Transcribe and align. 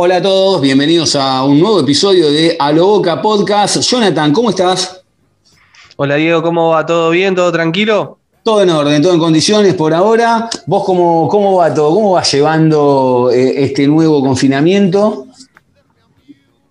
Hola 0.00 0.18
a 0.18 0.22
todos, 0.22 0.60
bienvenidos 0.60 1.16
a 1.16 1.42
un 1.42 1.58
nuevo 1.58 1.80
episodio 1.80 2.30
de 2.30 2.54
A 2.60 2.70
lo 2.70 2.86
Boca 2.86 3.20
Podcast. 3.20 3.80
Jonathan, 3.80 4.32
¿cómo 4.32 4.50
estás? 4.50 5.02
Hola 5.96 6.14
Diego, 6.14 6.40
¿cómo 6.40 6.68
va? 6.68 6.86
¿Todo 6.86 7.10
bien? 7.10 7.34
¿Todo 7.34 7.50
tranquilo? 7.50 8.16
Todo 8.44 8.62
en 8.62 8.70
orden, 8.70 9.02
todo 9.02 9.14
en 9.14 9.18
condiciones 9.18 9.74
por 9.74 9.92
ahora. 9.92 10.48
¿Vos 10.66 10.84
cómo, 10.84 11.26
cómo 11.26 11.56
va 11.56 11.74
todo? 11.74 11.92
¿Cómo 11.92 12.12
vas 12.12 12.30
llevando 12.30 13.32
eh, 13.34 13.64
este 13.64 13.88
nuevo 13.88 14.20
confinamiento? 14.20 15.26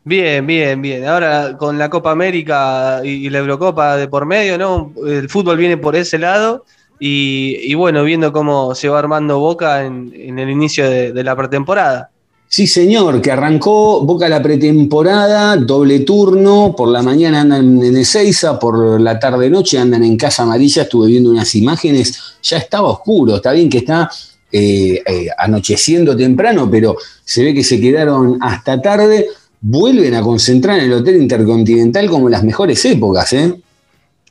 Bien, 0.06 0.48
bien, 0.48 0.82
bien. 0.82 1.06
Ahora 1.06 1.58
con 1.58 1.78
la 1.78 1.90
Copa 1.90 2.12
América 2.12 3.02
y, 3.04 3.28
y 3.28 3.30
la 3.30 3.40
Eurocopa 3.40 3.98
de 3.98 4.08
por 4.08 4.26
medio, 4.26 4.58
¿no? 4.58 4.94
El 5.06 5.28
fútbol 5.28 5.58
viene 5.58 5.76
por 5.76 5.98
ese 5.98 6.18
lado 6.18 6.64
y, 6.98 7.58
y 7.62 7.74
bueno, 7.74 8.06
viendo 8.06 8.32
cómo 8.32 8.74
se 8.74 8.88
va 8.88 9.00
armando 9.00 9.40
Boca 9.40 9.84
en, 9.84 10.14
en 10.16 10.40
el 10.40 10.50
inicio 10.50 10.90
de, 10.90 11.12
de 11.12 11.24
la 11.26 11.36
pretemporada. 11.36 12.12
Sí, 12.50 12.66
señor, 12.66 13.22
que 13.22 13.32
arrancó 13.32 14.02
Boca 14.06 14.30
la 14.30 14.42
pretemporada, 14.42 15.58
doble 15.58 16.00
turno, 16.00 16.74
por 16.78 16.88
la 16.88 17.02
mañana 17.02 17.42
andan 17.42 17.84
en 17.84 17.98
Ezeiza, 17.98 18.58
por 18.58 19.02
la 19.02 19.20
tarde-noche 19.20 19.78
andan 19.78 20.04
en 20.04 20.16
Casa 20.16 20.44
Amarilla, 20.44 20.84
estuve 20.84 21.08
viendo 21.08 21.30
unas 21.30 21.54
imágenes, 21.56 22.18
ya 22.42 22.58
estaba 22.58 22.88
oscuro, 22.88 23.36
está 23.36 23.52
bien 23.52 23.70
que 23.70 23.80
está 23.80 24.10
eh, 24.50 25.04
eh, 25.06 25.28
anocheciendo 25.38 26.16
temprano, 26.16 26.70
pero 26.72 26.96
se 27.26 27.44
ve 27.44 27.54
que 27.54 27.66
se 27.66 27.82
quedaron 27.82 28.38
hasta 28.42 28.82
tarde, 28.82 29.28
vuelven 29.60 30.16
a 30.16 30.22
concentrar 30.22 30.80
en 30.80 30.86
el 30.86 30.94
Hotel 30.94 31.22
Intercontinental 31.22 32.10
como 32.10 32.30
las 32.30 32.46
mejores 32.46 32.84
épocas, 32.86 33.34
¿eh? 33.34 33.56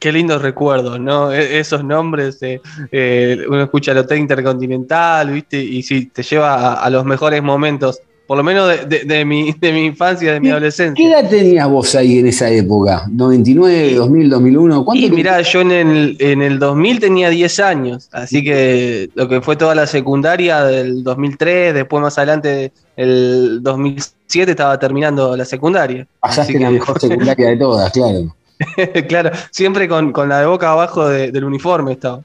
Qué 0.06 0.12
lindos 0.12 0.40
recuerdos, 0.40 1.00
¿no? 1.00 1.32
E- 1.32 1.58
esos 1.58 1.82
nombres, 1.82 2.40
eh, 2.40 2.60
eh, 2.92 3.38
uno 3.48 3.64
escucha 3.64 3.90
el 3.90 3.98
Hotel 3.98 4.18
Intercontinental, 4.20 5.32
¿viste? 5.32 5.60
Y 5.60 5.82
sí, 5.82 6.06
te 6.14 6.22
lleva 6.22 6.54
a, 6.54 6.74
a 6.74 6.90
los 6.90 7.04
mejores 7.04 7.42
momentos, 7.42 7.98
por 8.28 8.36
lo 8.38 8.44
menos 8.44 8.68
de, 8.68 8.86
de- 8.86 9.04
de 9.04 9.24
mi, 9.24 9.52
de 9.60 9.72
mi 9.72 9.86
infancia, 9.86 10.32
de 10.32 10.38
mi 10.38 10.46
¿Qué 10.46 10.52
adolescencia. 10.52 11.08
edad 11.20 11.28
tenías 11.28 11.68
vos 11.68 11.92
ahí 11.96 12.20
en 12.20 12.28
esa 12.28 12.48
época? 12.48 13.04
¿99, 13.10 13.94
2000, 13.96 14.30
2001? 14.30 14.84
¿Cuánto 14.84 15.04
Y 15.04 15.10
mirá, 15.10 15.40
yo 15.42 15.60
en 15.62 15.72
el, 15.72 16.16
en 16.20 16.40
el 16.42 16.60
2000 16.60 17.00
tenía 17.00 17.28
10 17.28 17.58
años, 17.58 18.08
así 18.12 18.44
que 18.44 19.10
lo 19.16 19.28
que 19.28 19.40
fue 19.40 19.56
toda 19.56 19.74
la 19.74 19.88
secundaria 19.88 20.62
del 20.62 21.02
2003, 21.02 21.74
después 21.74 22.00
más 22.00 22.16
adelante 22.16 22.70
el 22.94 23.58
2007 23.60 24.52
estaba 24.52 24.78
terminando 24.78 25.36
la 25.36 25.44
secundaria. 25.44 26.06
Pasaste 26.20 26.52
Así 26.52 26.62
la 26.62 26.68
que- 26.68 26.74
mejor 26.74 27.00
secundaria 27.00 27.48
de 27.48 27.56
todas, 27.56 27.90
claro. 27.90 28.36
claro, 29.08 29.30
siempre 29.50 29.88
con, 29.88 30.12
con 30.12 30.28
la 30.28 30.40
de 30.40 30.46
boca 30.46 30.70
abajo 30.70 31.08
de- 31.08 31.30
del 31.32 31.44
uniforme 31.44 31.92
estaba. 31.92 32.22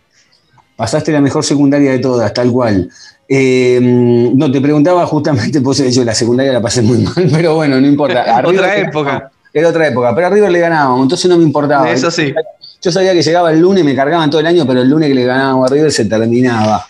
Pasaste 0.75 1.11
la 1.11 1.21
mejor 1.21 1.43
secundaria 1.43 1.91
de 1.91 1.99
todas, 1.99 2.33
tal 2.33 2.51
cual. 2.51 2.89
Eh, 3.27 3.79
no, 3.81 4.51
te 4.51 4.59
preguntaba 4.59 5.05
justamente, 5.05 5.61
pues 5.61 5.93
yo 5.93 6.03
la 6.03 6.13
secundaria 6.13 6.53
la 6.53 6.61
pasé 6.61 6.81
muy 6.81 6.99
mal, 6.99 7.13
pero 7.31 7.55
bueno, 7.55 7.79
no 7.79 7.87
importa. 7.87 8.21
A 8.37 8.41
River 8.41 8.59
Otra 8.59 8.77
época. 8.77 9.31
Era 9.53 9.67
otra 9.67 9.87
época, 9.87 10.15
pero 10.15 10.27
a 10.27 10.29
River 10.29 10.51
le 10.51 10.59
ganábamos, 10.59 11.01
entonces 11.03 11.29
no 11.29 11.37
me 11.37 11.43
importaba. 11.43 11.89
Eso 11.91 12.09
sí. 12.09 12.33
Yo 12.81 12.91
sabía 12.91 13.11
que 13.13 13.21
llegaba 13.21 13.51
el 13.51 13.59
lunes, 13.59 13.83
me 13.83 13.93
cargaban 13.93 14.29
todo 14.29 14.39
el 14.39 14.47
año, 14.47 14.65
pero 14.65 14.81
el 14.81 14.89
lunes 14.89 15.09
que 15.09 15.15
le 15.15 15.25
ganábamos 15.25 15.69
a 15.69 15.73
River 15.73 15.91
se 15.91 16.05
terminaba. 16.05 16.85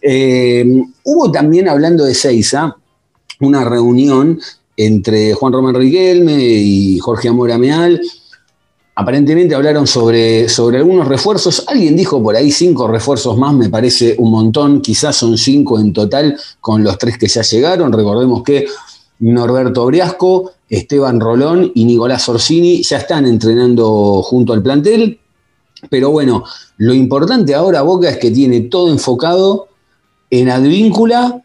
Eh, 0.00 0.64
hubo 1.04 1.32
también, 1.32 1.68
hablando 1.70 2.04
de 2.04 2.14
Seiza, 2.14 2.76
una 3.40 3.64
reunión 3.64 4.38
entre 4.76 5.32
Juan 5.32 5.52
Román 5.54 5.74
Riquelme 5.74 6.34
y 6.38 6.98
Jorge 6.98 7.28
Amora 7.28 7.56
Meal. 7.56 8.00
Aparentemente 8.94 9.54
hablaron 9.54 9.86
sobre, 9.86 10.48
sobre 10.48 10.78
algunos 10.78 11.08
refuerzos. 11.08 11.64
Alguien 11.66 11.96
dijo 11.96 12.22
por 12.22 12.36
ahí 12.36 12.50
cinco 12.50 12.86
refuerzos 12.86 13.38
más, 13.38 13.54
me 13.54 13.70
parece 13.70 14.14
un 14.18 14.30
montón. 14.30 14.82
Quizás 14.82 15.16
son 15.16 15.38
cinco 15.38 15.78
en 15.80 15.92
total 15.94 16.38
con 16.60 16.84
los 16.84 16.98
tres 16.98 17.16
que 17.16 17.26
ya 17.26 17.42
llegaron. 17.42 17.90
Recordemos 17.90 18.42
que 18.42 18.66
Norberto 19.20 19.86
Briasco, 19.86 20.52
Esteban 20.68 21.20
Rolón 21.20 21.72
y 21.74 21.84
Nicolás 21.86 22.28
Orsini 22.28 22.82
ya 22.82 22.98
están 22.98 23.24
entrenando 23.24 24.22
junto 24.22 24.52
al 24.52 24.62
plantel. 24.62 25.18
Pero 25.88 26.10
bueno, 26.10 26.44
lo 26.76 26.92
importante 26.92 27.54
ahora, 27.54 27.82
Boca, 27.82 28.10
es 28.10 28.18
que 28.18 28.30
tiene 28.30 28.60
todo 28.62 28.90
enfocado 28.90 29.68
en 30.28 30.50
Advíncula, 30.50 31.42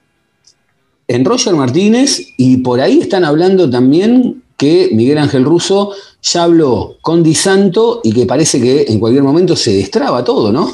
en 1.08 1.26
Roger 1.26 1.56
Martínez, 1.56 2.28
y 2.38 2.58
por 2.58 2.82
ahí 2.82 3.00
están 3.00 3.24
hablando 3.24 3.70
también 3.70 4.44
que 4.58 4.90
Miguel 4.94 5.20
Ángel 5.20 5.46
Russo 5.46 5.92
ya 6.22 6.44
habló 6.44 6.98
con 7.02 7.24
Di 7.24 7.36
Santo 7.36 8.02
y 8.04 8.14
que 8.14 8.26
parece 8.26 8.62
que 8.62 8.86
en 8.88 9.00
cualquier 9.00 9.24
momento 9.24 9.56
se 9.56 9.74
destraba 9.74 10.24
todo, 10.24 10.52
¿no? 10.52 10.72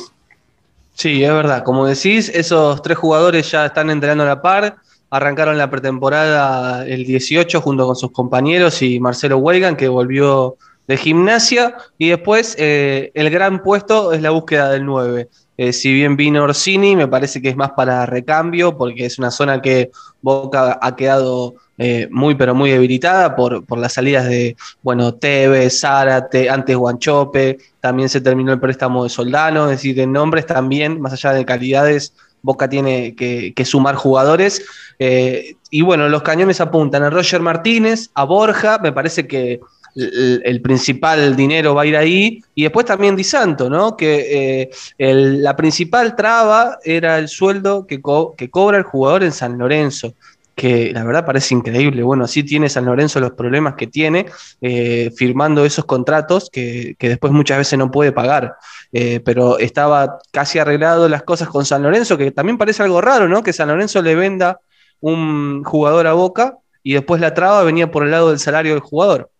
Sí, 0.93 1.23
es 1.23 1.31
verdad. 1.31 1.63
Como 1.63 1.85
decís, 1.85 2.29
esos 2.29 2.81
tres 2.81 2.97
jugadores 2.97 3.49
ya 3.51 3.65
están 3.65 3.89
entrenando 3.89 4.23
a 4.23 4.27
la 4.27 4.41
par. 4.41 4.77
Arrancaron 5.09 5.57
la 5.57 5.69
pretemporada 5.69 6.87
el 6.87 7.05
18 7.05 7.61
junto 7.61 7.85
con 7.85 7.95
sus 7.95 8.11
compañeros 8.11 8.81
y 8.81 8.99
Marcelo 8.99 9.37
Weigan, 9.37 9.75
que 9.75 9.87
volvió 9.87 10.55
de 10.87 10.97
gimnasia. 10.97 11.75
Y 11.97 12.09
después 12.09 12.55
eh, 12.57 13.11
el 13.13 13.29
gran 13.29 13.63
puesto 13.63 14.13
es 14.13 14.21
la 14.21 14.31
búsqueda 14.31 14.69
del 14.69 14.85
9. 14.85 15.29
Eh, 15.57 15.73
si 15.73 15.93
bien 15.93 16.15
vino 16.15 16.43
Orsini, 16.43 16.95
me 16.95 17.07
parece 17.07 17.41
que 17.41 17.49
es 17.49 17.55
más 17.55 17.71
para 17.71 18.05
recambio, 18.05 18.77
porque 18.77 19.05
es 19.05 19.19
una 19.19 19.31
zona 19.31 19.61
que 19.61 19.91
Boca 20.21 20.79
ha 20.81 20.95
quedado 20.95 21.55
eh, 21.77 22.07
muy, 22.11 22.35
pero 22.35 22.55
muy 22.55 22.71
debilitada 22.71 23.35
por, 23.35 23.65
por 23.65 23.77
las 23.77 23.93
salidas 23.93 24.25
de, 24.25 24.55
bueno, 24.81 25.13
Tevez, 25.15 25.79
Zárate, 25.79 26.49
antes 26.49 26.75
Guanchope, 26.75 27.57
también 27.79 28.09
se 28.09 28.21
terminó 28.21 28.53
el 28.53 28.59
préstamo 28.59 29.03
de 29.03 29.09
Soldano, 29.09 29.65
es 29.65 29.77
decir, 29.77 29.99
en 29.99 30.11
nombres 30.11 30.45
también, 30.45 31.01
más 31.01 31.13
allá 31.13 31.33
de 31.33 31.45
calidades, 31.45 32.13
Boca 32.43 32.67
tiene 32.67 33.15
que, 33.15 33.65
sumar 33.65 33.95
jugadores. 33.95 34.65
Eh, 34.99 35.55
y 35.69 35.81
bueno, 35.81 36.09
los 36.09 36.23
cañones 36.23 36.61
apuntan 36.61 37.01
a 37.03 37.09
Roger 37.09 37.41
Martínez, 37.41 38.09
a 38.13 38.25
Borja, 38.25 38.79
me 38.79 38.91
parece 38.91 39.27
que 39.27 39.61
el, 39.95 40.61
principal 40.61 41.35
dinero 41.35 41.75
va 41.75 41.83
a 41.83 41.85
ir 41.85 41.97
ahí, 41.97 42.43
y 42.55 42.63
después 42.63 42.85
también 42.85 43.15
Di 43.15 43.23
Santo, 43.23 43.69
¿no? 43.69 43.95
Que 43.95 44.69
eh, 44.97 45.13
la 45.13 45.55
principal 45.55 46.15
traba 46.15 46.77
era 46.83 47.19
el 47.19 47.27
sueldo 47.27 47.85
que, 47.85 48.01
co- 48.01 48.35
que 48.35 48.49
cobra 48.49 48.77
el 48.77 48.83
jugador 48.83 49.23
en 49.23 49.31
San 49.31 49.57
Lorenzo 49.57 50.13
que 50.55 50.91
la 50.93 51.03
verdad 51.03 51.25
parece 51.25 51.55
increíble. 51.55 52.03
Bueno, 52.03 52.25
así 52.25 52.43
tiene 52.43 52.69
San 52.69 52.85
Lorenzo 52.85 53.19
los 53.19 53.31
problemas 53.31 53.75
que 53.75 53.87
tiene 53.87 54.27
eh, 54.61 55.11
firmando 55.15 55.65
esos 55.65 55.85
contratos 55.85 56.49
que, 56.51 56.95
que 56.99 57.09
después 57.09 57.33
muchas 57.33 57.57
veces 57.57 57.79
no 57.79 57.89
puede 57.89 58.11
pagar. 58.11 58.55
Eh, 58.91 59.19
pero 59.25 59.57
estaba 59.57 60.19
casi 60.31 60.59
arreglado 60.59 61.09
las 61.09 61.23
cosas 61.23 61.49
con 61.49 61.65
San 61.65 61.81
Lorenzo, 61.81 62.17
que 62.17 62.31
también 62.31 62.57
parece 62.57 62.83
algo 62.83 63.01
raro, 63.01 63.27
¿no? 63.27 63.41
Que 63.41 63.53
San 63.53 63.69
Lorenzo 63.69 64.01
le 64.01 64.15
venda 64.15 64.59
un 64.99 65.63
jugador 65.63 66.07
a 66.07 66.13
Boca 66.13 66.57
y 66.83 66.93
después 66.93 67.19
la 67.19 67.33
traba 67.33 67.63
venía 67.63 67.89
por 67.89 68.03
el 68.03 68.11
lado 68.11 68.29
del 68.29 68.39
salario 68.39 68.73
del 68.73 68.81
jugador. 68.81 69.31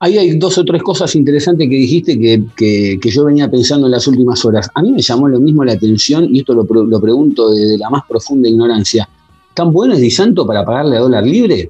Ahí 0.00 0.16
hay 0.16 0.38
dos 0.38 0.56
o 0.58 0.64
tres 0.64 0.80
cosas 0.82 1.14
interesantes 1.16 1.68
que 1.68 1.74
dijiste 1.74 2.18
que, 2.20 2.42
que- 2.56 2.98
que 3.00 3.10
yo 3.10 3.24
venía 3.24 3.50
pensando 3.50 3.86
en 3.86 3.92
las 3.92 4.06
últimas 4.06 4.44
horas. 4.44 4.70
A 4.74 4.82
mí 4.82 4.92
me 4.92 5.02
llamó 5.02 5.28
lo 5.28 5.40
mismo 5.40 5.64
la 5.64 5.72
atención, 5.72 6.24
y 6.32 6.40
esto 6.40 6.54
lo, 6.54 6.62
lo 6.84 7.00
pregunto 7.00 7.50
desde 7.50 7.76
la 7.78 7.90
más 7.90 8.04
profunda 8.08 8.48
ignorancia. 8.48 9.08
¿Tan 9.54 9.72
bueno 9.72 9.94
es 9.94 10.00
Di 10.00 10.10
Santo 10.10 10.46
para 10.46 10.64
pagarle 10.64 10.96
a 10.96 11.00
dólar 11.00 11.24
libre? 11.24 11.68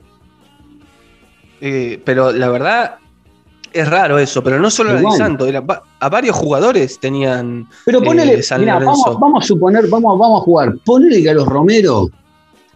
Eh, 1.61 2.01
pero 2.05 2.31
la 2.33 2.49
verdad 2.51 2.97
es 3.73 3.89
raro 3.89 4.19
eso, 4.19 4.43
pero 4.45 4.61
no 4.61 4.71
solo 4.71 4.91
a 4.91 4.95
Di 4.95 5.01
Igual. 5.01 5.17
Santo, 5.17 5.47
era 5.47 5.61
va- 5.61 5.83
a 5.99 6.09
varios 6.11 6.37
jugadores 6.37 6.99
tenían 7.01 7.67
Pero 7.87 8.03
ponele, 8.03 8.35
eh, 8.35 8.43
San 8.43 8.61
mirá, 8.61 8.75
Lorenzo. 8.79 9.05
vamos, 9.07 9.21
vamos 9.21 9.45
a 9.45 9.47
suponer, 9.47 9.89
vamos, 9.89 10.19
vamos 10.19 10.43
a 10.43 10.45
jugar. 10.45 10.75
Ponele 10.85 11.23
que 11.23 11.31
a 11.31 11.35
los 11.35 11.47
Romero, 11.47 12.11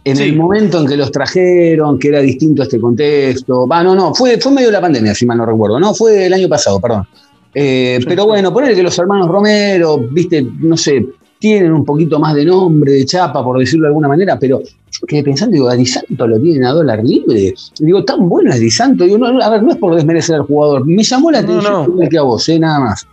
en 0.05 0.17
Sí. 0.17 0.23
el 0.23 0.35
momento 0.35 0.79
en 0.79 0.87
que 0.87 0.97
los 0.97 1.11
trajeron, 1.11 1.97
que 1.97 2.09
era 2.09 2.19
distinto 2.19 2.61
a 2.61 2.65
este 2.65 2.79
contexto. 2.79 3.67
Va, 3.67 3.83
no, 3.83 3.95
no, 3.95 4.13
fue, 4.13 4.37
fue 4.39 4.51
medio 4.51 4.67
de 4.67 4.73
la 4.73 4.81
pandemia, 4.81 5.15
si 5.15 5.25
mal 5.25 5.37
no 5.37 5.45
recuerdo. 5.45 5.79
No, 5.79 5.93
fue 5.93 6.25
el 6.25 6.33
año 6.33 6.49
pasado, 6.49 6.79
perdón. 6.79 7.07
Eh, 7.55 7.99
pero 8.07 8.25
bueno, 8.25 8.51
ponele 8.51 8.75
que 8.75 8.83
los 8.83 8.97
hermanos 8.97 9.27
Romero, 9.27 9.97
viste, 10.11 10.45
no 10.59 10.75
sé, 10.75 11.05
tienen 11.39 11.71
un 11.71 11.85
poquito 11.85 12.19
más 12.19 12.33
de 12.35 12.45
nombre, 12.45 12.91
de 12.93 13.05
chapa, 13.05 13.43
por 13.43 13.59
decirlo 13.59 13.83
de 13.83 13.87
alguna 13.89 14.07
manera, 14.07 14.37
pero 14.39 14.61
yo 14.61 15.07
quedé 15.07 15.23
pensando, 15.23 15.53
digo, 15.53 15.69
a 15.69 15.75
Di 15.75 15.85
Santo 15.85 16.27
lo 16.27 16.39
tienen 16.39 16.65
a 16.65 16.71
dólar 16.71 17.03
libre. 17.03 17.53
Digo, 17.79 18.03
tan 18.03 18.27
bueno 18.27 18.51
es 18.51 18.59
Di 18.59 18.71
Santo. 18.71 19.03
Digo, 19.03 19.17
no, 19.17 19.41
a 19.41 19.49
ver, 19.49 19.61
no 19.63 19.71
es 19.71 19.77
por 19.77 19.93
desmerecer 19.95 20.35
al 20.35 20.43
jugador. 20.43 20.85
Me 20.85 21.03
llamó 21.03 21.31
la 21.31 21.41
No, 21.41 21.49
atención 21.59 21.95
no. 21.99 22.09
que 22.09 22.17
a 22.17 22.21
vos, 22.23 22.47
eh, 22.49 22.59
nada 22.59 22.79
más. 22.79 23.07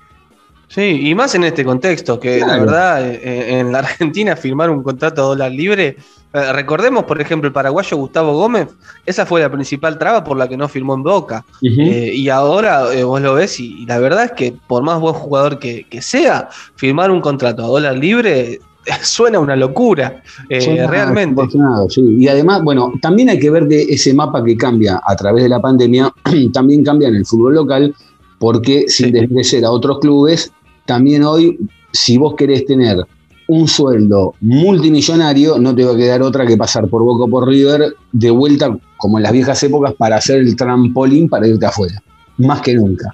Sí, 0.69 1.01
y 1.09 1.15
más 1.17 1.35
en 1.35 1.43
este 1.45 1.65
contexto, 1.65 2.21
que 2.21 2.39
la 2.41 2.57
verdad 2.59 3.05
eh, 3.05 3.59
en 3.59 3.73
la 3.73 3.81
Argentina 3.81 4.37
firmar 4.37 4.71
un 4.71 4.83
contrato 4.85 5.23
a 5.23 5.25
dólar 5.27 5.51
libre, 5.51 5.97
eh, 6.33 6.53
recordemos 6.53 7.05
por 7.05 7.21
ejemplo 7.21 7.49
el 7.49 7.53
paraguayo 7.53 7.97
Gustavo 7.97 8.33
Gómez, 8.35 8.69
esa 9.07 9.27
fue 9.27 9.41
la 9.41 9.51
principal 9.51 9.99
traba 9.99 10.23
por 10.25 10.37
la 10.37 10.49
que 10.49 10.57
no 10.57 10.69
firmó 10.69 10.95
en 10.95 11.03
Boca. 11.03 11.45
Eh, 11.63 12.13
y 12.15 12.29
ahora 12.29 12.93
eh, 12.95 13.03
vos 13.05 13.21
lo 13.21 13.35
ves 13.35 13.59
y, 13.61 13.83
y 13.83 13.87
la 13.87 13.99
verdad 13.99 14.25
es 14.25 14.33
que 14.33 14.55
por 14.67 14.83
más 14.83 15.01
buen 15.01 15.15
jugador 15.15 15.59
que, 15.59 15.87
que 15.91 16.01
sea, 16.03 16.49
firmar 16.77 17.11
un 17.11 17.21
contrato 17.21 17.65
a 17.65 17.67
dólar 17.67 17.97
libre 17.99 18.61
suena 19.03 19.39
una 19.39 19.57
locura, 19.57 20.23
eh, 20.49 20.87
realmente. 20.89 21.43
sí. 21.89 22.01
Y 22.19 22.29
además, 22.29 22.63
bueno, 22.63 22.93
también 23.03 23.29
hay 23.29 23.39
que 23.39 23.51
ver 23.51 23.67
de 23.67 23.83
ese 23.83 24.15
mapa 24.15 24.43
que 24.43 24.57
cambia 24.57 25.01
a 25.05 25.15
través 25.17 25.43
de 25.43 25.51
la 25.51 25.61
pandemia, 25.61 26.13
también 26.53 26.83
cambia 26.85 27.09
en 27.09 27.17
el 27.17 27.27
fútbol 27.27 27.55
local, 27.57 27.95
porque 28.39 28.85
sin 28.89 29.07
Sí. 29.07 29.13
desmerecer 29.13 29.65
a 29.67 29.71
otros 29.71 29.99
clubes, 29.99 30.51
también 30.87 31.25
hoy, 31.25 31.59
si 31.93 32.17
vos 32.17 32.35
querés 32.37 32.65
tener 32.65 32.97
un 33.51 33.67
sueldo 33.67 34.35
multimillonario, 34.41 35.59
no 35.59 35.75
te 35.75 35.85
va 35.85 35.93
a 35.93 35.97
quedar 35.97 36.23
otra 36.23 36.47
que 36.47 36.57
pasar 36.57 36.87
por 36.87 37.03
Boca 37.03 37.25
o 37.25 37.29
por 37.29 37.49
River 37.49 37.95
de 38.13 38.31
vuelta, 38.31 38.77
como 38.97 39.19
en 39.19 39.25
las 39.25 39.33
viejas 39.33 39.61
épocas, 39.65 39.93
para 39.95 40.17
hacer 40.17 40.39
el 40.39 40.55
trampolín 40.55 41.29
para 41.29 41.49
irte 41.49 41.67
afuera. 41.67 42.01
Más 42.39 42.61
que 42.61 42.75
nunca. 42.75 43.13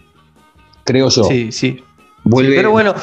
Creo 0.84 1.08
yo. 1.08 1.24
Sí, 1.24 1.50
sí. 1.50 1.82
Vuelve, 2.22 2.54
Pero 2.54 2.70
bueno, 2.70 2.94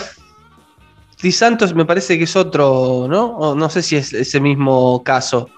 Di 1.24 1.32
Santos 1.32 1.74
me 1.74 1.86
parece 1.86 2.20
que 2.20 2.26
es 2.26 2.36
otro, 2.36 3.08
¿no? 3.10 3.26
O 3.38 3.56
no 3.56 3.68
sé 3.68 3.82
si 3.82 3.96
es 3.96 4.14
ese 4.14 4.40
mismo 4.40 5.02
caso. 5.04 5.50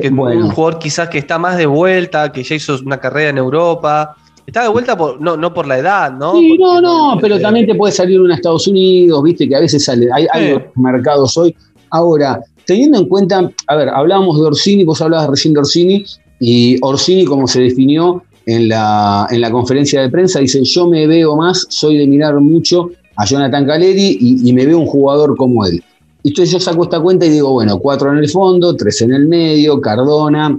Que 0.00 0.10
Bueno. 0.10 0.46
Un 0.46 0.50
jugador 0.52 0.78
quizás 0.78 1.08
que 1.08 1.18
está 1.18 1.36
más 1.38 1.56
de 1.56 1.66
vuelta, 1.66 2.30
que 2.30 2.44
ya 2.44 2.54
hizo 2.54 2.78
una 2.84 2.98
carrera 3.00 3.30
en 3.30 3.38
Europa. 3.38 4.16
Está 4.46 4.62
de 4.62 4.68
vuelta 4.68 4.96
por, 4.96 5.20
no, 5.20 5.36
no 5.36 5.54
por 5.54 5.66
la 5.66 5.78
edad, 5.78 6.12
¿no? 6.12 6.34
Sí, 6.34 6.56
no, 6.58 6.80
no, 6.80 7.18
pero 7.20 7.36
eh, 7.36 7.40
también 7.40 7.66
te 7.66 7.74
puede 7.74 7.92
salir 7.92 8.20
uno 8.20 8.32
a 8.32 8.36
Estados 8.36 8.68
Unidos, 8.68 9.22
viste 9.22 9.48
que 9.48 9.56
a 9.56 9.60
veces 9.60 9.84
sale, 9.84 10.08
hay, 10.12 10.26
hay 10.32 10.58
mercados 10.74 11.36
hoy. 11.38 11.54
Ahora, 11.90 12.40
teniendo 12.66 12.98
en 12.98 13.08
cuenta, 13.08 13.50
a 13.66 13.76
ver, 13.76 13.88
hablábamos 13.88 14.38
de 14.38 14.46
Orsini, 14.46 14.84
vos 14.84 15.00
hablabas 15.00 15.28
recién 15.28 15.54
de 15.54 15.60
Orsini, 15.60 16.04
y 16.40 16.76
Orsini, 16.82 17.24
como 17.24 17.46
se 17.46 17.62
definió 17.62 18.22
en 18.44 18.68
la, 18.68 19.26
en 19.30 19.40
la 19.40 19.50
conferencia 19.50 20.02
de 20.02 20.10
prensa, 20.10 20.40
dice, 20.40 20.62
yo 20.62 20.88
me 20.88 21.06
veo 21.06 21.36
más, 21.36 21.66
soy 21.70 21.96
de 21.96 22.06
mirar 22.06 22.38
mucho 22.40 22.90
a 23.16 23.24
Jonathan 23.24 23.66
Caleri 23.66 24.18
y, 24.20 24.48
y 24.48 24.52
me 24.52 24.66
veo 24.66 24.78
un 24.78 24.86
jugador 24.86 25.36
como 25.36 25.64
él. 25.64 25.82
Entonces 26.22 26.52
yo 26.52 26.60
saco 26.60 26.84
esta 26.84 27.00
cuenta 27.00 27.24
y 27.26 27.30
digo, 27.30 27.52
bueno, 27.52 27.78
cuatro 27.78 28.10
en 28.10 28.18
el 28.18 28.28
fondo, 28.28 28.76
tres 28.76 29.00
en 29.02 29.12
el 29.12 29.26
medio, 29.26 29.80
Cardona, 29.80 30.58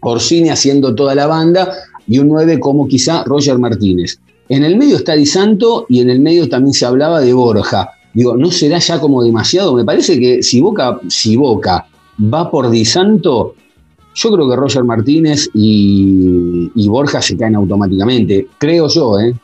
Orsini 0.00 0.50
haciendo 0.50 0.94
toda 0.94 1.14
la 1.14 1.26
banda 1.26 1.72
y 2.06 2.18
un 2.18 2.28
9 2.28 2.60
como 2.60 2.86
quizá 2.86 3.24
Roger 3.24 3.58
Martínez. 3.58 4.18
En 4.48 4.64
el 4.64 4.76
medio 4.76 4.96
está 4.96 5.14
Di 5.14 5.26
Santo 5.26 5.86
y 5.88 6.00
en 6.00 6.10
el 6.10 6.20
medio 6.20 6.48
también 6.48 6.74
se 6.74 6.86
hablaba 6.86 7.20
de 7.20 7.32
Borja. 7.32 7.90
Digo, 8.12 8.36
¿no 8.36 8.50
será 8.50 8.78
ya 8.78 9.00
como 9.00 9.22
demasiado? 9.22 9.74
Me 9.74 9.84
parece 9.84 10.20
que 10.20 10.42
si 10.42 10.60
Boca, 10.60 11.00
si 11.08 11.36
Boca 11.36 11.86
va 12.32 12.50
por 12.50 12.70
Di 12.70 12.84
Santo, 12.84 13.54
yo 14.14 14.32
creo 14.32 14.48
que 14.48 14.56
Roger 14.56 14.84
Martínez 14.84 15.48
y, 15.54 16.70
y 16.74 16.88
Borja 16.88 17.20
se 17.20 17.36
caen 17.36 17.56
automáticamente. 17.56 18.48
Creo 18.58 18.88
yo, 18.88 19.18
¿eh? 19.18 19.34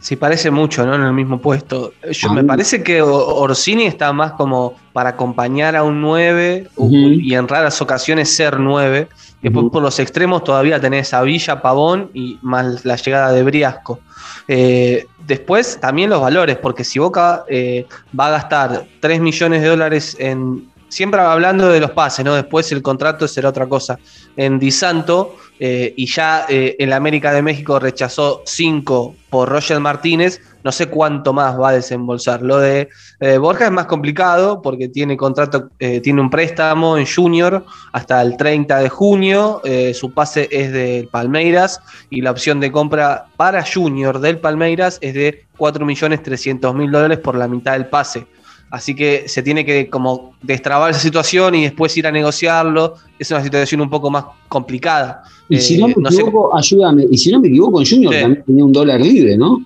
Sí, 0.00 0.14
parece 0.16 0.50
mucho, 0.52 0.86
¿no? 0.86 0.94
En 0.94 1.02
el 1.02 1.12
mismo 1.12 1.40
puesto. 1.40 1.92
Yo, 2.10 2.32
me 2.32 2.44
parece 2.44 2.82
que 2.84 3.02
Orsini 3.02 3.84
está 3.86 4.12
más 4.12 4.32
como 4.32 4.74
para 4.92 5.10
acompañar 5.10 5.74
a 5.74 5.82
un 5.82 6.00
9 6.00 6.68
u- 6.76 6.84
Ujú. 6.86 6.96
y 6.96 7.34
en 7.34 7.48
raras 7.48 7.82
ocasiones 7.82 8.34
ser 8.34 8.60
9. 8.60 9.08
Después 9.42 9.64
Ujú. 9.64 9.72
por 9.72 9.82
los 9.82 9.98
extremos 9.98 10.44
todavía 10.44 10.80
tenés 10.80 11.12
a 11.14 11.22
Villa, 11.22 11.60
Pavón 11.60 12.10
y 12.14 12.38
más 12.42 12.84
la 12.84 12.94
llegada 12.96 13.32
de 13.32 13.42
Briasco. 13.42 13.98
Eh, 14.46 15.06
después 15.26 15.78
también 15.80 16.10
los 16.10 16.20
valores, 16.20 16.56
porque 16.58 16.84
si 16.84 16.98
Boca 17.00 17.44
eh, 17.48 17.86
va 18.18 18.28
a 18.28 18.30
gastar 18.30 18.84
3 19.00 19.20
millones 19.20 19.62
de 19.62 19.68
dólares 19.68 20.16
en... 20.20 20.70
Siempre 20.88 21.20
hablando 21.20 21.68
de 21.68 21.80
los 21.80 21.90
pases, 21.90 22.24
¿no? 22.24 22.34
Después 22.34 22.70
el 22.72 22.82
contrato 22.82 23.28
será 23.28 23.50
otra 23.50 23.66
cosa. 23.66 23.98
En 24.36 24.58
Di 24.58 24.70
Santo, 24.70 25.36
eh, 25.60 25.92
y 25.96 26.06
ya 26.06 26.46
eh, 26.48 26.76
el 26.78 26.92
América 26.92 27.32
de 27.32 27.42
México 27.42 27.78
rechazó 27.78 28.42
5 28.46 29.14
por 29.28 29.48
Roger 29.48 29.80
Martínez, 29.80 30.40
no 30.64 30.72
sé 30.72 30.86
cuánto 30.86 31.32
más 31.32 31.58
va 31.58 31.70
a 31.70 31.72
desembolsar. 31.72 32.42
Lo 32.42 32.58
de 32.58 32.88
eh, 33.20 33.38
Borja 33.38 33.66
es 33.66 33.70
más 33.70 33.86
complicado 33.86 34.62
porque 34.62 34.88
tiene 34.88 35.16
contrato, 35.16 35.70
eh, 35.78 36.00
tiene 36.00 36.20
un 36.20 36.30
préstamo 36.30 36.96
en 36.96 37.06
Junior 37.06 37.64
hasta 37.92 38.22
el 38.22 38.36
30 38.36 38.78
de 38.78 38.88
junio. 38.88 39.60
eh, 39.64 39.94
su 39.94 40.12
pase 40.12 40.48
es 40.50 40.72
del 40.72 41.08
Palmeiras 41.08 41.80
y 42.10 42.20
la 42.20 42.30
opción 42.30 42.60
de 42.60 42.72
compra 42.72 43.26
para 43.36 43.64
Junior 43.64 44.20
del 44.20 44.38
Palmeiras 44.38 44.98
es 45.00 45.14
de 45.14 45.44
4.300.000 45.58 46.90
dólares 46.90 47.18
por 47.18 47.34
la 47.34 47.48
mitad 47.48 47.72
del 47.72 47.86
pase. 47.86 48.26
Así 48.70 48.94
que 48.94 49.28
se 49.28 49.42
tiene 49.42 49.64
que 49.64 49.88
como 49.88 50.34
destrabar 50.42 50.90
esa 50.90 51.00
situación 51.00 51.54
y 51.54 51.62
después 51.62 51.96
ir 51.96 52.06
a 52.06 52.12
negociarlo. 52.12 52.94
Es 53.18 53.30
una 53.30 53.42
situación 53.42 53.80
un 53.80 53.88
poco 53.90 54.10
más 54.10 54.24
complicada. 54.48 55.22
Y 55.48 55.56
Eh, 55.56 55.60
si 55.60 55.78
no 55.78 55.88
me 55.88 55.94
no 55.96 56.10
sé- 56.10 56.20
equivoco, 56.20 56.54
ayúdame, 56.56 57.06
y 57.10 57.16
si 57.16 57.32
no 57.32 57.40
me 57.40 57.48
equivoco, 57.48 57.80
en 57.80 57.86
Junior 57.86 58.12
Sí. 58.14 58.20
también 58.20 58.44
tenía 58.44 58.64
un 58.64 58.72
dólar 58.72 59.00
libre, 59.00 59.38
¿no? 59.38 59.64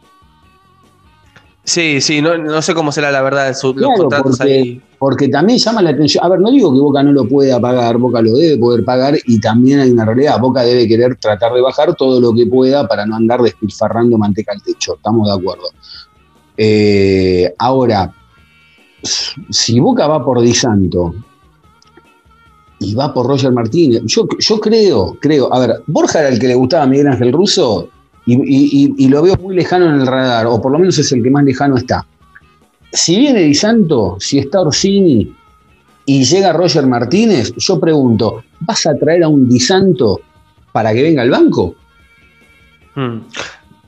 Sí, 1.64 2.00
sí, 2.00 2.20
no, 2.20 2.36
no 2.38 2.60
sé 2.60 2.74
cómo 2.74 2.90
será 2.90 3.10
la 3.12 3.22
verdad 3.22 3.46
de 3.46 3.54
su- 3.54 3.68
los 3.68 3.76
Claro, 3.88 3.94
contratos 4.02 4.38
porque- 4.38 4.52
ahí. 4.52 4.80
Porque 4.98 5.28
también 5.28 5.58
llama 5.58 5.82
la 5.82 5.90
atención. 5.90 6.24
A 6.24 6.28
ver, 6.28 6.38
no 6.40 6.48
digo 6.50 6.72
que 6.72 6.78
Boca 6.78 7.02
no 7.02 7.10
lo 7.10 7.26
pueda 7.28 7.58
pagar, 7.60 7.98
Boca 7.98 8.22
lo 8.22 8.34
debe 8.34 8.56
poder 8.56 8.84
pagar 8.84 9.16
y 9.26 9.40
también 9.40 9.80
hay 9.80 9.90
una 9.90 10.04
realidad. 10.04 10.38
Boca 10.40 10.62
debe 10.62 10.86
querer 10.86 11.16
tratar 11.16 11.52
de 11.52 11.60
bajar 11.60 11.94
todo 11.96 12.20
lo 12.20 12.32
que 12.32 12.46
pueda 12.46 12.86
para 12.86 13.04
no 13.04 13.16
andar 13.16 13.42
despilfarrando 13.42 14.16
manteca 14.16 14.52
al 14.52 14.62
techo. 14.62 14.94
Estamos 14.94 15.26
de 15.26 15.34
acuerdo. 15.34 15.64
Eh, 16.56 17.52
ahora, 17.58 18.12
si 19.02 19.80
Boca 19.80 20.06
va 20.06 20.24
por 20.24 20.40
Di 20.40 20.54
Santo 20.54 21.14
y 22.78 22.94
va 22.94 23.12
por 23.12 23.26
Roger 23.26 23.52
Martínez, 23.52 24.02
yo, 24.06 24.26
creo, 24.60 25.16
creo. 25.20 25.52
A 25.52 25.60
ver, 25.60 25.82
Borja 25.86 26.20
era 26.20 26.28
el 26.28 26.38
que 26.38 26.48
le 26.48 26.54
gustaba 26.54 26.84
a 26.84 26.86
Miguel 26.86 27.08
Ángel 27.08 27.32
Russo 27.32 27.88
y, 28.26 29.08
lo 29.08 29.22
veo 29.22 29.36
muy 29.36 29.54
lejano 29.54 29.86
en 29.86 30.00
el 30.00 30.06
radar, 30.06 30.46
o 30.46 30.60
por 30.60 30.72
lo 30.72 30.78
menos 30.78 30.98
es 30.98 31.10
el 31.12 31.22
que 31.22 31.30
más 31.30 31.44
lejano 31.44 31.76
está 31.76 32.06
si 32.92 33.18
viene 33.18 33.40
Di 33.40 33.54
Santo, 33.54 34.16
si 34.20 34.38
está 34.38 34.60
Orsini 34.60 35.34
y 36.04 36.24
llega 36.24 36.52
Roger 36.52 36.86
Martínez, 36.86 37.52
yo 37.56 37.80
pregunto, 37.80 38.44
¿vas 38.60 38.86
a 38.86 38.94
traer 38.96 39.24
a 39.24 39.28
un 39.28 39.48
Di 39.48 39.60
Santo 39.60 40.20
para 40.72 40.92
que 40.92 41.02
venga 41.02 41.22
al 41.22 41.30
banco? 41.30 41.74
Mm. 42.94 43.18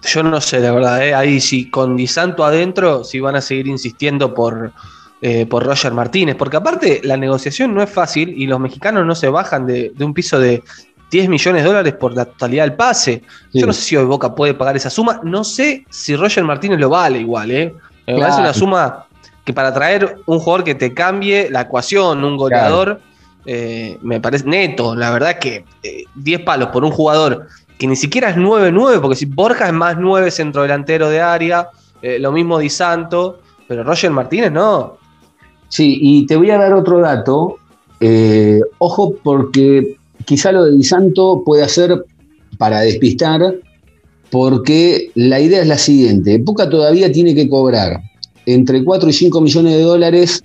Yo 0.07 0.23
no 0.23 0.41
sé, 0.41 0.61
la 0.61 0.73
verdad, 0.73 1.07
¿eh? 1.07 1.15
ahí 1.15 1.41
sí, 1.41 1.71
con 1.71 1.97
Di 1.97 2.07
Santo 2.07 2.45
adentro, 2.45 3.05
si 3.05 3.21
van 3.21 3.37
a 3.37 3.41
seguir 3.41 3.67
insistiendo 3.67 4.33
por, 4.35 4.73
eh, 5.27 5.47
por 5.47 5.65
Roger 5.65 5.91
Martínez, 5.95 6.37
porque 6.37 6.59
aparte 6.59 7.01
la 7.03 7.17
negociación 7.17 7.73
no 7.75 7.83
es 7.83 7.89
fácil 7.89 8.35
y 8.37 8.47
los 8.47 8.61
mexicanos 8.61 9.07
no 9.07 9.15
se 9.15 9.31
bajan 9.31 9.65
de, 9.67 9.91
de 9.95 10.05
un 10.05 10.13
piso 10.13 10.39
de 10.39 10.63
10 11.11 11.31
millones 11.31 11.63
de 11.63 11.69
dólares 11.69 11.95
por 11.95 12.15
la 12.15 12.27
totalidad 12.27 12.65
del 12.65 12.75
pase. 12.75 13.23
Sí. 13.51 13.61
Yo 13.61 13.67
no 13.67 13.73
sé 13.73 13.81
si 13.81 13.97
hoy 13.97 14.05
Boca 14.05 14.35
puede 14.35 14.53
pagar 14.53 14.77
esa 14.77 14.91
suma, 14.91 15.21
no 15.23 15.43
sé 15.43 15.87
si 15.89 16.15
Roger 16.15 16.45
Martínez 16.45 16.79
lo 16.79 16.91
vale 16.91 17.21
igual, 17.21 17.51
¿eh? 17.51 17.73
Me 18.07 18.17
Claro. 18.17 18.21
parece 18.21 18.41
una 18.43 18.53
suma 18.53 19.07
que 19.47 19.55
para 19.55 19.73
traer 19.73 20.19
un 20.27 20.39
jugador 20.41 20.63
que 20.63 20.75
te 20.75 20.93
cambie 20.93 21.49
la 21.51 21.63
ecuación, 21.63 22.23
un 22.23 22.37
goleador, 22.37 23.01
eh, 23.47 23.97
me 24.03 24.21
parece 24.21 24.45
neto. 24.47 24.95
La 24.95 25.11
verdad 25.11 25.39
que 25.39 25.65
eh, 25.83 26.05
10 26.17 26.41
palos 26.43 26.69
por 26.69 26.85
un 26.85 26.91
jugador 26.91 27.47
que 27.79 27.87
ni 27.87 27.97
siquiera 27.97 28.29
es 28.29 28.37
9-9, 28.37 29.01
porque 29.01 29.17
si 29.17 29.25
Borja 29.25 29.69
es 29.69 29.73
más 29.73 29.97
9 29.99 30.31
centrodelantero 30.31 31.09
de 31.09 31.23
área, 31.23 31.69
eh, 32.03 32.19
lo 32.19 32.31
mismo 32.31 32.59
Di 32.59 32.69
Santo, 32.69 33.41
pero 33.67 33.85
Roger 33.85 34.11
Martínez 34.11 34.53
no. 34.53 34.99
Sí, 35.75 35.99
y 36.01 36.27
te 36.27 36.37
voy 36.37 36.53
a 36.53 36.59
dar 36.59 36.73
otro 36.73 37.01
dato. 37.01 37.57
Eh, 37.99 38.61
ojo, 38.79 39.17
porque 39.25 39.97
quizá 40.25 40.53
lo 40.53 40.67
de 40.67 40.77
Di 40.77 40.85
Santo 40.85 41.43
puede 41.45 41.69
ser 41.69 42.05
para 42.59 42.83
despistar, 42.83 43.57
porque 44.31 45.11
la 45.17 45.41
idea 45.41 45.63
es 45.63 45.67
la 45.67 45.77
siguiente: 45.77 46.39
Boca 46.39 46.71
todavía 46.71 47.11
tiene 47.11 47.35
que 47.35 47.49
cobrar 47.49 48.01
entre 48.47 48.85
4 48.85 49.09
y 49.09 49.13
5 49.13 49.41
millones 49.41 49.75
de 49.75 49.83
dólares 49.83 50.45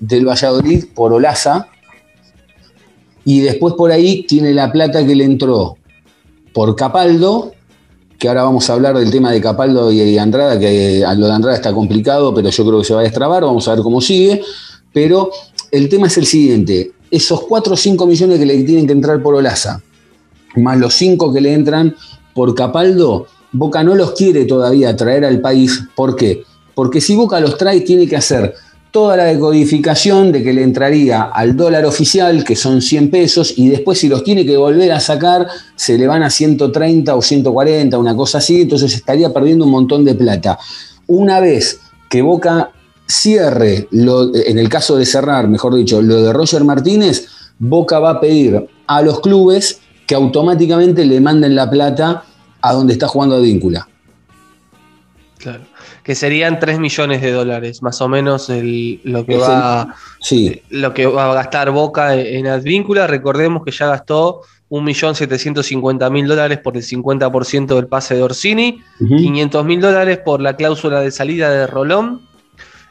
del 0.00 0.26
Valladolid 0.26 0.86
por 0.96 1.12
Olaza, 1.12 1.68
y 3.24 3.38
después 3.38 3.74
por 3.74 3.92
ahí 3.92 4.24
tiene 4.24 4.52
la 4.52 4.72
plata 4.72 5.06
que 5.06 5.14
le 5.14 5.26
entró 5.26 5.76
por 6.52 6.74
Capaldo, 6.74 7.52
que 8.24 8.28
ahora 8.28 8.44
vamos 8.44 8.70
a 8.70 8.72
hablar 8.72 8.96
del 8.96 9.10
tema 9.10 9.32
de 9.32 9.38
Capaldo 9.38 9.92
y 9.92 10.16
Andrada, 10.16 10.58
que 10.58 11.02
eh, 11.02 11.04
lo 11.18 11.26
de 11.26 11.32
Andrada 11.34 11.54
está 11.54 11.74
complicado, 11.74 12.32
pero 12.32 12.48
yo 12.48 12.64
creo 12.64 12.78
que 12.78 12.86
se 12.86 12.94
va 12.94 13.00
a 13.00 13.02
destrabar, 13.02 13.42
vamos 13.42 13.68
a 13.68 13.74
ver 13.74 13.82
cómo 13.82 14.00
sigue. 14.00 14.40
Pero 14.94 15.30
el 15.70 15.90
tema 15.90 16.06
es 16.06 16.16
el 16.16 16.24
siguiente: 16.24 16.92
esos 17.10 17.42
4 17.42 17.74
o 17.74 17.76
5 17.76 18.06
millones 18.06 18.38
que 18.38 18.46
le 18.46 18.62
tienen 18.62 18.86
que 18.86 18.94
entrar 18.94 19.22
por 19.22 19.34
Olaza, 19.34 19.82
más 20.56 20.78
los 20.78 20.94
5 20.94 21.34
que 21.34 21.42
le 21.42 21.52
entran 21.52 21.94
por 22.32 22.54
Capaldo, 22.54 23.26
Boca 23.52 23.84
no 23.84 23.94
los 23.94 24.12
quiere 24.12 24.46
todavía 24.46 24.96
traer 24.96 25.26
al 25.26 25.42
país. 25.42 25.82
¿Por 25.94 26.16
qué? 26.16 26.44
Porque 26.74 27.02
si 27.02 27.16
Boca 27.16 27.38
los 27.40 27.58
trae, 27.58 27.82
tiene 27.82 28.08
que 28.08 28.16
hacer 28.16 28.54
toda 28.94 29.16
la 29.16 29.24
decodificación 29.24 30.30
de 30.30 30.44
que 30.44 30.52
le 30.52 30.62
entraría 30.62 31.22
al 31.22 31.56
dólar 31.56 31.84
oficial, 31.84 32.44
que 32.44 32.54
son 32.54 32.80
100 32.80 33.10
pesos, 33.10 33.52
y 33.56 33.68
después 33.68 33.98
si 33.98 34.08
los 34.08 34.22
tiene 34.22 34.46
que 34.46 34.56
volver 34.56 34.92
a 34.92 35.00
sacar, 35.00 35.48
se 35.74 35.98
le 35.98 36.06
van 36.06 36.22
a 36.22 36.30
130 36.30 37.12
o 37.16 37.20
140, 37.20 37.98
una 37.98 38.14
cosa 38.14 38.38
así, 38.38 38.60
entonces 38.62 38.94
estaría 38.94 39.32
perdiendo 39.32 39.64
un 39.64 39.72
montón 39.72 40.04
de 40.04 40.14
plata. 40.14 40.60
Una 41.08 41.40
vez 41.40 41.80
que 42.08 42.22
Boca 42.22 42.70
cierre, 43.08 43.88
lo- 43.90 44.32
en 44.32 44.60
el 44.60 44.68
caso 44.68 44.96
de 44.96 45.06
cerrar, 45.06 45.48
mejor 45.48 45.74
dicho, 45.74 46.00
lo 46.00 46.22
de 46.22 46.32
Roger 46.32 46.62
Martínez, 46.62 47.26
Boca 47.58 47.98
va 47.98 48.10
a 48.10 48.20
pedir 48.20 48.64
a 48.86 49.02
los 49.02 49.18
clubes 49.18 49.80
que 50.06 50.14
automáticamente 50.14 51.04
le 51.04 51.20
manden 51.20 51.56
la 51.56 51.68
plata 51.68 52.22
a 52.60 52.72
donde 52.72 52.92
está 52.92 53.08
jugando 53.08 53.34
Advíncula. 53.34 53.88
Claro. 55.38 55.64
Que 56.04 56.14
serían 56.14 56.60
3 56.60 56.78
millones 56.78 57.22
de 57.22 57.32
dólares, 57.32 57.82
más 57.82 58.00
o 58.02 58.08
menos 58.08 58.50
el- 58.50 59.00
lo, 59.04 59.24
que 59.24 59.34
Es 59.36 59.40
va, 59.40 59.94
Sí, 60.20 60.62
lo 60.68 60.92
que 60.94 61.06
va 61.06 61.32
a 61.32 61.34
gastar 61.34 61.70
Boca 61.70 62.14
en 62.14 62.46
Advíncula. 62.46 63.06
Recordemos 63.06 63.64
que 63.64 63.70
ya 63.72 63.86
gastó 63.88 64.42
1.750.000 64.68 66.26
dólares 66.26 66.58
por 66.58 66.76
el 66.76 66.82
50% 66.82 67.74
del 67.76 67.86
pase 67.86 68.14
de 68.16 68.22
Orsini, 68.22 68.82
Ujú. 69.00 69.14
500.000 69.16 69.80
dólares 69.80 70.18
por 70.18 70.40
la 70.42 70.56
cláusula 70.56 71.00
de 71.00 71.10
salida 71.10 71.50
de 71.50 71.66
Rolón 71.66 72.22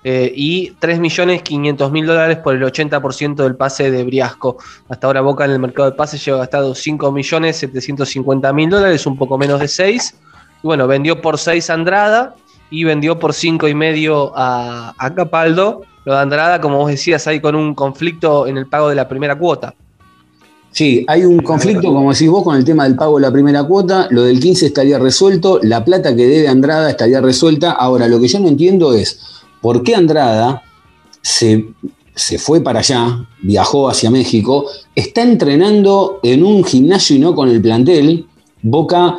eh, 0.03 0.31
y 0.35 0.71
3.500.000 0.81 2.05
dólares 2.05 2.37
por 2.37 2.55
el 2.55 2.63
80% 2.63 3.43
del 3.43 3.55
pase 3.55 3.89
de 3.91 4.03
Briasco. 4.03 4.57
Hasta 4.89 5.07
ahora 5.07 5.21
Boca 5.21 5.45
en 5.45 5.51
el 5.51 5.59
mercado 5.59 5.89
de 5.91 5.95
pases 5.95 6.23
lleva 6.25 6.39
gastado 6.39 6.73
5.750.000 6.73 8.69
dólares, 8.69 9.05
un 9.05 9.17
poco 9.17 9.37
menos 9.37 9.59
de 9.59 9.67
6. 9.67 10.15
Y 10.63 10.67
bueno, 10.67 10.87
vendió 10.87 11.21
por 11.21 11.37
6 11.37 11.69
a 11.69 11.73
Andrada 11.73 12.35
y 12.69 12.83
vendió 12.83 13.19
por 13.19 13.33
5 13.33 13.67
y 13.67 13.75
medio 13.75 14.31
a, 14.35 14.93
a 14.97 15.13
Capaldo. 15.13 15.83
Lo 16.05 16.13
de 16.13 16.19
Andrada, 16.19 16.59
como 16.59 16.77
vos 16.77 16.89
decías, 16.89 17.25
hay 17.27 17.39
con 17.39 17.55
un 17.55 17.75
conflicto 17.75 18.47
en 18.47 18.57
el 18.57 18.67
pago 18.67 18.89
de 18.89 18.95
la 18.95 19.07
primera 19.07 19.37
cuota. 19.37 19.73
Sí, 20.73 21.05
hay 21.07 21.23
un 21.23 21.37
conflicto, 21.39 21.93
como 21.93 22.11
decís 22.11 22.27
vos, 22.27 22.43
con 22.43 22.55
el 22.57 22.65
tema 22.65 22.85
del 22.85 22.95
pago 22.95 23.17
de 23.17 23.21
la 23.21 23.31
primera 23.31 23.63
cuota. 23.63 24.07
Lo 24.09 24.23
del 24.23 24.39
15 24.39 24.65
estaría 24.65 24.97
resuelto, 24.97 25.59
la 25.61 25.85
plata 25.85 26.15
que 26.15 26.25
debe 26.25 26.47
Andrada 26.47 26.89
estaría 26.89 27.21
resuelta. 27.21 27.71
Ahora, 27.71 28.07
lo 28.07 28.19
que 28.19 28.27
yo 28.27 28.39
no 28.39 28.47
entiendo 28.47 28.93
es 28.93 29.19
por 29.61 29.83
qué 29.83 29.93
Andrada 29.93 30.63
se, 31.21 31.67
se 32.15 32.39
fue 32.39 32.61
para 32.61 32.79
allá, 32.79 33.27
viajó 33.43 33.87
hacia 33.87 34.09
México, 34.09 34.65
está 34.95 35.21
entrenando 35.21 36.19
en 36.23 36.43
un 36.43 36.63
gimnasio 36.63 37.15
y 37.15 37.19
no 37.19 37.35
con 37.35 37.49
el 37.49 37.61
plantel. 37.61 38.25
Boca 38.63 39.17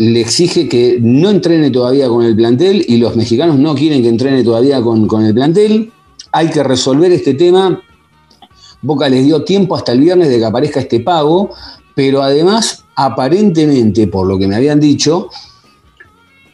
le 0.00 0.20
exige 0.20 0.68
que 0.68 0.98
no 1.00 1.30
entrene 1.30 1.70
todavía 1.70 2.08
con 2.08 2.24
el 2.24 2.34
plantel 2.34 2.84
y 2.86 2.96
los 2.98 3.16
mexicanos 3.16 3.58
no 3.58 3.74
quieren 3.74 4.02
que 4.02 4.08
entrene 4.08 4.42
todavía 4.42 4.82
con, 4.82 5.06
con 5.06 5.24
el 5.24 5.32
plantel. 5.32 5.92
Hay 6.32 6.50
que 6.50 6.62
resolver 6.62 7.10
este 7.12 7.34
tema 7.34 7.82
Boca 8.82 9.08
les 9.08 9.24
dio 9.24 9.44
tiempo 9.44 9.76
hasta 9.76 9.92
el 9.92 10.00
viernes 10.00 10.28
de 10.28 10.38
que 10.38 10.44
aparezca 10.44 10.80
este 10.80 11.00
pago, 11.00 11.50
pero 11.94 12.22
además, 12.22 12.84
aparentemente, 12.96 14.06
por 14.06 14.26
lo 14.26 14.38
que 14.38 14.48
me 14.48 14.56
habían 14.56 14.80
dicho, 14.80 15.28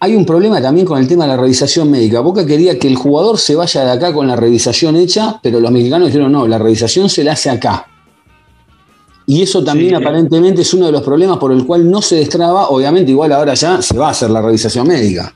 hay 0.00 0.17
un 0.17 0.26
problema 0.26 0.61
también 0.61 0.87
con 0.87 0.99
el 0.99 1.07
tema 1.07 1.25
de 1.25 1.31
la 1.31 1.37
revisación 1.37 1.91
médica. 1.91 2.21
Boca 2.21 2.45
quería 2.45 2.79
que 2.79 2.88
el 2.88 2.97
jugador 2.97 3.38
se 3.38 3.55
vaya 3.55 3.85
de 3.85 3.93
acá 3.93 4.12
con 4.12 4.26
la 4.26 4.35
revisación 4.35 4.97
hecha, 4.97 5.38
pero 5.43 5.61
los 5.61 5.71
mexicanos 5.71 6.09
dijeron 6.09 6.33
no, 6.33 6.49
la 6.49 6.59
revisación 6.59 7.09
se 7.09 7.23
la 7.23 7.33
hace 7.33 7.49
acá. 7.49 7.87
Y 9.26 9.42
eso 9.42 9.62
también 9.64 9.90
Sí. 9.90 9.95
aparentemente 9.97 10.62
es 10.62 10.73
uno 10.73 10.87
de 10.87 10.92
los 10.92 11.02
problemas 11.02 11.38
por 11.38 11.50
el 11.52 11.66
cual 11.66 11.90
no 11.90 12.00
se 12.00 12.16
destraba. 12.16 12.68
Obviamente, 12.68 13.11
igual 13.11 13.33
ahora 13.33 13.54
ya 13.54 13.83
se 13.83 13.99
va 13.99 14.09
a 14.09 14.11
hacer 14.11 14.30
la 14.30 14.40
revisación 14.40 14.87
médica. 14.87 15.35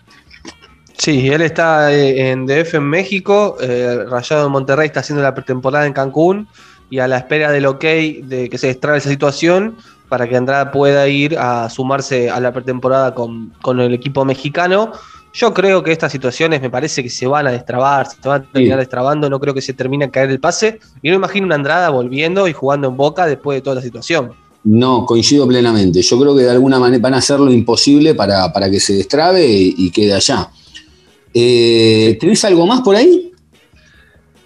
Sí, 0.96 1.28
él 1.28 1.40
está 1.40 1.92
eh, 1.92 2.30
en 2.30 2.46
DF 2.46 2.74
en 2.74 2.84
México, 2.84 3.56
eh, 3.60 4.04
Rayado 4.08 4.44
de 4.44 4.48
Monterrey 4.50 4.86
está 4.86 5.00
haciendo 5.00 5.22
la 5.22 5.34
pretemporada 5.34 5.86
en 5.86 5.94
Cancún 5.94 6.46
y 6.90 6.98
a 6.98 7.08
la 7.08 7.16
espera 7.16 7.50
del 7.50 7.64
ok 7.66 7.82
de 7.82 8.48
que 8.50 8.58
se 8.58 8.66
destrabe 8.66 8.98
esa 8.98 9.08
situación 9.08 9.76
para 10.10 10.28
que 10.28 10.36
Andrada 10.36 10.72
pueda 10.72 11.08
ir 11.08 11.38
a 11.38 11.70
sumarse 11.70 12.28
a 12.28 12.38
la 12.38 12.52
pretemporada 12.52 13.14
con, 13.14 13.52
con 13.62 13.80
el 13.80 13.94
equipo 13.94 14.24
mexicano. 14.24 14.92
Yo 15.32 15.54
creo 15.54 15.82
que 15.82 15.92
estas 15.92 16.10
situaciones 16.10 16.60
me 16.60 16.70
parece 16.70 17.02
que 17.04 17.08
se 17.10 17.26
van 17.26 17.46
a 17.46 17.52
destrabar, 17.52 18.06
se 18.06 18.28
van 18.28 18.42
a 18.42 18.44
terminar 18.52 18.78
Sí. 18.78 18.80
destrabando, 18.80 19.30
no 19.30 19.38
creo 19.38 19.54
que 19.54 19.62
se 19.62 19.74
termine 19.74 20.06
a 20.06 20.10
caer 20.10 20.30
el 20.30 20.40
pase. 20.40 20.80
Y 21.02 21.08
no 21.10 21.14
imagino 21.16 21.46
una 21.46 21.54
Andrada 21.54 21.88
volviendo 21.90 22.48
y 22.48 22.52
jugando 22.52 22.88
en 22.88 22.96
Boca 22.96 23.26
después 23.26 23.56
de 23.56 23.62
toda 23.62 23.76
la 23.76 23.82
situación. 23.82 24.32
No, 24.64 25.06
coincido 25.06 25.46
plenamente. 25.46 26.02
Yo 26.02 26.18
creo 26.20 26.36
que 26.36 26.42
de 26.42 26.50
alguna 26.50 26.78
manera 26.80 27.00
van 27.00 27.14
a 27.14 27.18
hacer 27.18 27.38
lo 27.40 27.52
imposible 27.52 28.14
para, 28.14 28.52
para 28.52 28.68
que 28.70 28.80
se 28.80 28.94
destrabe 28.94 29.46
y, 29.46 29.74
y 29.78 29.90
quede 29.90 30.12
allá. 30.14 30.50
Eh, 31.32 32.16
¿Tenés 32.20 32.44
algo 32.44 32.66
más 32.66 32.80
por 32.80 32.96
ahí? 32.96 33.32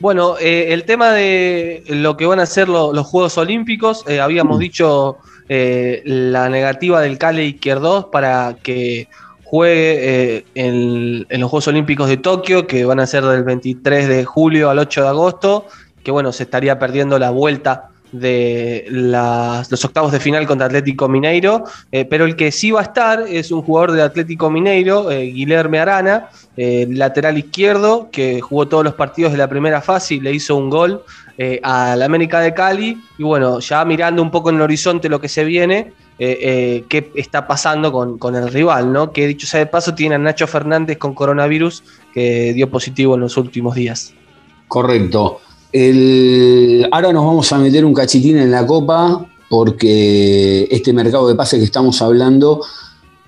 Bueno, 0.00 0.36
eh, 0.38 0.66
el 0.72 0.84
tema 0.84 1.12
de 1.12 1.82
lo 1.88 2.16
que 2.16 2.26
van 2.26 2.40
a 2.40 2.46
ser 2.46 2.68
lo- 2.68 2.92
los 2.92 3.06
Juegos 3.06 3.38
Olímpicos, 3.38 4.04
eh, 4.06 4.20
habíamos 4.20 4.58
dicho 4.58 5.16
eh, 5.48 6.02
la 6.04 6.48
negativa 6.48 7.00
del 7.00 7.16
Cale 7.18 7.44
Izquierdos 7.44 8.06
para 8.12 8.56
que 8.62 9.08
juegue 9.54 10.34
eh, 10.34 10.44
en, 10.56 11.26
en 11.28 11.40
los 11.40 11.48
Juegos 11.48 11.68
Olímpicos 11.68 12.08
de 12.08 12.16
Tokio, 12.16 12.66
que 12.66 12.84
van 12.84 12.98
a 12.98 13.06
ser 13.06 13.22
del 13.22 13.44
23 13.44 14.08
de 14.08 14.24
julio 14.24 14.68
al 14.68 14.80
8 14.80 15.02
de 15.02 15.08
agosto, 15.08 15.66
que 16.02 16.10
bueno, 16.10 16.32
se 16.32 16.42
estaría 16.42 16.80
perdiendo 16.80 17.20
la 17.20 17.30
vuelta 17.30 17.90
de 18.14 18.84
los 18.88 19.84
octavos 19.84 20.12
de 20.12 20.20
final 20.20 20.46
contra 20.46 20.66
Atlético 20.66 21.08
Mineiro, 21.08 21.64
eh, 21.90 22.04
pero 22.04 22.24
el 22.24 22.36
que 22.36 22.52
sí 22.52 22.70
va 22.70 22.80
a 22.80 22.84
estar 22.84 23.24
es 23.28 23.50
un 23.50 23.62
jugador 23.62 23.92
de 23.92 24.02
Atlético 24.02 24.50
Mineiro, 24.50 25.10
eh, 25.10 25.24
Guilherme 25.32 25.80
Arana, 25.80 26.28
eh, 26.56 26.86
lateral 26.88 27.36
izquierdo, 27.36 28.08
que 28.12 28.40
jugó 28.40 28.68
todos 28.68 28.84
los 28.84 28.94
partidos 28.94 29.32
de 29.32 29.38
la 29.38 29.48
primera 29.48 29.80
fase 29.80 30.14
y 30.14 30.20
le 30.20 30.32
hizo 30.32 30.54
un 30.54 30.70
gol 30.70 31.02
eh, 31.38 31.58
al 31.64 32.02
América 32.02 32.38
de 32.38 32.54
Cali. 32.54 33.02
Y 33.18 33.24
bueno, 33.24 33.58
ya 33.58 33.84
mirando 33.84 34.22
un 34.22 34.30
poco 34.30 34.50
en 34.50 34.56
el 34.56 34.62
horizonte 34.62 35.08
lo 35.08 35.20
que 35.20 35.28
se 35.28 35.44
viene, 35.44 35.92
qué 36.16 37.10
está 37.16 37.48
pasando 37.48 37.90
con, 37.90 38.18
con 38.18 38.36
el 38.36 38.52
rival, 38.52 38.92
¿no? 38.92 39.10
Que 39.10 39.26
dicho 39.26 39.48
sea 39.48 39.58
de 39.58 39.66
paso, 39.66 39.96
tiene 39.96 40.14
a 40.14 40.18
Nacho 40.18 40.46
Fernández 40.46 40.98
con 40.98 41.12
coronavirus 41.12 41.82
que 42.12 42.52
dio 42.52 42.70
positivo 42.70 43.16
en 43.16 43.22
los 43.22 43.36
últimos 43.36 43.74
días. 43.74 44.14
Correcto. 44.68 45.40
El- 45.74 46.86
ahora 46.92 47.12
nos 47.12 47.24
vamos 47.26 47.52
a 47.52 47.58
meter 47.58 47.84
un 47.84 47.92
cachitín 47.92 48.38
en 48.38 48.48
la 48.52 48.64
copa 48.64 49.26
porque 49.50 50.68
este 50.70 50.92
mercado 50.92 51.26
de 51.26 51.34
pases 51.34 51.58
que 51.58 51.64
estamos 51.64 52.00
hablando, 52.00 52.60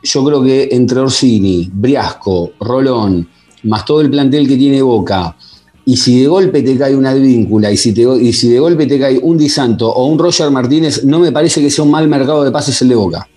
yo 0.01 0.25
creo 0.25 0.43
que 0.45 0.69
entre 0.71 1.01
Orsini, 1.01 1.69
Briasco, 1.73 2.53
Rolón, 2.61 3.29
más 3.65 3.85
todo 3.85 4.01
el 4.01 4.11
plantel 4.11 4.47
que 4.47 4.57
tiene 4.57 4.81
Boca, 4.81 5.37
y 5.85 5.97
si 5.97 6.21
de 6.21 6.29
golpe 6.29 6.63
te 6.63 6.79
cae 6.79 6.95
una 6.95 7.11
advíncula, 7.11 7.73
y 7.73 7.77
si, 7.77 7.93
te- 7.93 8.03
y 8.23 8.33
si 8.33 8.49
de 8.51 8.61
golpe 8.61 8.87
te 8.87 8.99
cae 9.01 9.19
un 9.21 9.37
Di 9.37 9.49
Santo 9.49 9.89
o 9.91 10.07
un 10.07 10.17
Roger 10.17 10.49
Martínez, 10.53 11.03
no 11.05 11.19
me 11.19 11.33
parece 11.33 11.61
que 11.61 11.69
sea 11.69 11.85
un 11.85 11.91
mal 11.91 12.07
mercado 12.07 12.45
de 12.45 12.53
pases 12.53 12.81
el 12.83 12.89
de 12.91 12.95
Boca. 12.95 13.29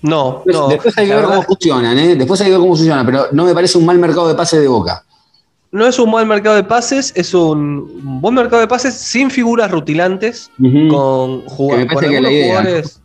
No, 0.00 0.42
Después, 0.46 0.56
no. 0.56 0.68
después 0.68 0.98
hay 0.98 1.06
que 1.06 1.14
ver 1.14 1.24
cómo 1.26 1.42
funcionan, 1.42 1.98
¿eh? 1.98 2.16
Después 2.16 2.40
hay 2.40 2.46
que 2.46 2.52
ver 2.52 2.60
cómo 2.60 2.74
funciona, 2.76 3.04
pero 3.04 3.26
no 3.32 3.44
me 3.44 3.54
parece 3.54 3.76
un 3.76 3.84
mal 3.84 3.98
mercado 3.98 4.26
de 4.28 4.34
pases 4.34 4.58
de 4.60 4.68
Boca. 4.68 5.04
No 5.72 5.86
es 5.86 5.98
un 5.98 6.10
mal 6.10 6.26
mercado 6.26 6.54
de 6.54 6.64
pases, 6.64 7.12
es 7.16 7.32
un 7.32 8.20
buen 8.20 8.34
mercado 8.34 8.60
de 8.60 8.68
pases 8.68 8.94
sin 8.94 9.30
figuras 9.30 9.70
rutilantes, 9.70 10.50
con, 10.58 11.42
Que 11.42 11.86
jugadores. 11.88 13.00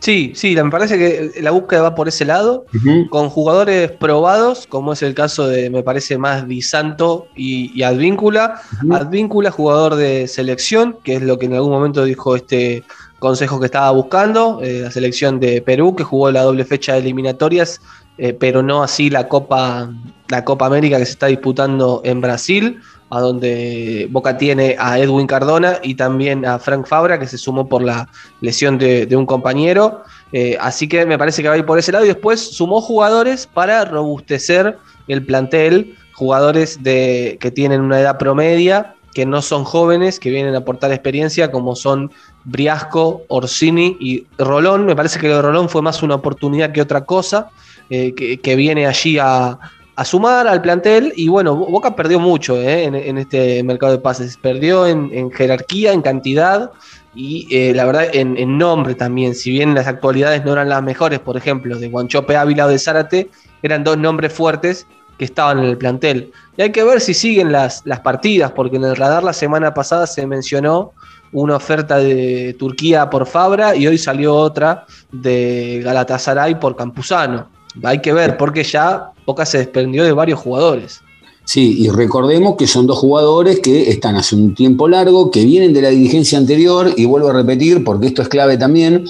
Sí, 0.00 0.32
sí, 0.34 0.56
me 0.56 0.70
parece 0.70 0.96
que 0.96 1.42
la 1.42 1.50
búsqueda 1.50 1.82
va 1.82 1.94
por 1.94 2.08
ese 2.08 2.24
lado, 2.24 2.64
con 3.10 3.28
jugadores 3.28 3.92
probados, 3.92 4.66
como 4.66 4.94
es 4.94 5.02
el 5.02 5.14
caso 5.14 5.46
de, 5.46 5.68
me 5.68 5.82
parece 5.82 6.16
más 6.16 6.48
Di 6.48 6.62
Santo 6.62 7.26
y, 7.36 7.70
y 7.78 7.82
Advíncula. 7.82 8.62
Advíncula, 8.90 9.50
jugador 9.50 9.96
de 9.96 10.26
selección, 10.26 10.96
que 11.04 11.16
es 11.16 11.22
lo 11.22 11.38
que 11.38 11.46
en 11.46 11.54
algún 11.54 11.70
momento 11.70 12.02
dijo 12.04 12.34
este 12.34 12.82
consejo 13.18 13.60
que 13.60 13.66
estaba 13.66 13.90
buscando, 13.90 14.60
eh, 14.62 14.80
la 14.84 14.90
selección 14.90 15.38
de 15.38 15.60
Perú, 15.60 15.94
que 15.94 16.02
jugó 16.02 16.30
la 16.30 16.44
doble 16.44 16.64
fecha 16.64 16.94
de 16.94 17.00
eliminatorias, 17.00 17.82
eh, 18.16 18.32
pero 18.32 18.62
no 18.62 18.82
así 18.82 19.10
la 19.10 19.28
Copa, 19.28 19.92
la 20.30 20.44
Copa 20.44 20.66
América 20.66 20.98
que 20.98 21.04
se 21.04 21.12
está 21.12 21.26
disputando 21.26 22.00
en 22.04 22.20
Brasil, 22.20 22.80
a 23.10 23.20
donde 23.20 24.08
Boca 24.10 24.38
tiene 24.38 24.76
a 24.78 24.98
Edwin 24.98 25.26
Cardona 25.26 25.80
y 25.82 25.96
también 25.96 26.46
a 26.46 26.58
Frank 26.60 26.86
Fabra, 26.86 27.18
que 27.18 27.26
se 27.26 27.36
sumó 27.36 27.68
por 27.68 27.82
la 27.82 28.08
lesión 28.40 28.78
de, 28.78 29.08
un 29.16 29.26
compañero. 29.26 30.04
Eh, 30.32 30.56
así 30.60 30.88
que 30.88 31.04
me 31.04 31.18
parece 31.18 31.42
que 31.42 31.48
va 31.48 31.54
a 31.54 31.58
ir 31.58 31.66
por 31.66 31.78
ese 31.78 31.90
lado. 31.90 32.04
Y 32.04 32.08
después 32.08 32.40
sumó 32.40 32.80
jugadores 32.80 33.48
para 33.48 33.84
robustecer 33.84 34.78
el 35.08 35.26
plantel, 35.26 35.96
jugadores 36.12 36.84
de, 36.84 37.36
que 37.40 37.50
tienen 37.50 37.80
una 37.80 38.00
edad 38.00 38.16
promedia, 38.16 38.94
que 39.12 39.26
no 39.26 39.42
son 39.42 39.64
jóvenes, 39.64 40.20
que 40.20 40.30
vienen 40.30 40.54
a 40.54 40.58
aportar 40.58 40.92
experiencia, 40.92 41.50
como 41.50 41.74
son 41.74 42.12
Briasco, 42.44 43.22
Orsini 43.26 43.96
y 43.98 44.24
Rolón. 44.38 44.86
Me 44.86 44.94
parece 44.94 45.18
que 45.18 45.42
Rolón 45.42 45.68
fue 45.68 45.82
más 45.82 46.04
una 46.04 46.14
oportunidad 46.14 46.70
que 46.70 46.80
otra 46.80 47.04
cosa, 47.04 47.50
eh, 47.90 48.14
que 48.14 48.54
viene 48.54 48.86
allí 48.86 49.18
a, 49.18 49.58
a 50.00 50.04
sumar 50.06 50.48
al 50.48 50.62
plantel. 50.62 51.12
Y 51.14 51.28
bueno, 51.28 51.54
Boca 51.54 51.94
perdió 51.94 52.18
mucho 52.18 52.56
eh, 52.56 52.84
en, 52.84 53.18
este 53.18 53.62
mercado 53.62 53.92
de 53.92 53.98
pases. 53.98 54.38
Perdió 54.38 54.86
en, 54.86 55.30
jerarquía, 55.30 55.92
en 55.92 56.00
cantidad 56.00 56.70
y 57.14 57.46
eh, 57.50 57.74
la 57.74 57.84
verdad 57.84 58.06
en, 58.10 58.38
en 58.38 58.56
nombre 58.56 58.94
también. 58.94 59.34
Si 59.34 59.50
bien 59.50 59.74
las 59.74 59.86
actualidades 59.86 60.42
no 60.42 60.54
eran 60.54 60.70
las 60.70 60.82
mejores, 60.82 61.18
por 61.18 61.36
ejemplo, 61.36 61.78
de 61.78 61.88
Guanchope 61.88 62.34
Ávila 62.34 62.64
o 62.64 62.68
de 62.68 62.78
Zárate, 62.78 63.28
eran 63.62 63.84
dos 63.84 63.98
nombres 63.98 64.32
fuertes 64.32 64.86
que 65.18 65.26
estaban 65.26 65.58
en 65.58 65.66
el 65.66 65.76
plantel. 65.76 66.32
Y 66.56 66.62
hay 66.62 66.72
que 66.72 66.82
ver 66.82 67.02
si 67.02 67.12
siguen 67.12 67.52
las, 67.52 67.82
las 67.84 68.00
partidas, 68.00 68.52
porque 68.52 68.76
en 68.76 68.84
el 68.84 68.96
radar 68.96 69.22
la 69.22 69.34
semana 69.34 69.74
pasada 69.74 70.06
se 70.06 70.26
mencionó 70.26 70.92
una 71.30 71.56
oferta 71.56 71.98
de 71.98 72.56
Turquía 72.58 73.10
por 73.10 73.26
Fabra 73.26 73.76
y 73.76 73.86
hoy 73.86 73.98
salió 73.98 74.34
otra 74.34 74.86
de 75.12 75.82
Galatasaray 75.84 76.58
por 76.58 76.74
Campuzano. 76.74 77.50
Hay 77.84 78.00
que 78.00 78.14
ver, 78.14 78.38
porque 78.38 78.64
ya 78.64 79.12
Boca 79.30 79.46
se 79.46 79.58
desprendió 79.58 80.02
de 80.02 80.10
varios 80.10 80.40
jugadores. 80.40 81.02
Sí, 81.44 81.82
y 81.82 81.88
recordemos 81.88 82.56
que 82.56 82.66
son 82.66 82.88
dos 82.88 82.98
jugadores 82.98 83.60
que 83.60 83.88
están 83.88 84.16
hace 84.16 84.34
un 84.34 84.56
tiempo 84.56 84.88
largo, 84.88 85.30
que 85.30 85.44
vienen 85.44 85.72
de 85.72 85.82
la 85.82 85.90
dirigencia 85.90 86.36
anterior, 86.36 86.92
y 86.96 87.04
vuelvo 87.04 87.28
a 87.28 87.32
repetir, 87.32 87.84
porque 87.84 88.08
esto 88.08 88.22
es 88.22 88.28
clave 88.28 88.58
también, 88.58 89.04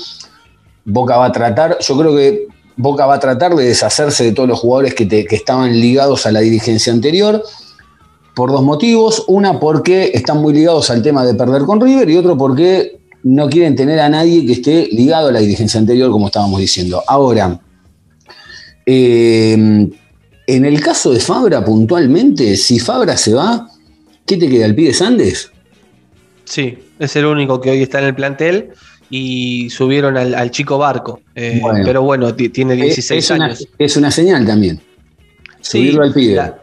Boca 0.84 1.16
va 1.16 1.24
a 1.26 1.32
tratar, 1.32 1.78
yo 1.80 1.96
creo 1.96 2.14
que 2.14 2.48
Boca 2.76 3.06
va 3.06 3.14
a 3.14 3.18
tratar 3.18 3.54
de 3.54 3.64
deshacerse 3.64 4.24
de 4.24 4.32
todos 4.32 4.46
los 4.46 4.58
jugadores 4.58 4.94
que, 4.94 5.26
estaban 5.30 5.72
ligados 5.72 6.26
a 6.26 6.32
la 6.32 6.40
dirigencia 6.40 6.92
anterior, 6.92 7.42
por 8.34 8.50
dos 8.50 8.62
motivos. 8.62 9.24
Una, 9.26 9.58
porque 9.58 10.10
están 10.12 10.42
muy 10.42 10.52
ligados 10.52 10.90
al 10.90 11.02
tema 11.02 11.24
de 11.24 11.32
perder 11.32 11.62
con 11.62 11.80
River, 11.80 12.10
y 12.10 12.16
otro, 12.18 12.36
porque 12.36 13.00
no 13.22 13.48
quieren 13.48 13.74
tener 13.74 13.98
a 14.00 14.10
nadie 14.10 14.44
que 14.44 14.52
esté 14.52 14.86
ligado 14.92 15.28
a 15.28 15.32
la 15.32 15.40
dirigencia 15.40 15.80
anterior, 15.80 16.10
como 16.10 16.26
estábamos 16.26 16.60
diciendo. 16.60 17.02
Ahora, 17.06 17.58
eh, 18.84 19.88
en 20.56 20.64
el 20.64 20.80
caso 20.80 21.12
de 21.12 21.20
Fabra, 21.20 21.64
puntualmente, 21.64 22.56
si 22.56 22.78
Fabra 22.78 23.16
se 23.16 23.34
va, 23.34 23.68
¿qué 24.26 24.36
te 24.36 24.48
queda? 24.48 24.66
¿El 24.66 24.74
pibe 24.74 24.92
Sandes? 24.92 25.50
Sí, 26.44 26.78
es 26.98 27.16
el 27.16 27.26
único 27.26 27.60
que 27.60 27.70
hoy 27.70 27.82
está 27.82 27.98
en 28.00 28.06
el 28.06 28.14
plantel 28.14 28.70
y 29.08 29.70
subieron 29.70 30.16
al, 30.16 30.34
al 30.34 30.50
chico 30.50 30.78
Barco. 30.78 31.20
Eh, 31.34 31.58
Bueno. 31.60 31.80
Pero 31.84 32.02
bueno, 32.02 32.34
ti- 32.34 32.48
tiene 32.48 32.74
16 32.76 33.24
es, 33.24 33.30
una, 33.30 33.44
años. 33.46 33.68
es 33.78 33.96
una 33.96 34.10
señal 34.10 34.46
también. 34.46 34.80
Sí, 35.60 35.78
Subirlo 35.78 36.02
al 36.02 36.12
pibe. 36.12 36.34
la- 36.36 36.56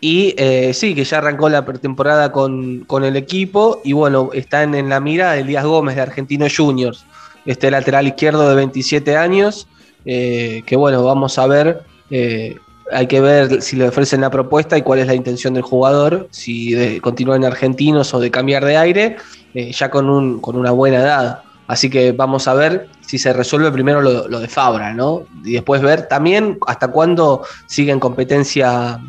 y 0.00 0.34
eh, 0.36 0.72
sí, 0.74 0.94
que 0.96 1.04
ya 1.04 1.18
arrancó 1.18 1.48
la 1.48 1.64
pretemporada 1.64 2.32
con, 2.32 2.80
con 2.86 3.04
el 3.04 3.14
equipo 3.16 3.80
y 3.84 3.92
bueno, 3.92 4.30
está 4.32 4.64
en, 4.64 4.74
en 4.74 4.88
la 4.88 4.98
mira 5.00 5.32
de 5.32 5.42
Elías 5.42 5.64
Gómez 5.64 5.94
de 5.94 6.02
Argentino 6.02 6.46
Juniors, 6.54 7.04
este 7.46 7.70
lateral 7.70 8.08
izquierdo 8.08 8.48
de 8.48 8.54
27 8.56 9.16
años, 9.16 9.68
eh, 10.04 10.62
que 10.66 10.74
bueno, 10.74 11.04
vamos 11.04 11.38
a 11.38 11.46
ver, 11.46 11.82
eh, 12.10 12.56
hay 12.92 13.06
que 13.06 13.20
ver 13.20 13.62
si 13.62 13.76
le 13.76 13.88
ofrecen 13.88 14.20
la 14.20 14.30
propuesta 14.30 14.76
y 14.76 14.82
cuál 14.82 15.00
es 15.00 15.06
la 15.06 15.14
intención 15.14 15.54
del 15.54 15.62
jugador, 15.62 16.28
si 16.30 16.74
de 16.74 17.00
continuar 17.00 17.38
en 17.38 17.44
Argentinos 17.44 18.12
o 18.14 18.20
de 18.20 18.30
cambiar 18.30 18.64
de 18.64 18.76
aire, 18.76 19.16
eh, 19.54 19.72
ya 19.72 19.90
con, 19.90 20.08
un, 20.08 20.40
con 20.40 20.56
una 20.56 20.70
buena 20.70 20.98
edad. 20.98 21.42
Así 21.66 21.88
que 21.88 22.12
vamos 22.12 22.48
a 22.48 22.54
ver 22.54 22.88
si 23.00 23.18
se 23.18 23.32
resuelve 23.32 23.70
primero 23.72 24.02
lo, 24.02 24.28
lo 24.28 24.40
de 24.40 24.48
Fabra, 24.48 24.92
¿no? 24.92 25.22
Y 25.44 25.52
después 25.52 25.80
ver 25.80 26.08
también 26.08 26.58
hasta 26.66 26.88
cuándo 26.88 27.44
sigue 27.66 27.92
en 27.92 28.00
competencia 28.00 29.00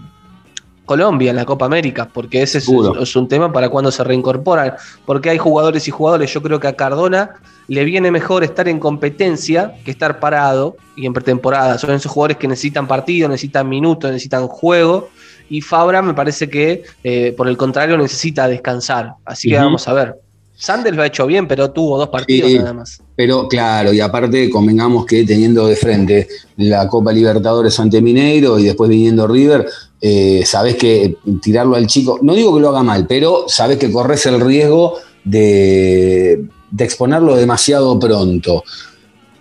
Colombia 0.85 1.29
en 1.29 1.37
la 1.37 1.45
Copa 1.45 1.65
América, 1.65 2.09
porque 2.13 2.41
ese 2.41 2.57
es, 2.57 2.67
un 3.15 3.27
tema 3.27 3.51
para 3.51 3.69
cuando 3.69 3.91
se 3.91 4.03
reincorporan. 4.03 4.73
Porque 5.05 5.29
hay 5.29 5.37
jugadores 5.37 5.87
y 5.87 5.91
jugadores, 5.91 6.33
yo 6.33 6.41
creo 6.41 6.59
que 6.59 6.67
a 6.67 6.73
Cardona 6.73 7.31
le 7.67 7.85
viene 7.85 8.11
mejor 8.11 8.43
estar 8.43 8.67
en 8.67 8.79
competencia 8.79 9.75
que 9.85 9.91
estar 9.91 10.19
parado 10.19 10.75
y 10.95 11.05
en 11.05 11.13
pretemporada. 11.13 11.77
Son 11.77 11.91
esos 11.91 12.11
jugadores 12.11 12.37
que 12.37 12.47
necesitan 12.47 12.87
partido, 12.87 13.29
necesitan 13.29 13.69
minutos, 13.69 14.11
necesitan 14.11 14.47
juego. 14.47 15.09
Y 15.49 15.61
Fabra 15.61 16.01
me 16.01 16.13
parece 16.13 16.49
que, 16.49 16.83
eh, 17.03 17.33
por 17.37 17.47
el 17.47 17.55
contrario, 17.55 17.97
necesita 17.97 18.47
descansar. 18.47 19.13
Así 19.25 19.49
que 19.49 19.57
vamos 19.57 19.87
a 19.87 19.93
ver. 19.93 20.15
Sanders 20.55 20.95
lo 20.95 21.03
ha 21.03 21.07
hecho 21.07 21.25
bien, 21.25 21.47
pero 21.47 21.71
tuvo 21.71 21.97
dos 21.97 22.09
partidos 22.09 22.49
Sí. 22.49 22.57
nada 22.57 22.73
más. 22.73 23.01
Pero 23.15 23.47
claro, 23.47 23.91
y 23.91 23.99
aparte 23.99 24.49
convengamos 24.49 25.05
que 25.05 25.25
teniendo 25.25 25.67
de 25.67 25.75
frente 25.75 26.27
la 26.57 26.87
Copa 26.87 27.11
Libertadores 27.11 27.79
ante 27.79 28.01
Mineiro 28.01 28.57
y 28.57 28.63
después 28.63 28.89
viniendo 28.89 29.27
River, 29.27 29.67
eh, 30.05 30.43
sabés 30.45 30.75
que 30.75 31.15
tirarlo 31.41 31.77
al 31.77 31.87
chico, 31.87 32.19
no 32.21 32.33
digo 32.33 32.53
que 32.53 32.59
lo 32.59 32.67
haga 32.67 32.83
mal, 32.83 33.07
pero 33.07 33.45
sabés 33.47 33.77
que 33.77 33.89
corres 33.89 34.25
el 34.25 34.41
riesgo 34.41 34.95
de, 35.23 36.45
de 36.69 36.83
exponerlo 36.83 37.37
demasiado 37.37 37.97
pronto. 37.97 38.65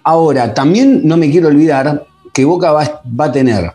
Ahora, 0.05 0.55
también 0.55 1.01
no 1.03 1.17
me 1.17 1.33
quiero 1.33 1.49
olvidar 1.49 2.07
que 2.33 2.45
Boca 2.45 2.71
va, 2.71 3.03
va 3.05 3.25
a 3.25 3.33
tener 3.33 3.73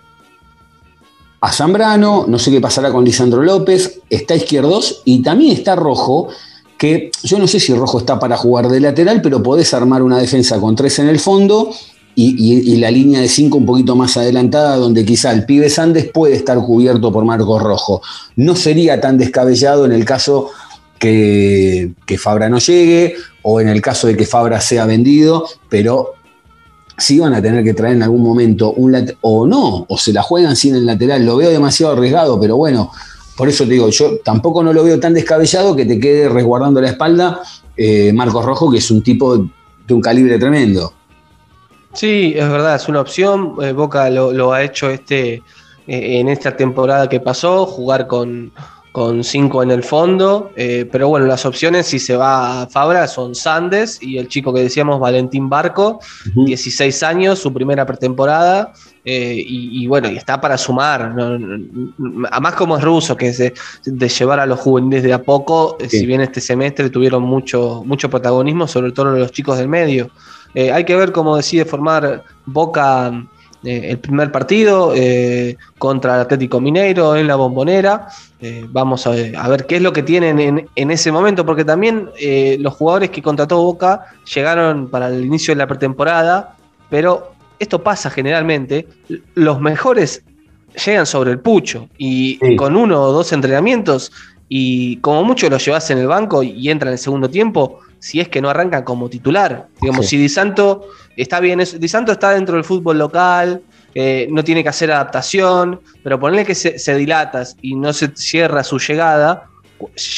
a 1.41 1.51
Zambrano, 1.51 2.23
no 2.25 2.39
sé 2.39 2.51
qué 2.51 2.61
pasará 2.61 2.89
con 2.89 3.03
Lisandro 3.03 3.43
López, 3.43 3.99
está 4.09 4.35
Izquierdos 4.35 5.01
y 5.03 5.21
también 5.21 5.57
está 5.57 5.75
Rojo, 5.75 6.29
que 6.77 7.11
yo 7.21 7.37
no 7.37 7.47
sé 7.47 7.59
si 7.59 7.73
Rojo 7.73 7.97
está 7.99 8.17
para 8.17 8.37
jugar 8.37 8.69
de 8.69 8.79
lateral, 8.79 9.21
pero 9.21 9.43
podés 9.43 9.73
armar 9.73 10.03
una 10.03 10.19
defensa 10.19 10.57
con 10.61 10.73
tres 10.77 10.99
en 10.99 11.09
el 11.09 11.19
fondo 11.19 11.69
y, 12.19 12.35
y- 12.35 12.73
y 12.73 12.77
la 12.77 12.89
línea 12.89 13.21
de 13.21 13.27
cinco 13.29 13.59
un 13.59 13.65
poquito 13.67 13.95
más 13.95 14.17
adelantada, 14.17 14.75
donde 14.77 15.05
quizá 15.05 15.31
el 15.31 15.45
pibe 15.45 15.69
Sandes 15.69 16.09
puede 16.11 16.35
estar 16.35 16.57
cubierto 16.57 17.11
por 17.11 17.23
Marcos 17.23 17.61
Rojo. 17.61 18.01
No 18.35 18.55
sería 18.55 18.99
tan 18.99 19.19
descabellado 19.19 19.85
en 19.85 19.91
el 19.91 20.03
caso 20.03 20.49
que, 20.97 21.93
Fabra 22.17 22.49
no 22.49 22.57
llegue 22.57 23.15
o 23.43 23.61
en 23.61 23.67
el 23.67 23.81
caso 23.83 24.07
de 24.07 24.17
que 24.17 24.25
Fabra 24.25 24.59
sea 24.61 24.87
vendido, 24.87 25.45
pero 25.69 26.13
sí 26.97 27.19
van 27.19 27.35
a 27.35 27.41
tener 27.41 27.63
que 27.63 27.75
traer 27.75 27.97
en 27.97 28.01
algún 28.01 28.23
momento 28.23 28.71
un 28.73 28.95
o 29.21 29.45
no, 29.45 29.85
o 29.87 29.97
se 29.99 30.11
la 30.11 30.23
juegan 30.23 30.55
sin 30.55 30.73
el 30.73 30.87
lateral. 30.87 31.23
Lo 31.23 31.37
veo 31.37 31.51
demasiado 31.51 31.93
arriesgado, 31.93 32.39
pero 32.39 32.57
bueno, 32.57 32.91
por 33.37 33.47
eso 33.47 33.63
te 33.65 33.73
digo, 33.73 33.89
yo 33.89 34.17
tampoco 34.25 34.63
no 34.63 34.73
lo 34.73 34.83
veo 34.83 34.99
tan 34.99 35.13
descabellado 35.13 35.75
que 35.75 35.85
te 35.85 35.99
quede 35.99 36.29
resguardando 36.29 36.81
la 36.81 36.89
espalda 36.89 37.41
eh, 37.77 38.11
Marcos 38.11 38.43
Rojo, 38.43 38.71
que 38.71 38.79
es 38.79 38.89
un 38.89 39.03
tipo 39.03 39.37
de 39.37 39.93
un 39.93 40.01
calibre 40.01 40.39
tremendo. 40.39 40.93
Sí, 41.97 42.33
es 42.35 42.47
verdad, 42.49 42.75
es 42.75 42.87
una 42.87 43.01
opción. 43.01 43.55
Eh, 43.61 43.71
Boca 43.73 44.09
lo, 44.09 44.31
lo 44.31 44.53
ha 44.53 44.61
hecho 44.61 44.89
este 44.89 45.33
eh, 45.87 46.19
en 46.19 46.29
esta 46.29 46.55
temporada 46.55 47.09
que 47.09 47.19
pasó, 47.19 47.65
jugar 47.65 48.05
con, 48.05 48.51
con 48.91 49.23
cinco 49.23 49.63
en 49.63 49.71
el 49.71 49.83
fondo. 49.83 50.51
eh, 50.55 50.87
pero 50.91 51.07
bueno, 51.09 51.25
las 51.25 51.45
opciones, 51.45 51.87
si 51.87 51.97
se 51.97 52.15
va 52.15 52.61
a 52.61 52.67
Fabra, 52.67 53.07
son 53.07 53.33
Sandes 53.33 53.97
y 54.01 54.17
el 54.19 54.27
chico 54.27 54.53
que 54.53 54.61
decíamos, 54.61 54.99
Valentín 54.99 55.49
Barco, 55.49 55.99
Ujú. 56.29 56.45
16 56.45 57.01
años, 57.03 57.39
su 57.39 57.51
primera 57.51 57.85
pretemporada. 57.85 58.73
eh, 59.09 59.35
y, 59.37 59.83
y 59.83 59.87
bueno, 59.87 60.09
y 60.11 60.17
está 60.17 60.39
para 60.41 60.57
sumar. 60.57 61.15
¿no? 61.15 61.39
Además, 62.29 62.53
como 62.55 62.77
es 62.77 62.83
ruso, 62.83 63.15
que 63.15 63.29
es 63.29 63.37
de, 63.37 63.53
de 63.85 64.09
llevar 64.09 64.39
a 64.41 64.45
los 64.45 64.59
juveniles 64.59 65.01
de 65.01 65.13
a 65.13 65.23
poco, 65.23 65.77
Sí. 65.79 65.99
si 65.99 66.05
bien 66.05 66.19
este 66.21 66.41
semestre 66.41 66.89
tuvieron 66.89 67.23
mucho, 67.23 67.81
mucho 67.85 68.09
protagonismo, 68.09 68.67
sobre 68.67 68.91
todo 68.91 69.05
los 69.05 69.31
chicos 69.31 69.57
del 69.57 69.69
medio. 69.69 70.11
Eh, 70.53 70.71
hay 70.71 70.83
que 70.85 70.95
ver 70.95 71.11
cómo 71.11 71.35
decide 71.35 71.65
formar 71.65 72.23
Boca 72.45 73.11
eh, 73.63 73.89
el 73.91 73.99
primer 73.99 74.31
partido 74.31 74.93
eh, 74.95 75.57
contra 75.77 76.15
el 76.15 76.21
Atlético 76.21 76.61
Mineiro 76.61 77.15
en 77.15 77.27
la 77.27 77.35
Bombonera. 77.35 78.07
Eh, 78.39 78.65
vamos 78.69 79.05
a 79.07 79.09
ver, 79.11 79.35
a 79.35 79.47
ver 79.49 79.65
qué 79.65 79.77
es 79.77 79.81
lo 79.81 79.91
que 79.91 80.03
tienen 80.03 80.39
en, 80.39 80.69
en 80.75 80.91
ese 80.91 81.11
momento, 81.11 81.45
porque 81.45 81.65
también 81.65 82.09
los 82.59 82.73
jugadores 82.75 83.09
que 83.09 83.21
contrató 83.21 83.57
Boca 83.61 84.05
llegaron 84.33 84.89
para 84.89 85.07
el 85.07 85.25
inicio 85.25 85.53
de 85.53 85.57
la 85.57 85.67
pretemporada, 85.67 86.55
pero 86.89 87.33
esto 87.59 87.81
pasa 87.83 88.09
generalmente. 88.09 88.87
Los 89.33 89.59
mejores 89.59 90.23
llegan 90.85 91.07
sobre 91.07 91.31
el 91.31 91.39
pucho 91.39 91.89
y 91.97 92.37
Sí. 92.39 92.55
con 92.55 92.75
uno 92.75 93.01
o 93.01 93.11
dos 93.11 93.33
entrenamientos 93.33 94.11
y 94.49 94.97
como 94.97 95.23
mucho 95.23 95.49
los 95.49 95.63
llevas 95.65 95.89
en 95.91 95.97
el 95.97 96.07
banco 96.07 96.43
y 96.43 96.69
entran 96.69 96.89
en 96.89 96.93
el 96.93 96.99
segundo 96.99 97.29
tiempo, 97.29 97.79
si 97.99 98.19
es 98.19 98.29
que 98.29 98.41
no 98.41 98.49
arrancan 98.49 98.83
como 98.83 99.09
titular. 99.09 99.67
Digamos, 99.81 100.05
Sí. 100.05 100.11
si 100.15 100.21
Di 100.21 100.29
Santo 100.29 100.87
está 101.15 101.39
bien, 101.39 101.59
Di 101.79 101.87
Santo 101.87 102.11
está 102.11 102.31
dentro 102.31 102.55
del 102.55 102.63
fútbol 102.63 102.97
local, 102.97 103.61
eh, 103.95 104.27
no 104.29 104.43
tiene 104.43 104.61
que 104.63 104.69
hacer 104.69 104.91
adaptación, 104.91 105.79
pero 106.03 106.19
ponerle 106.19 106.45
que 106.45 106.53
se, 106.55 106.77
se 106.77 106.95
dilatas 106.95 107.57
y 107.61 107.75
no 107.75 107.91
se 107.93 108.11
cierra 108.15 108.63
su 108.63 108.77
llegada, 108.79 109.45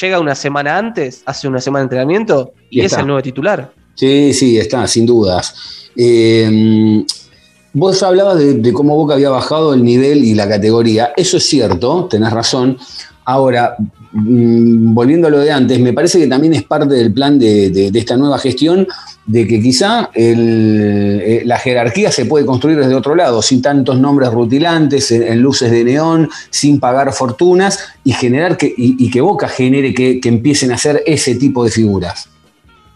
llega 0.02 0.20
una 0.20 0.36
semana 0.36 0.78
antes, 0.78 1.24
hace 1.26 1.48
una 1.48 1.62
semana 1.62 1.82
de 1.82 1.86
entrenamiento 1.86 2.54
y, 2.70 2.82
Y 2.82 2.86
es 2.86 2.94
el 2.94 3.06
nuevo 3.08 3.22
titular. 3.22 3.72
Sí, 3.96 4.34
sí, 4.34 4.58
está, 4.58 4.86
sin 4.88 5.06
dudas. 5.06 5.90
Eh, 5.96 7.04
vos 7.74 8.02
hablabas 8.04 8.38
de, 8.38 8.54
de 8.56 8.74
cómo 8.74 8.96
Boca 8.96 9.14
había 9.16 9.30
bajado 9.30 9.74
el 9.74 9.84
nivel 9.84 10.24
y 10.24 10.34
la 10.36 10.48
categoría. 10.48 11.12
Eso 11.16 11.38
es 11.38 11.46
cierto, 11.46 12.06
tenés 12.10 12.32
razón. 12.32 12.78
Ahora, 13.26 13.76
volviendo 14.12 15.28
a 15.28 15.32
lo 15.32 15.40
de 15.40 15.52
antes, 15.52 15.80
me 15.80 15.94
parece 15.94 16.20
que 16.20 16.28
también 16.28 16.54
es 16.54 16.64
parte 16.64 16.96
del 16.96 17.14
plan 17.14 17.38
de, 17.38 17.70
de- 17.70 17.92
de 17.92 18.00
esta 18.00 18.18
nueva 18.18 18.40
gestión 18.40 18.88
de 19.26 19.48
que 19.48 19.62
quizá 19.62 20.10
el- 20.16 21.22
eh, 21.24 21.42
la 21.46 21.58
jerarquía 21.60 22.12
se 22.12 22.26
puede 22.26 22.46
construir 22.46 22.78
desde 22.80 22.96
otro 22.96 23.16
lado, 23.16 23.42
sin 23.42 23.62
tantos 23.62 24.00
nombres 24.00 24.32
rutilantes, 24.32 25.12
en, 25.12 25.24
en 25.24 25.40
luces 25.42 25.70
de 25.72 25.84
neón, 25.84 26.30
sin 26.50 26.80
pagar 26.80 27.14
fortunas 27.14 27.80
y 28.04 28.14
generar 28.14 28.58
que, 28.58 28.66
y, 28.76 28.96
y 29.04 29.12
que 29.12 29.22
Boca 29.22 29.48
genere 29.48 29.94
que, 29.94 30.20
que 30.20 30.30
empiecen 30.30 30.72
a 30.72 30.76
hacer 30.76 31.04
ese 31.06 31.36
tipo 31.36 31.64
de 31.64 31.70
figuras. 31.72 32.30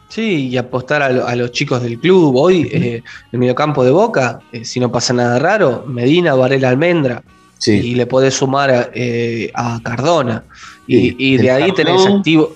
Sí, 0.10 0.48
y 0.50 0.58
apostar 0.58 1.02
a, 1.02 1.10
lo- 1.12 1.28
a 1.28 1.36
los 1.36 1.52
chicos 1.52 1.82
del 1.82 2.00
club. 2.00 2.36
Hoy, 2.36 2.70
eh, 2.72 3.02
el 3.32 3.40
mediocampo 3.40 3.84
de 3.84 3.92
Boca, 3.92 4.40
eh, 4.52 4.64
si 4.66 4.80
no 4.80 4.92
pasa 4.92 5.14
nada 5.14 5.38
raro, 5.40 5.86
Medina, 5.88 6.34
Varela, 6.36 6.70
Almendra. 6.70 7.24
Sí. 7.58 7.72
Y 7.72 7.96
le 7.96 8.06
podés 8.08 8.34
sumar 8.34 8.92
eh, 8.94 9.50
a 9.56 9.80
Cardona. 9.82 10.44
Y, 10.88 11.38
de 11.38 11.52
ahí 11.52 11.72
tenés 11.72 12.06
activo. 12.06 12.56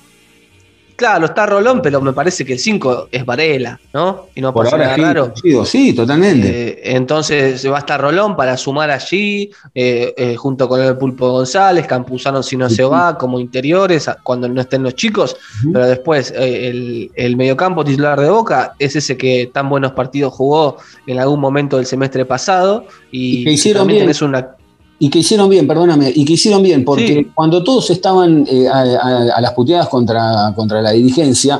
Claro, 0.97 1.27
está 1.27 1.45
Rolón, 1.45 1.79
pero 1.83 2.01
me 2.01 2.11
parece 2.11 2.43
que 2.43 2.53
el 2.53 2.59
5 2.59 3.09
es 3.11 3.23
Varela, 3.23 3.79
¿no? 3.93 4.29
Y 4.33 4.41
no 4.41 4.51
Por 4.51 4.63
pasa 4.65 4.77
ahora 4.77 4.85
nada 4.85 4.95
sí, 4.95 5.01
raro. 5.03 5.63
sí, 5.63 5.93
totalmente. 5.93 6.71
Eh, 6.71 6.79
entonces 6.95 7.63
va 7.71 7.75
a 7.75 7.79
estar 7.81 8.01
Rolón 8.01 8.35
para 8.35 8.57
sumar 8.57 8.89
allí, 8.89 9.51
eh, 9.75 10.15
eh, 10.17 10.35
junto 10.35 10.67
con 10.67 10.81
el 10.81 10.97
Pulpo 10.97 11.29
González, 11.33 11.85
Campuzano 11.85 12.41
si 12.41 12.57
no 12.57 12.67
se 12.67 12.83
va, 12.83 13.15
como 13.15 13.39
interiores, 13.39 14.09
cuando 14.23 14.49
no 14.49 14.59
estén 14.59 14.81
los 14.81 14.95
chicos, 14.95 15.35
pero 15.71 15.85
después 15.85 16.31
eh, 16.35 16.67
el, 16.69 17.11
el 17.13 17.37
mediocampo 17.37 17.85
titular 17.85 18.19
de 18.19 18.31
Boca 18.31 18.73
es 18.79 18.95
ese 18.95 19.15
que 19.15 19.51
tan 19.53 19.69
buenos 19.69 19.91
partidos 19.91 20.33
jugó 20.33 20.77
en 21.05 21.19
algún 21.19 21.39
momento 21.39 21.77
del 21.77 21.85
semestre 21.85 22.25
pasado 22.25 22.87
y, 23.11 23.41
Y 23.41 23.43
que 23.43 23.51
hicieron 23.51 23.81
también 23.81 23.97
bien. 23.99 24.05
tenés 24.07 24.21
una... 24.23 24.56
Y 24.99 25.09
que 25.09 25.19
hicieron 25.19 25.49
bien, 25.49 25.67
perdóname, 25.67 26.11
y 26.13 26.25
que 26.25 26.33
hicieron 26.33 26.63
bien, 26.63 26.83
porque 26.83 27.07
Sí. 27.07 27.31
cuando 27.35 27.63
todos 27.63 27.89
estaban 27.91 28.45
eh, 28.49 28.67
a, 28.67 28.79
a- 28.79 29.35
a 29.37 29.41
las 29.41 29.51
puteadas 29.53 29.87
contra, 29.89 30.51
contra 30.55 30.81
la 30.81 30.91
dirigencia, 30.91 31.59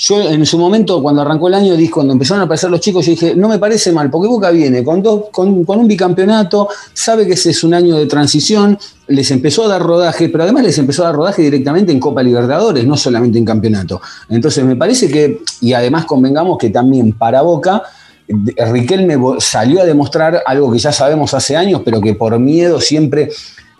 yo 0.00 0.20
en 0.20 0.46
su 0.46 0.56
momento, 0.58 1.02
cuando 1.02 1.22
arrancó 1.22 1.48
el 1.48 1.54
año, 1.54 1.76
dije, 1.76 1.90
cuando 1.90 2.12
empezaron 2.12 2.40
a 2.42 2.44
aparecer 2.44 2.70
los 2.70 2.78
chicos, 2.80 3.04
yo 3.04 3.10
dije, 3.10 3.34
no 3.34 3.48
me 3.48 3.58
parece 3.58 3.90
mal, 3.90 4.08
porque 4.10 4.28
Boca 4.28 4.50
viene 4.50 4.84
con, 4.84 5.02
dos, 5.02 5.24
con, 5.32 5.64
con 5.64 5.80
un 5.80 5.88
bicampeonato, 5.88 6.68
sabe 6.92 7.26
que 7.26 7.32
ese 7.32 7.50
es 7.50 7.64
un 7.64 7.74
año 7.74 7.96
de 7.96 8.06
transición, 8.06 8.78
les 9.08 9.28
empezó 9.32 9.64
a 9.64 9.68
dar 9.68 9.82
rodaje, 9.82 10.28
pero 10.28 10.44
además 10.44 10.62
les 10.62 10.78
empezó 10.78 11.02
a 11.02 11.06
dar 11.06 11.16
rodaje 11.16 11.42
directamente 11.42 11.90
en 11.90 11.98
Copa 11.98 12.22
Libertadores, 12.22 12.86
no 12.86 12.96
solamente 12.96 13.38
en 13.38 13.44
campeonato. 13.44 14.00
Entonces 14.28 14.64
me 14.64 14.76
parece 14.76 15.08
que, 15.10 15.42
y 15.62 15.72
además 15.72 16.04
convengamos 16.04 16.58
que 16.58 16.70
también 16.70 17.12
para 17.14 17.42
Boca, 17.42 17.82
Riquelme 18.28 19.16
salió 19.40 19.80
a 19.80 19.84
demostrar 19.84 20.42
algo 20.44 20.70
que 20.70 20.78
ya 20.78 20.92
sabemos 20.92 21.32
hace 21.34 21.56
años, 21.56 21.82
pero 21.84 22.00
que 22.00 22.14
por 22.14 22.38
miedo 22.38 22.80
siempre 22.80 23.30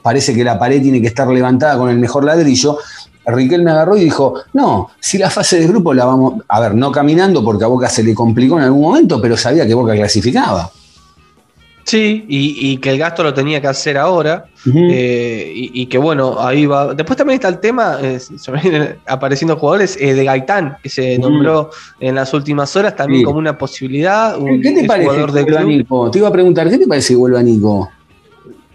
parece 0.03 0.35
que 0.35 0.43
la 0.43 0.59
pared 0.59 0.81
tiene 0.81 1.01
que 1.01 1.07
estar 1.07 1.29
levantada 1.29 1.77
con 1.77 1.91
el 1.91 1.99
mejor 1.99 2.25
ladrillo. 2.25 2.79
Riquelme 3.27 3.71
agarró 3.71 3.97
y 3.97 4.05
dijo, 4.05 4.35
no, 4.55 4.91
si 4.99 5.19
la 5.19 5.29
fase 5.29 5.61
de 5.61 5.67
grupo 5.67 5.93
la 5.93 6.07
vamos, 6.07 6.43
a 6.49 6.61
ver, 6.61 6.75
no 6.75 6.91
caminando 6.91 7.45
porque 7.45 7.65
a 7.65 7.67
Boca 7.67 7.91
se 7.91 8.03
le 8.03 8.15
complicó 8.15 8.57
en 8.57 8.65
algún 8.65 8.81
momento, 8.81 9.21
pero 9.21 9.37
sabía 9.37 9.67
que 9.67 9.75
Boca 9.75 9.95
clasificaba. 9.95 10.71
Sí, 11.89 12.27
y, 12.29 12.73
y 12.73 12.77
que 12.77 12.91
el 12.91 12.99
gasto 12.99 13.23
lo 13.23 13.33
tenía 13.33 13.63
que 13.63 13.67
hacer 13.67 13.97
ahora. 13.97 14.45
Eh, 14.67 15.51
y, 15.55 15.83
y 15.83 15.87
que 15.87 15.97
bueno, 15.97 16.37
ahí 16.39 16.67
va. 16.67 16.93
Después 16.93 17.17
también 17.17 17.37
está 17.37 17.49
el 17.49 17.61
tema, 17.61 17.99
eh, 18.03 18.19
apareciendo 19.07 19.57
jugadores 19.57 19.97
eh, 19.99 20.13
de 20.13 20.23
Gaitán, 20.25 20.77
que 20.83 20.91
se 20.91 21.19
nombró 21.19 21.71
en 21.99 22.15
las 22.15 22.35
últimas 22.35 22.77
horas 22.77 22.95
también 22.95 23.21
Sí. 23.21 23.25
como 23.25 23.39
una 23.39 23.57
posibilidad. 23.57 24.35
¿Qué, 24.37 24.43
un- 24.43 24.61
qué 24.61 24.73
te 24.73 24.85
parece 24.85 25.09
jugador 25.09 25.33
que 25.47 25.51
de. 25.51 25.65
Nico? 25.65 26.11
Te 26.11 26.19
iba 26.19 26.29
a 26.29 26.33
preguntar, 26.33 26.69
¿qué 26.69 26.77
te 26.77 26.87
parece 26.87 27.15
que 27.15 27.17
vuelva 27.17 27.43
Nico? 27.43 27.89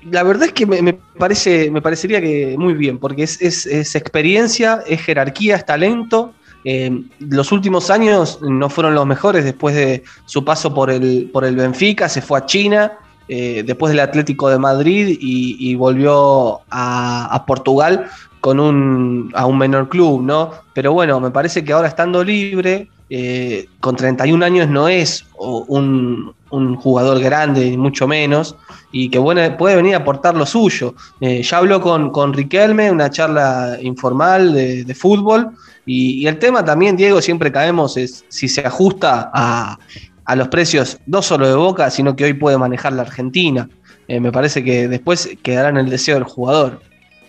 La 0.10 0.24
verdad 0.24 0.46
es 0.48 0.54
que 0.54 0.66
me, 0.66 0.82
me 0.82 0.94
parece, 0.94 1.70
me 1.70 1.82
parecería 1.84 2.20
que 2.20 2.56
muy 2.58 2.74
bien, 2.74 2.98
porque 2.98 3.22
es, 3.24 3.40
es- 3.42 3.68
es 3.68 3.94
experiencia, 3.96 4.84
es 4.88 5.02
jerarquía, 5.02 5.56
es 5.58 5.66
talento. 5.68 6.34
Eh, 6.66 7.04
los 7.20 7.52
últimos 7.52 7.90
años 7.90 8.40
no 8.42 8.70
fueron 8.70 8.96
los 8.96 9.06
mejores 9.06 9.44
después 9.44 9.76
de 9.76 10.04
su 10.26 10.44
paso 10.44 10.74
por 10.74 10.90
el, 10.90 11.30
por 11.32 11.44
el 11.46 11.58
Benfica, 11.58 12.08
se 12.10 12.22
fue 12.22 12.40
a 12.40 12.46
China, 12.46 12.94
eh, 13.28 13.64
después 13.66 13.92
del 13.92 14.00
Atlético 14.00 14.50
de 14.50 14.60
Madrid 14.60 15.18
y, 15.20 15.76
volvió 15.76 16.62
a, 16.70 17.44
Portugal 17.48 18.08
con 18.42 18.60
un, 18.60 19.32
a 19.34 19.46
un 19.46 19.58
menor 19.58 19.90
club, 19.90 20.22
¿no? 20.22 20.52
Pero 20.74 20.94
bueno, 20.94 21.20
me 21.20 21.32
parece 21.32 21.64
que 21.64 21.74
ahora 21.74 21.88
estando 21.88 22.24
libre, 22.24 22.90
eh, 23.10 23.68
con 23.80 23.96
31 23.96 24.44
años 24.44 24.68
no 24.70 24.88
es 24.88 25.26
un, 25.38 26.34
un 26.54 26.76
jugador 26.76 27.20
grande, 27.20 27.72
ni 27.72 27.78
mucho 27.78 28.08
menos, 28.08 28.56
y 28.92 29.10
que 29.10 29.18
bueno, 29.18 29.42
puede 29.58 29.76
venir 29.76 29.96
a 29.96 29.98
aportar 29.98 30.36
lo 30.36 30.46
suyo. 30.46 30.94
Eh, 31.20 31.42
ya 31.42 31.58
habló 31.58 31.82
con, 31.82 32.12
con 32.12 32.32
Riquelme, 32.32 32.92
una 32.92 33.10
charla 33.10 33.78
informal 33.82 34.54
de, 34.54 34.96
fútbol, 34.96 35.50
y 35.86 36.26
el 36.28 36.38
tema 36.38 36.64
también, 36.64 36.96
Diego, 36.96 37.22
siempre 37.22 37.52
caemos, 37.52 37.98
es 37.98 38.24
si 38.30 38.48
se 38.48 38.62
ajusta 38.62 39.32
a, 39.34 39.80
a 40.26 40.36
los 40.36 40.48
precios 40.50 40.98
no 41.06 41.22
solo 41.22 41.48
de 41.48 41.56
Boca, 41.56 41.90
sino 41.92 42.16
que 42.16 42.24
hoy 42.26 42.34
puede 42.34 42.58
manejar 42.58 42.94
la 42.94 43.02
Argentina. 43.04 43.70
Eh, 44.08 44.20
me 44.20 44.32
parece 44.32 44.64
que 44.64 44.88
después 44.88 45.30
quedará 45.42 45.70
en 45.70 45.78
el 45.78 45.90
deseo 45.90 46.16
del 46.16 46.24
jugador. 46.26 46.80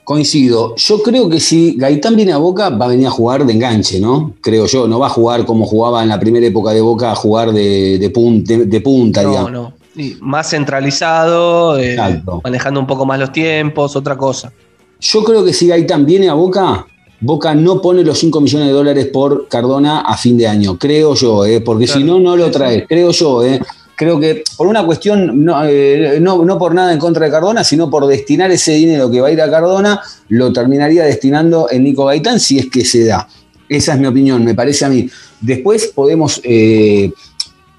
Coincido. 0.04 0.74
Yo 0.76 1.02
creo 1.02 1.30
que 1.30 1.40
si 1.40 1.76
Gaitán 1.78 2.14
viene 2.14 2.32
a 2.32 2.36
Boca, 2.36 2.68
va 2.68 2.84
a 2.84 2.88
venir 2.88 3.06
a 3.06 3.10
jugar 3.10 3.46
de 3.46 3.52
enganche, 3.54 3.98
¿no? 4.00 4.34
Creo 4.42 4.66
yo. 4.66 4.86
No 4.86 4.98
va 4.98 5.06
a 5.06 5.10
jugar 5.10 5.46
como 5.46 5.64
jugaba 5.64 6.02
en 6.02 6.10
la 6.10 6.20
primera 6.20 6.44
época 6.46 6.72
de 6.72 6.82
Boca, 6.82 7.10
a 7.12 7.14
jugar 7.14 7.52
de, 7.52 7.98
de, 7.98 8.12
pun- 8.12 8.44
de- 8.44 8.66
de 8.66 8.80
punta, 8.82 9.22
No, 9.22 9.28
digamos. 9.30 9.52
no. 9.52 9.72
Más 10.20 10.50
centralizado, 10.50 11.78
eh, 11.78 11.96
manejando 12.42 12.80
un 12.80 12.86
poco 12.86 13.06
más 13.06 13.18
los 13.18 13.32
tiempos, 13.32 13.96
otra 13.96 14.16
cosa. 14.16 14.52
Yo 15.00 15.22
creo 15.24 15.44
que 15.44 15.52
si 15.52 15.68
Gaitán 15.68 16.04
viene 16.04 16.28
a 16.28 16.34
Boca, 16.34 16.86
Boca 17.24 17.54
no 17.54 17.80
pone 17.80 18.04
los 18.04 18.18
5 18.18 18.38
millones 18.40 18.68
de 18.68 18.74
dólares 18.74 19.06
por 19.06 19.48
Cardona 19.48 20.00
a 20.00 20.16
fin 20.18 20.36
de 20.36 20.46
año. 20.46 20.78
Creo 20.78 21.14
yo, 21.14 21.46
¿eh? 21.46 21.62
porque 21.62 21.86
Claro. 21.86 22.00
si 22.00 22.06
no, 22.06 22.20
no 22.20 22.36
lo 22.36 22.50
trae. 22.50 22.86
Creo 22.86 23.12
yo, 23.12 23.42
¿eh? 23.42 23.60
Creo 23.96 24.20
que 24.20 24.44
por 24.58 24.66
una 24.66 24.84
cuestión, 24.84 25.42
no, 25.44 25.64
eh, 25.64 26.18
no, 26.20 26.44
no 26.44 26.58
por 26.58 26.74
nada 26.74 26.92
en 26.92 26.98
contra 26.98 27.24
de 27.24 27.30
Cardona, 27.30 27.64
sino 27.64 27.88
por 27.88 28.06
destinar 28.06 28.50
ese 28.50 28.72
dinero 28.72 29.10
que 29.10 29.20
va 29.22 29.28
a 29.28 29.30
ir 29.30 29.40
a 29.40 29.50
Cardona, 29.50 30.02
lo 30.28 30.52
terminaría 30.52 31.04
destinando 31.04 31.68
en 31.70 31.84
Nico 31.84 32.04
Gaitán 32.04 32.38
si 32.38 32.58
es 32.58 32.66
que 32.70 32.84
se 32.84 33.06
da. 33.06 33.26
Esa 33.68 33.94
es 33.94 34.00
mi 34.00 34.06
opinión, 34.06 34.44
me 34.44 34.54
parece 34.54 34.84
a 34.84 34.90
mí. 34.90 35.08
Después 35.40 35.92
podemos. 35.94 36.42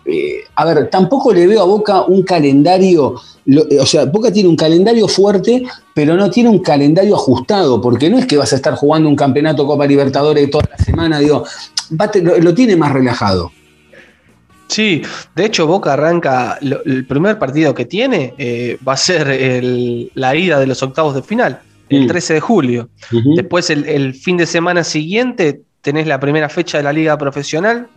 Eh, 0.05 0.43
a 0.55 0.65
ver, 0.65 0.89
tampoco 0.89 1.33
le 1.33 1.47
veo 1.47 1.61
a 1.61 1.65
Boca 1.65 2.01
un 2.03 2.23
calendario. 2.23 3.15
lo- 3.47 3.69
eh, 3.69 3.79
o 3.79 3.85
sea, 3.85 4.05
Boca 4.05 4.31
tiene 4.31 4.49
un 4.49 4.55
calendario 4.55 5.07
fuerte, 5.07 5.63
pero 5.93 6.15
no 6.15 6.29
tiene 6.31 6.49
un 6.49 6.59
calendario 6.59 7.15
ajustado, 7.15 7.79
porque 7.81 8.09
no 8.09 8.17
es 8.17 8.25
que 8.25 8.37
vas 8.37 8.51
a 8.53 8.55
estar 8.55 8.73
jugando 8.75 9.07
un 9.09 9.15
campeonato 9.15 9.67
Copa 9.67 9.85
Libertadores 9.85 10.49
toda 10.49 10.67
la 10.71 10.77
semana, 10.83 11.19
digo, 11.19 11.43
va 11.99 12.09
te- 12.09 12.21
lo, 12.23 12.37
lo 12.39 12.53
tiene 12.55 12.75
más 12.75 12.91
relajado. 12.91 13.51
Sí, 14.67 15.03
de 15.35 15.45
hecho 15.45 15.67
Boca 15.67 15.93
arranca, 15.93 16.57
lo- 16.61 16.83
el 16.85 17.05
primer 17.05 17.37
partido 17.37 17.73
que 17.75 17.85
tiene 17.85 18.33
eh, 18.37 18.77
va 18.87 18.93
a 18.93 18.97
ser 18.97 19.27
el- 19.27 20.11
la 20.15 20.35
ida 20.35 20.59
de 20.59 20.65
los 20.67 20.81
octavos 20.81 21.13
de 21.13 21.21
final, 21.21 21.59
el 21.89 22.05
Mm. 22.05 22.07
13 22.07 22.33
de 22.33 22.39
julio. 22.39 22.89
Después 23.35 23.69
el, 23.69 23.85
el 23.85 24.15
fin 24.15 24.37
de 24.37 24.47
semana 24.47 24.83
siguiente 24.83 25.61
tenés 25.81 26.07
la 26.07 26.19
primera 26.19 26.49
fecha 26.49 26.77
de 26.79 26.83
la 26.83 26.91
liga 26.93 27.15
profesional 27.17 27.87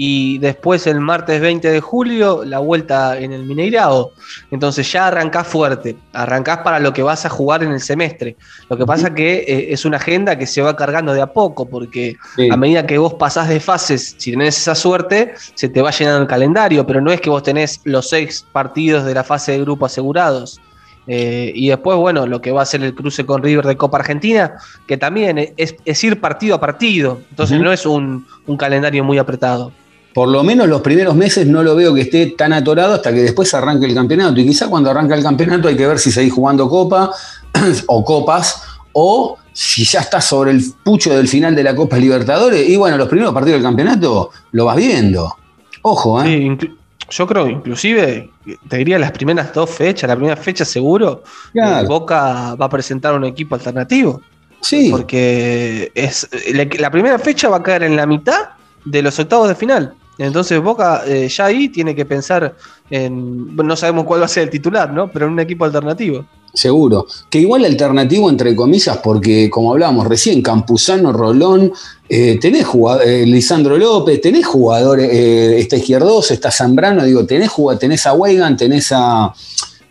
y 0.00 0.38
después 0.38 0.86
el 0.86 1.00
martes 1.00 1.40
20 1.40 1.68
de 1.70 1.80
julio 1.80 2.44
la 2.44 2.60
vuelta 2.60 3.18
en 3.18 3.32
el 3.32 3.44
Mineirao. 3.44 4.12
Entonces 4.52 4.90
ya 4.90 5.08
arrancás 5.08 5.48
fuerte, 5.48 5.96
arrancás 6.12 6.58
para 6.58 6.78
lo 6.78 6.92
que 6.92 7.02
vas 7.02 7.26
a 7.26 7.28
jugar 7.28 7.64
en 7.64 7.72
el 7.72 7.80
semestre. 7.80 8.36
Lo 8.70 8.76
que 8.78 8.86
pasa 8.86 9.12
que 9.12 9.38
eh, 9.40 9.72
es 9.72 9.84
una 9.84 9.96
agenda 9.96 10.38
que 10.38 10.46
se 10.46 10.62
va 10.62 10.76
cargando 10.76 11.12
de 11.12 11.20
a 11.20 11.26
poco 11.26 11.66
porque 11.68 12.16
Sí. 12.36 12.48
a 12.50 12.56
medida 12.56 12.86
que 12.86 12.96
vos 12.96 13.14
pasás 13.14 13.48
de 13.48 13.58
fases, 13.58 14.14
si 14.18 14.30
tenés 14.30 14.56
esa 14.56 14.76
suerte, 14.76 15.34
se 15.54 15.68
te 15.68 15.82
va 15.82 15.90
llenando 15.90 16.22
el 16.22 16.28
calendario, 16.28 16.86
pero 16.86 17.00
no 17.00 17.10
es 17.10 17.20
que 17.20 17.28
vos 17.28 17.42
tenés 17.42 17.80
los 17.82 18.08
seis 18.08 18.46
partidos 18.52 19.04
de 19.04 19.14
la 19.14 19.24
fase 19.24 19.52
de 19.52 19.60
grupo 19.60 19.84
asegurados. 19.86 20.60
Eh, 21.10 21.52
y 21.54 21.70
después, 21.70 21.96
bueno, 21.98 22.26
lo 22.26 22.40
que 22.42 22.52
va 22.52 22.62
a 22.62 22.66
ser 22.66 22.82
el 22.84 22.94
cruce 22.94 23.24
con 23.26 23.42
River 23.42 23.64
de 23.66 23.76
Copa 23.78 23.96
Argentina, 23.98 24.58
que 24.86 24.96
también 24.98 25.38
es, 25.56 25.74
es 25.84 26.04
ir 26.04 26.20
partido 26.20 26.54
a 26.54 26.60
partido, 26.60 27.20
entonces 27.30 27.58
no 27.58 27.72
es 27.72 27.86
un, 27.86 28.26
un 28.46 28.56
calendario 28.58 29.02
muy 29.02 29.16
apretado. 29.18 29.72
Por 30.18 30.30
lo 30.30 30.42
menos 30.42 30.66
los 30.66 30.80
primeros 30.80 31.14
meses 31.14 31.46
no 31.46 31.62
lo 31.62 31.76
veo 31.76 31.94
que 31.94 32.00
esté 32.00 32.26
tan 32.36 32.52
atorado 32.52 32.94
hasta 32.94 33.12
que 33.14 33.20
después 33.22 33.54
arranque 33.54 33.86
el 33.86 33.94
campeonato. 33.94 34.40
Y 34.40 34.46
quizá 34.48 34.66
cuando 34.66 34.90
arranca 34.90 35.14
el 35.14 35.22
campeonato 35.22 35.68
hay 35.68 35.76
que 35.76 35.86
ver 35.86 36.00
si 36.00 36.10
seguís 36.10 36.32
jugando 36.32 36.68
Copa 36.68 37.12
o 37.86 38.04
Copas 38.04 38.64
o 38.94 39.38
si 39.52 39.84
ya 39.84 40.00
estás 40.00 40.24
sobre 40.24 40.50
el 40.50 40.64
pucho 40.82 41.14
del 41.16 41.28
final 41.28 41.54
de 41.54 41.62
la 41.62 41.76
Copa 41.76 41.98
Libertadores. 41.98 42.68
Y 42.68 42.76
bueno, 42.76 42.96
los 42.96 43.06
primeros 43.08 43.32
partidos 43.32 43.58
del 43.58 43.62
campeonato 43.62 44.30
lo 44.50 44.64
vas 44.64 44.76
viendo. 44.76 45.36
Ojo, 45.82 46.20
¿eh? 46.24 46.56
Sí, 46.60 46.68
yo 47.10 47.24
creo, 47.28 47.46
inclusive, 47.46 48.28
te 48.68 48.76
diría 48.76 48.98
las 48.98 49.12
primeras 49.12 49.54
dos 49.54 49.70
fechas, 49.70 50.08
la 50.08 50.16
primera 50.16 50.36
fecha 50.36 50.64
seguro, 50.64 51.22
Claro. 51.52 51.84
eh, 51.84 51.88
Boca 51.88 52.56
va 52.56 52.66
a 52.66 52.68
presentar 52.68 53.14
un 53.14 53.24
equipo 53.24 53.54
alternativo. 53.54 54.20
Sí. 54.62 54.88
porque 54.90 55.92
es 55.94 56.28
la 56.80 56.90
primera 56.90 57.20
fecha 57.20 57.48
va 57.48 57.58
a 57.58 57.62
caer 57.62 57.84
en 57.84 57.94
la 57.94 58.04
mitad 58.04 58.48
de 58.84 59.00
los 59.02 59.16
octavos 59.20 59.46
de 59.48 59.54
final. 59.54 59.94
Entonces 60.18 60.60
Boca 60.60 61.04
eh, 61.06 61.28
ya 61.28 61.46
ahí 61.46 61.68
tiene 61.68 61.94
que 61.94 62.04
pensar 62.04 62.56
en, 62.90 63.54
no 63.54 63.76
sabemos 63.76 64.04
cuál 64.04 64.20
va 64.20 64.24
a 64.24 64.28
ser 64.28 64.44
el 64.44 64.50
titular, 64.50 64.92
¿no? 64.92 65.10
Pero 65.10 65.26
en 65.26 65.32
un 65.32 65.40
equipo 65.40 65.64
alternativo. 65.64 66.26
Seguro. 66.52 67.06
Que 67.30 67.40
igual 67.40 67.64
alternativo, 67.64 68.28
entre 68.28 68.56
comillas, 68.56 68.98
porque 68.98 69.48
como 69.48 69.72
hablábamos 69.72 70.06
recién, 70.08 70.42
Campuzano, 70.42 71.12
Rolón, 71.12 71.72
eh, 72.08 72.38
tenés 72.40 72.66
jugadores, 72.66 73.28
Lisandro 73.28 73.76
López, 73.76 74.20
tenés 74.20 74.46
jugadores, 74.46 75.08
eh, 75.12 75.58
está 75.60 75.76
Izquierdos, 75.76 76.30
está 76.30 76.50
Zambrano, 76.50 77.04
digo, 77.04 77.24
tenés, 77.26 77.52
tenés 77.78 78.06
a 78.06 78.14
Weigan, 78.14 78.56
tenés 78.56 78.90
a. 78.92 79.32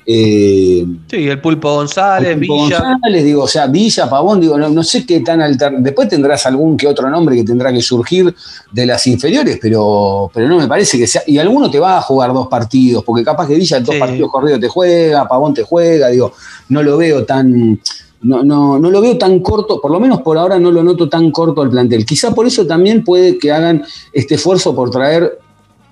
eh, 0.09 0.85
Sí, 1.09 1.27
el 1.27 1.41
Pulpo 1.41 1.73
González, 1.75 2.37
Pipo 2.37 2.63
Villa. 2.65 2.79
González, 2.79 3.23
digo, 3.25 3.43
o 3.43 3.47
sea, 3.47 3.67
Villa, 3.67 4.09
Pavón, 4.09 4.39
digo, 4.39 4.57
no, 4.57 4.69
no 4.69 4.81
sé 4.83 5.05
qué 5.05 5.19
tan 5.19 5.41
alter... 5.41 5.73
Después 5.79 6.07
tendrás 6.07 6.45
algún 6.45 6.77
que 6.77 6.87
otro 6.87 7.09
nombre 7.09 7.35
que 7.35 7.43
tendrá 7.43 7.73
que 7.73 7.81
surgir 7.81 8.33
de 8.71 8.85
las 8.85 9.05
inferiores, 9.05 9.59
pero, 9.61 10.31
pero 10.33 10.47
no 10.47 10.57
me 10.57 10.67
parece 10.67 10.97
que 10.97 11.07
sea. 11.07 11.23
Y 11.27 11.37
alguno 11.37 11.69
te 11.69 11.79
va 11.79 11.97
a 11.97 12.01
jugar 12.01 12.31
dos 12.33 12.47
partidos, 12.47 13.03
porque 13.03 13.23
capaz 13.23 13.47
que 13.47 13.55
Villa 13.55 13.79
dos 13.81 13.93
Sí. 13.95 13.99
partidos 13.99 14.31
corridos 14.31 14.61
te 14.61 14.69
juega, 14.69 15.27
Pavón 15.27 15.53
te 15.53 15.63
juega, 15.63 16.07
digo, 16.07 16.31
no 16.69 16.81
lo 16.81 16.97
veo 16.97 17.25
tan. 17.25 17.79
No, 18.19 18.43
no, 18.43 18.79
no 18.79 18.89
lo 18.89 18.99
veo 18.99 19.15
tan 19.17 19.41
corto, 19.41 19.79
por 19.79 19.91
lo 19.91 19.99
menos 19.99 20.21
por 20.21 20.37
ahora 20.39 20.57
no 20.57 20.71
lo 20.71 20.81
noto 20.83 21.07
tan 21.07 21.29
corto 21.31 21.61
al 21.61 21.69
plantel. 21.69 22.03
Quizá 22.03 22.33
por 22.33 22.47
eso 22.47 22.65
también 22.65 23.03
puede 23.03 23.37
que 23.37 23.51
hagan 23.51 23.83
este 24.11 24.35
esfuerzo 24.35 24.75
por 24.75 24.89
traer 24.89 25.37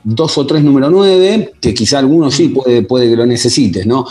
dos 0.06 0.38
o 0.38 0.46
tres 0.46 0.63
número 0.63 0.89
nueve, 0.89 1.52
que 1.60 1.74
quizá 1.74 2.00
algunos 2.00 2.34
sí 2.36 2.50
puede, 2.50 2.84
puede 2.84 3.10
que 3.10 3.15
lo 3.18 3.26
necesites, 3.26 3.86
¿no? 3.86 4.06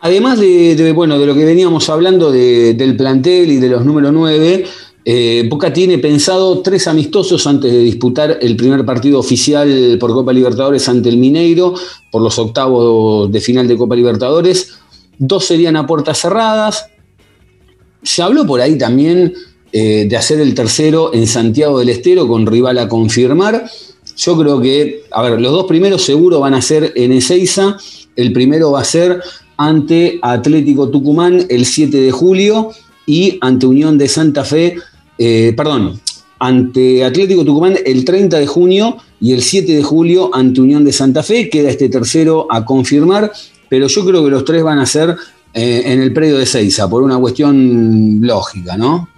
Además 0.00 0.38
de, 0.38 0.76
de, 0.76 0.92
bueno, 0.92 1.18
de 1.18 1.26
lo 1.26 1.34
que 1.34 1.44
veníamos 1.44 1.88
hablando 1.88 2.30
de- 2.30 2.74
del 2.74 2.96
plantel 2.96 3.50
y 3.52 3.56
de 3.56 3.68
los 3.68 3.84
número 3.84 4.10
9, 4.12 4.64
eh, 5.04 5.46
Boca 5.48 5.72
tiene 5.72 5.98
pensado 5.98 6.60
tres 6.60 6.86
amistosos 6.88 7.46
antes 7.46 7.72
de 7.72 7.78
disputar 7.78 8.38
el 8.40 8.54
primer 8.56 8.84
partido 8.84 9.18
oficial 9.18 9.96
por 9.98 10.12
Copa 10.12 10.32
Libertadores 10.32 10.88
ante 10.88 11.08
el 11.08 11.16
Mineiro, 11.18 11.74
por 12.10 12.20
los 12.22 12.38
octavos 12.38 13.30
de 13.32 13.40
final 13.40 13.66
de 13.68 13.76
Copa 13.76 13.96
Libertadores. 13.96 14.72
dos 15.18 15.44
serían 15.44 15.76
a 15.76 15.86
puertas 15.86 16.18
cerradas. 16.20 16.86
Se 18.02 18.22
habló 18.22 18.44
por 18.46 18.60
ahí 18.60 18.76
también 18.76 19.32
eh, 19.72 20.06
de 20.08 20.16
hacer 20.16 20.40
el 20.40 20.52
tercero 20.54 21.14
en 21.14 21.26
Santiago 21.28 21.78
del 21.78 21.88
Estero 21.90 22.26
con 22.26 22.44
rival 22.46 22.78
a 22.78 22.88
confirmar. 22.88 23.70
Yo 24.16 24.38
creo 24.38 24.60
que, 24.60 25.04
a 25.10 25.22
ver, 25.22 25.40
los 25.40 25.52
dos 25.52 25.66
primeros 25.66 26.02
seguro 26.02 26.40
van 26.40 26.54
a 26.54 26.62
ser 26.62 26.92
en 26.96 27.12
Ezeiza. 27.12 27.76
El 28.16 28.32
primero 28.32 28.72
va 28.72 28.80
a 28.80 28.84
ser 28.84 29.20
ante 29.56 30.18
Atlético 30.22 30.88
Tucumán 30.88 31.46
el 31.48 31.66
7 31.66 32.00
de 32.00 32.10
julio 32.10 32.70
y 33.06 33.38
ante 33.40 33.66
Unión 33.66 33.98
de 33.98 34.08
Santa 34.08 34.44
Fe, 34.44 34.76
eh, 35.18 35.52
perdón, 35.56 36.00
ante 36.38 37.04
Atlético 37.04 37.44
Tucumán 37.44 37.76
el 37.84 38.04
30 38.04 38.38
de 38.38 38.46
junio 38.46 38.96
y 39.20 39.32
el 39.32 39.42
7 39.42 39.76
de 39.76 39.82
julio 39.82 40.30
ante 40.34 40.60
Unión 40.60 40.84
de 40.84 40.92
Santa 40.92 41.22
Fe. 41.22 41.48
Queda 41.48 41.70
este 41.70 41.88
tercero 41.88 42.46
a 42.50 42.64
confirmar, 42.64 43.32
pero 43.68 43.86
yo 43.86 44.04
creo 44.04 44.24
que 44.24 44.30
los 44.30 44.44
tres 44.44 44.62
van 44.62 44.78
a 44.78 44.86
ser 44.86 45.16
eh, 45.54 45.82
en 45.86 46.00
el 46.00 46.12
predio 46.12 46.38
de 46.38 46.46
Seiza, 46.46 46.88
por 46.88 47.02
una 47.02 47.18
cuestión 47.18 48.18
lógica, 48.22 48.76
¿no? 48.76 49.08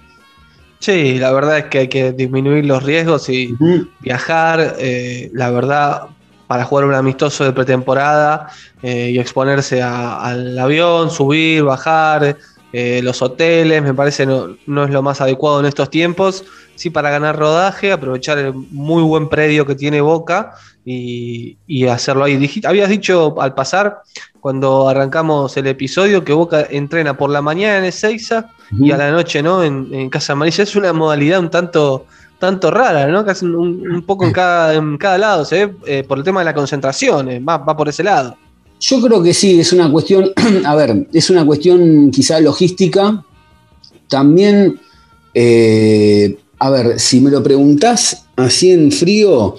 Sí, 0.84 1.18
la 1.18 1.32
verdad 1.32 1.56
es 1.60 1.64
que 1.70 1.78
hay 1.78 1.88
que 1.88 2.12
disminuir 2.12 2.66
los 2.66 2.82
riesgos 2.82 3.30
y 3.30 3.56
viajar, 4.00 4.76
eh, 4.78 5.30
la 5.32 5.48
verdad, 5.50 6.02
para 6.46 6.64
jugar 6.66 6.84
un 6.84 6.92
amistoso 6.92 7.42
de 7.42 7.54
pretemporada 7.54 8.48
eh, 8.82 9.08
y 9.12 9.18
exponerse 9.18 9.80
a- 9.80 10.20
al 10.22 10.58
avión, 10.58 11.10
subir, 11.10 11.62
bajar, 11.62 12.36
eh, 12.70 13.00
los 13.02 13.22
hoteles, 13.22 13.82
me 13.82 13.94
parece 13.94 14.26
no, 14.26 14.58
no 14.66 14.84
es 14.84 14.90
lo 14.90 15.00
más 15.00 15.22
adecuado 15.22 15.60
en 15.60 15.64
estos 15.66 15.88
tiempos. 15.88 16.44
Sí, 16.74 16.90
para 16.90 17.08
ganar 17.10 17.38
rodaje, 17.38 17.90
aprovechar 17.90 18.36
el 18.36 18.52
muy 18.52 19.02
buen 19.04 19.30
predio 19.30 19.64
que 19.64 19.76
tiene 19.76 20.02
Boca 20.02 20.52
y, 20.84 21.56
y 21.66 21.86
hacerlo 21.86 22.24
ahí. 22.24 22.36
Dijiste- 22.36 22.68
habías 22.68 22.90
dicho 22.90 23.40
al 23.40 23.54
pasar, 23.54 24.02
cuando 24.38 24.86
arrancamos 24.86 25.56
el 25.56 25.66
episodio, 25.68 26.24
que 26.24 26.34
Boca 26.34 26.66
entrena 26.68 27.16
por 27.16 27.30
la 27.30 27.40
mañana 27.40 27.78
en 27.78 27.84
Ezeiza 27.84 28.50
y 28.70 28.90
a 28.90 28.96
la 28.96 29.10
noche, 29.10 29.42
¿no? 29.42 29.62
En, 29.62 29.88
en 29.92 30.10
Casa 30.10 30.32
Amarilla. 30.32 30.64
Es 30.64 30.76
una 30.76 30.92
modalidad 30.92 31.40
un 31.40 31.50
tanto, 31.50 32.06
tanto 32.38 32.70
rara, 32.70 33.06
¿no? 33.06 33.24
Casi 33.24 33.44
un, 33.44 33.54
un 33.90 34.02
poco 34.02 34.24
en 34.24 34.32
cada, 34.32 34.74
en 34.74 34.96
cada 34.98 35.18
lado, 35.18 35.44
se 35.44 35.66
ve 35.66 35.74
eh, 35.86 36.04
por 36.04 36.18
el 36.18 36.24
tema 36.24 36.40
de 36.40 36.46
la 36.46 36.54
concentración, 36.54 37.28
eh, 37.28 37.40
va, 37.40 37.58
va 37.58 37.76
por 37.76 37.88
ese 37.88 38.02
lado. 38.02 38.36
Yo 38.80 39.00
creo 39.00 39.22
que 39.22 39.32
sí, 39.32 39.60
es 39.60 39.72
una 39.72 39.90
cuestión, 39.90 40.30
a 40.64 40.74
ver, 40.74 41.08
es 41.12 41.30
una 41.30 41.44
cuestión 41.44 42.10
quizá 42.10 42.40
logística. 42.40 43.24
También, 44.08 44.78
eh, 45.32 46.36
a 46.58 46.70
ver, 46.70 46.98
si 46.98 47.20
me 47.20 47.30
lo 47.30 47.42
preguntás 47.42 48.26
así 48.36 48.72
en 48.72 48.92
frío, 48.92 49.56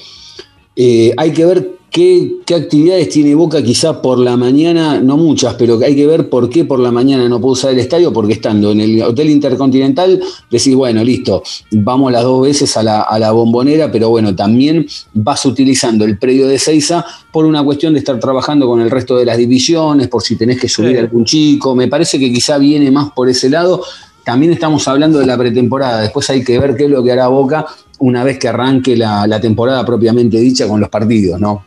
eh, 0.75 1.13
hay 1.17 1.31
que 1.31 1.45
ver 1.45 1.71
qué, 1.95 2.39
qué 2.45 2.55
actividades 2.55 3.07
tiene 3.07 3.35
Boca 3.35 3.63
quizá 3.63 4.01
por 4.01 4.19
la 4.19 4.35
mañana, 4.35 4.99
no 4.99 5.15
muchas, 5.15 5.53
pero 5.53 5.79
hay 5.81 5.95
que 5.95 6.05
ver 6.05 6.27
por 6.29 6.49
qué 6.49 6.65
por 6.65 6.77
la 6.77 6.91
mañana 6.91 7.29
no 7.29 7.39
puedo 7.39 7.53
usar 7.53 7.71
el 7.71 7.79
estadio, 7.79 8.11
porque 8.11 8.33
estando 8.33 8.71
en 8.73 8.81
el 8.81 9.01
Hotel 9.01 9.29
Intercontinental 9.29 10.19
decís, 10.51 10.75
bueno, 10.75 11.01
listo, 11.05 11.41
vamos 11.71 12.11
las 12.11 12.23
dos 12.23 12.41
veces 12.41 12.75
a 12.75 12.83
la, 12.83 12.99
a 13.03 13.17
la 13.17 13.31
bombonera, 13.31 13.93
pero 13.93 14.09
bueno, 14.09 14.35
también 14.35 14.85
vas 15.13 15.45
utilizando 15.45 16.03
el 16.03 16.17
predio 16.17 16.49
de 16.49 16.59
Seiza 16.59 17.05
por 17.31 17.45
una 17.45 17.63
cuestión 17.63 17.93
de 17.93 17.99
estar 17.99 18.19
trabajando 18.19 18.67
con 18.67 18.81
el 18.81 18.91
resto 18.91 19.15
de 19.15 19.23
las 19.23 19.37
divisiones, 19.37 20.09
por 20.09 20.21
si 20.21 20.35
tenés 20.35 20.59
que 20.59 20.67
subir 20.67 20.91
Sí. 20.91 20.97
algún 20.97 21.23
chico, 21.23 21.75
me 21.75 21.87
parece 21.87 22.19
que 22.19 22.29
quizá 22.29 22.57
viene 22.57 22.91
más 22.91 23.11
por 23.11 23.29
ese 23.29 23.49
lado. 23.49 23.81
También 24.25 24.51
estamos 24.51 24.85
hablando 24.89 25.19
de 25.19 25.27
la 25.27 25.37
pretemporada, 25.37 26.01
después 26.01 26.29
hay 26.29 26.43
que 26.43 26.59
ver 26.59 26.75
qué 26.75 26.85
es 26.85 26.89
lo 26.89 27.01
que 27.01 27.13
hará 27.13 27.29
Boca 27.29 27.65
una 27.99 28.25
vez 28.25 28.37
que 28.37 28.49
arranque 28.49 28.97
la, 28.97 29.25
la 29.27 29.39
temporada 29.39 29.85
propiamente 29.85 30.37
dicha 30.41 30.67
con 30.67 30.81
los 30.81 30.89
partidos, 30.89 31.39
¿no? 31.39 31.63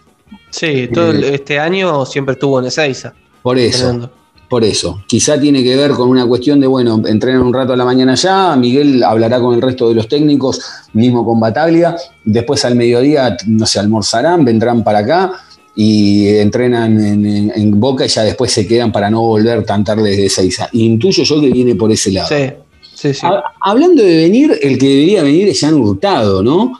Sí, 0.51 0.89
todo 0.93 1.11
el- 1.11 1.25
este 1.25 1.59
año 1.59 2.05
siempre 2.07 2.35
estuvo 2.35 2.59
en 2.61 2.67
Ezeiza. 2.67 3.13
Por 3.43 3.59
eso. 3.59 4.11
Por 4.49 4.65
eso, 4.65 5.03
quizá 5.07 5.39
tiene 5.39 5.63
que 5.63 5.77
ver 5.77 5.91
con 5.91 6.09
una 6.09 6.25
cuestión 6.27 6.59
de, 6.59 6.67
bueno, 6.67 7.03
entrenan 7.07 7.43
un 7.43 7.53
rato 7.53 7.75
a 7.75 7.77
la 7.77 7.85
mañana 7.85 8.15
ya, 8.15 8.57
Miguel 8.57 9.05
hablará 9.05 9.39
con 9.41 9.55
el 9.55 9.61
resto 9.61 9.91
de 9.91 9.95
los 9.95 10.09
técnicos, 10.09 10.59
mismo 10.95 11.23
con 11.23 11.39
Bataglia, 11.39 11.95
después 12.25 12.65
al 12.65 12.75
mediodía, 12.75 13.37
no 13.47 13.67
sé, 13.67 13.79
almorzarán, 13.79 14.47
vendrán 14.47 14.83
para 14.83 15.01
acá 15.01 15.33
y 15.77 16.29
entrenan 16.29 16.99
en, 16.99 17.27
en- 17.27 17.53
en 17.55 17.79
Boca 17.79 18.07
y 18.07 18.09
ya 18.09 18.23
después 18.23 18.51
se 18.51 18.67
quedan 18.67 18.91
para 18.91 19.11
no 19.11 19.21
volver 19.21 19.65
tan 19.67 19.85
tarde 19.85 20.09
desde 20.13 20.31
Seiza. 20.31 20.67
Intuyo 20.73 21.25
yo 21.25 21.41
que 21.43 21.51
viene 21.51 21.75
por 21.75 21.93
ese 21.93 22.11
lado. 22.11 22.29
Sí, 22.29 22.47
sí, 22.95 23.13
sí. 23.13 23.27
Ha- 23.27 23.43
Hablando 23.61 24.03
de 24.03 24.17
venir, 24.17 24.59
el 24.63 24.79
que 24.79 24.89
debería 24.89 25.23
venir 25.25 25.47
es 25.49 25.61
Jan 25.61 25.75
Hurtado, 25.75 26.43
¿no? 26.43 26.73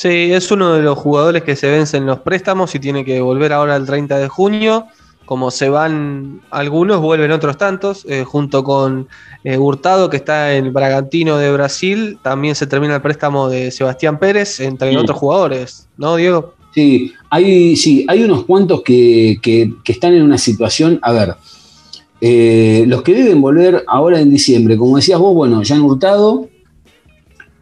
Sí, 0.00 0.32
es 0.32 0.52
uno 0.52 0.74
de 0.74 0.82
los 0.82 0.96
jugadores 0.96 1.42
que 1.42 1.56
se 1.56 1.68
vencen 1.68 2.06
los 2.06 2.20
préstamos 2.20 2.72
y 2.76 2.78
tiene 2.78 3.04
que 3.04 3.20
volver 3.20 3.52
ahora 3.52 3.74
el 3.74 3.84
30 3.84 4.16
de 4.18 4.28
junio. 4.28 4.86
Como 5.24 5.50
se 5.50 5.68
van 5.70 6.40
algunos, 6.50 7.00
vuelven 7.00 7.32
otros 7.32 7.58
tantos, 7.58 8.06
eh, 8.08 8.22
junto 8.22 8.62
con 8.62 9.08
eh, 9.42 9.58
Hurtado, 9.58 10.08
que 10.08 10.16
está 10.18 10.54
en 10.54 10.66
el 10.66 10.70
Bragantino 10.70 11.36
de 11.36 11.50
Brasil. 11.52 12.16
También 12.22 12.54
se 12.54 12.68
termina 12.68 12.94
el 12.94 13.02
préstamo 13.02 13.48
de 13.48 13.72
Sebastián 13.72 14.20
Pérez, 14.20 14.60
entre 14.60 14.90
Sí. 14.90 14.96
otros 14.96 15.18
jugadores, 15.18 15.88
¿no, 15.96 16.14
Diego? 16.14 16.54
Sí, 16.72 17.12
hay, 17.28 17.74
sí, 17.74 18.06
hay 18.08 18.22
unos 18.22 18.44
cuantos 18.44 18.82
que, 18.82 19.38
que- 19.42 19.74
que 19.82 19.90
están 19.92 20.14
en 20.14 20.22
una 20.22 20.38
situación, 20.38 21.00
a 21.02 21.10
ver, 21.12 21.34
eh, 22.20 22.84
los 22.86 23.02
que 23.02 23.14
deben 23.14 23.40
volver 23.40 23.82
ahora 23.88 24.20
en 24.20 24.30
diciembre, 24.30 24.76
como 24.76 24.94
decías 24.96 25.18
vos, 25.18 25.34
bueno, 25.34 25.60
Jan 25.64 25.82
Hurtado, 25.82 26.48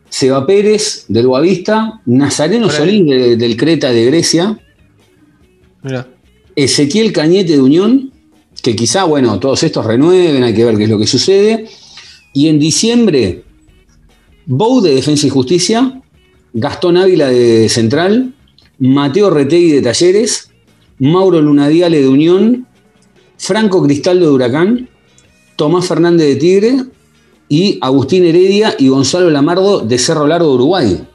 Seba 0.09 0.47
Pérez 0.47 1.05
del 1.09 1.27
Boavista, 1.27 2.01
Nazareno. 2.07 2.71
Solís 2.71 3.05
de- 3.07 3.37
del 3.37 3.57
Creta 3.57 3.91
de 3.91 4.05
Grecia, 4.07 4.59
Mirá. 5.83 6.09
Ezequiel 6.55 7.13
Cañete 7.13 7.53
de 7.53 7.61
Unión, 7.61 8.13
que 8.63 8.75
quizá, 8.75 9.05
bueno, 9.05 9.39
todos 9.39 9.63
estos 9.63 9.85
renueven, 9.85 10.43
hay 10.43 10.55
que 10.55 10.65
ver 10.65 10.77
qué 10.77 10.85
es 10.85 10.91
lo 10.91 10.99
que 10.99 11.07
sucede, 11.07 11.67
y 12.33 12.49
en 12.49 12.59
diciembre, 12.59 13.43
Bou 14.47 14.81
de 14.81 14.95
Defensa 14.95 15.27
y 15.27 15.31
Justicia, 15.31 16.01
Gastón 16.53 16.97
Ávila 16.97 17.29
de 17.29 17.69
Central, 17.69 18.35
Mateo 18.79 19.31
Retegui 19.31 19.73
de 19.73 19.83
Talleres, 19.83 20.51
Mauro 20.99 21.41
Lunadiale 21.43 22.01
de 22.01 22.09
Unión, 22.09 22.67
Franco 23.37 23.83
Cristaldo 23.85 24.27
de 24.27 24.33
Huracán, 24.33 24.89
Tomás 25.57 25.87
Fernández 25.87 26.27
de 26.29 26.37
Tigre 26.37 26.77
y 27.49 27.79
Agustín 27.81 28.25
Heredia 28.25 28.75
y 28.79 28.89
Gonzalo 28.89 29.31
Lamardo 29.31 29.81
de 29.81 29.99
Cerro 29.99 30.27
Largo 30.27 30.49
de 30.49 30.55
Uruguay. 30.55 31.09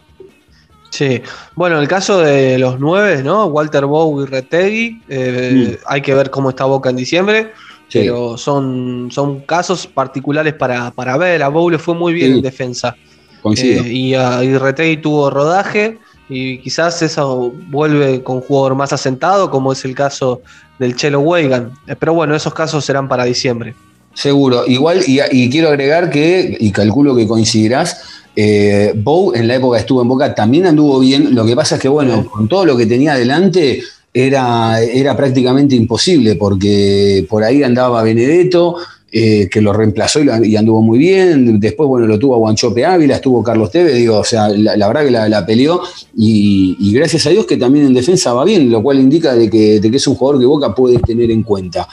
Sí, 0.89 1.22
bueno, 1.56 1.80
el 1.80 1.88
caso 1.88 2.20
de 2.20 2.58
los 2.60 2.80
nueve, 2.80 3.24
¿no? 3.24 3.46
Walter 3.46 3.86
Bow 3.86 4.22
y 4.22 4.26
Retegui, 4.26 5.02
eh, 5.08 5.80
hay 5.86 6.02
que 6.02 6.13
ver 6.13 6.30
cómo 6.30 6.50
está 6.50 6.65
Boca 6.65 6.89
en 6.89 6.98
diciembre, 6.98 7.54
Sí. 7.88 8.00
pero 8.00 8.38
son, 8.38 9.10
son 9.12 9.41
casos 9.41 9.86
particulares 9.88 10.54
para, 10.54 10.91
para 10.91 11.17
ver. 11.17 11.44
A 11.44 11.50
Bow 11.50 11.70
le 11.70 11.78
fue 11.80 11.94
muy 11.96 12.13
bien 12.13 12.32
Sí. 12.32 12.38
en 12.38 12.41
defensa. 12.41 12.96
Coincido. 13.41 13.84
Eh, 13.84 13.91
y, 13.91 14.13
a, 14.15 14.44
y 14.44 14.58
Retegui 14.58 14.98
tuvo 14.98 15.30
rodaje 15.30 15.98
y 16.30 16.60
quizás 16.60 17.02
eso 17.02 17.52
vuelve 17.70 18.22
con 18.24 18.38
un 18.38 18.41
jugador 18.41 18.76
más 18.76 18.94
asentado, 18.94 19.50
como 19.50 19.72
es 19.74 19.84
el 19.86 19.96
caso 19.96 20.41
del 20.80 20.96
Chelo 20.96 21.20
Weigan. 21.22 21.72
Eh, 21.88 21.96
pero 21.98 22.13
bueno, 22.13 22.36
esos 22.36 22.54
casos 22.54 22.84
serán 22.86 23.08
para 23.08 23.24
diciembre. 23.26 23.76
Seguro, 24.13 24.65
igual, 24.67 25.02
y, 25.08 25.19
y 25.32 25.50
quiero 25.50 25.69
agregar 25.69 26.10
que, 26.10 26.58
y 26.60 26.71
calculo 26.71 27.15
que 27.15 27.28
coincidirás, 27.28 28.02
eh, 28.36 28.93
Bow 28.95 29.34
en 29.36 29.47
la 29.47 29.56
época 29.56 29.78
estuvo 29.78 30.02
en 30.02 30.08
Boca 30.08 30.34
también 30.34 30.65
anduvo 30.65 31.00
bien, 31.00 31.36
lo 31.36 31.45
que 31.45 31.56
pasa 31.56 31.76
es 31.76 31.82
que, 31.82 31.89
bueno, 31.89 32.26
con 32.30 32.47
todo 32.47 32.65
lo 32.65 32.78
que 32.78 32.86
tenía 32.86 33.13
adelante 33.13 33.82
era, 34.13 34.82
era 34.82 35.15
prácticamente 35.15 35.76
imposible, 35.76 36.36
porque 36.36 37.26
por 37.30 37.43
ahí 37.43 37.63
andaba 37.63 38.04
Benedetto, 38.04 38.76
eh, 39.13 39.50
que 39.52 39.60
lo 39.60 39.74
reemplazó 39.74 40.21
y, 40.24 40.56
anduvo 40.56 40.82
muy 40.82 40.97
bien, 40.97 41.60
después, 41.60 41.88
bueno, 41.88 42.08
lo 42.08 42.17
tuvo 42.17 42.38
Guanchope 42.38 42.86
Ávila, 42.86 43.15
estuvo 43.15 43.43
Carlos 43.43 43.69
Tevez, 43.69 43.95
digo, 43.95 44.19
o 44.19 44.24
sea, 44.24 44.47
la, 44.47 44.78
la 44.78 44.88
verdad 44.88 45.04
que 45.04 45.12
la, 45.12 45.28
la 45.28 45.45
peleó, 45.45 45.82
y, 46.15 46.78
y 46.80 46.93
gracias 46.93 47.26
a 47.26 47.30
Dios 47.30 47.45
que 47.45 47.58
también 47.58 47.88
en 47.88 47.93
defensa 47.93 48.32
va 48.34 48.45
bien, 48.45 48.71
lo 48.71 48.82
cual 48.82 49.00
indica 49.00 49.34
de 49.36 49.50
que, 49.50 49.82
de 49.82 49.91
que 49.91 49.97
es 49.97 50.08
un 50.08 50.15
jugador 50.15 50.39
que 50.39 50.45
Boca 50.45 50.74
puede 50.74 51.00
tener 51.00 51.30
en 51.32 51.43
cuenta. 51.43 51.88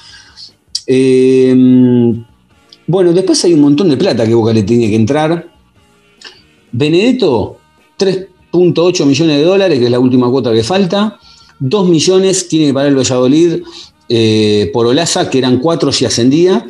Eh, 0.90 1.55
bueno, 2.87 3.12
después 3.12 3.44
hay 3.44 3.53
un 3.53 3.61
montón 3.61 3.90
de 3.90 3.98
plata 3.98 4.27
que 4.27 4.33
Boca 4.33 4.53
le 4.55 4.62
tiene 4.62 4.88
que 4.88 4.96
entrar. 4.96 5.46
Benedetto, 6.72 7.59
3.8 7.98 9.05
millones 9.05 9.37
de 9.37 9.44
dólares, 9.44 9.79
que 9.79 9.85
es 9.85 9.90
la 9.90 10.01
última 10.01 10.31
cuota 10.31 10.53
que 10.53 10.64
falta. 10.64 11.18
2 11.61 11.88
millones 11.88 12.48
tiene 12.48 12.68
que 12.68 12.74
pagar 12.74 12.88
el 12.88 12.96
Valladolid 12.96 13.62
eh, 14.09 14.70
por 14.72 14.87
Olaza, 14.87 15.29
que 15.29 15.37
eran 15.37 15.59
4 15.59 15.92
si 15.92 16.07
ascendía. 16.07 16.66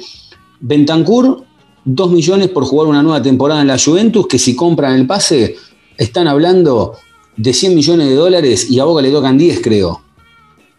Bentancur, 0.61 1.45
2 1.85 2.11
millones 2.11 2.49
por 2.49 2.65
jugar 2.65 2.89
una 2.89 3.03
nueva 3.03 3.23
temporada 3.23 3.61
en 3.61 3.69
la 3.69 3.79
Juventus, 3.79 4.27
que 4.27 4.41
si 4.41 4.57
compran 4.57 4.95
el 4.95 5.07
pase, 5.07 5.55
están 5.97 6.27
hablando 6.27 6.95
de 7.37 7.53
100 7.53 7.77
millones 7.77 8.09
de 8.09 8.17
dólares 8.17 8.69
y 8.69 8.81
a 8.81 8.85
Boca 8.85 9.03
le 9.03 9.13
tocan 9.13 9.39
10, 9.39 9.61
creo. 9.63 10.03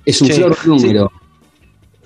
Es 0.04 0.21
un 0.21 0.28
Sí, 0.28 0.34
flor 0.34 0.58
número. 0.67 1.10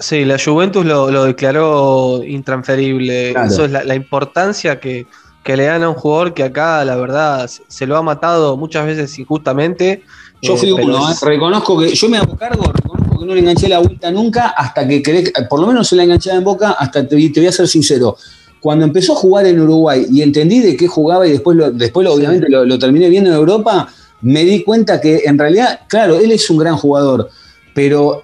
Sí, 0.03 0.25
la 0.25 0.37
Juventus 0.37 0.85
lo, 0.85 1.09
lo 1.09 1.23
declaró 1.23 2.21
intransferible. 2.25 3.31
Claro. 3.31 3.47
Eso 3.49 3.63
es 3.65 3.71
la, 3.71 3.83
la 3.85 3.95
importancia 3.95 4.77
que, 4.79 5.07
que 5.43 5.55
le 5.55 5.63
dan 5.63 5.81
a 5.83 5.89
un 5.89 5.95
jugador 5.95 6.33
que 6.33 6.43
acá, 6.43 6.83
la 6.83 6.97
verdad, 6.97 7.47
se- 7.47 7.63
se 7.69 7.85
lo 7.87 7.95
ha 7.95 8.01
matado 8.01 8.57
muchas 8.57 8.85
veces 8.85 9.17
injustamente. 9.17 10.03
Yo 10.41 10.55
eh, 10.55 10.57
fui 10.57 10.71
uno, 10.73 11.09
es- 11.09 11.21
¿eh? 11.23 11.25
reconozco 11.25 11.79
que 11.79 11.95
yo 11.95 12.09
me 12.09 12.17
hago 12.17 12.35
cargo, 12.35 12.63
reconozco 12.73 13.17
que 13.19 13.25
no 13.25 13.33
le 13.33 13.39
enganché 13.39 13.69
la 13.69 13.79
vuelta 13.79 14.11
nunca 14.11 14.49
hasta 14.49 14.85
que 14.85 15.01
querés, 15.01 15.31
por 15.49 15.61
lo 15.61 15.67
menos 15.67 15.87
se 15.87 15.95
la 15.95 16.03
enganchaba 16.03 16.37
en 16.37 16.43
boca, 16.43 16.71
hasta 16.71 17.07
te, 17.07 17.29
te 17.29 17.39
voy 17.39 17.47
a 17.47 17.51
ser 17.53 17.67
sincero. 17.69 18.17
Cuando 18.59 18.83
empezó 18.85 19.13
a 19.13 19.15
jugar 19.15 19.45
en 19.45 19.59
Uruguay 19.61 20.05
y 20.11 20.21
entendí 20.21 20.59
de 20.59 20.75
qué 20.75 20.87
jugaba 20.87 21.25
y 21.25 21.31
después, 21.31 21.55
lo, 21.55 21.71
después 21.71 22.03
lo- 22.05 22.13
obviamente 22.13 22.49
lo, 22.49 22.65
lo 22.65 22.77
terminé 22.77 23.07
viendo 23.07 23.29
en 23.29 23.37
Europa, 23.37 23.87
me 24.21 24.43
di 24.43 24.63
cuenta 24.63 24.99
que 24.99 25.21
en 25.25 25.37
realidad, 25.39 25.79
claro, 25.87 26.17
él 26.19 26.31
es 26.33 26.49
un 26.49 26.57
gran 26.57 26.75
jugador, 26.75 27.29
pero 27.73 28.23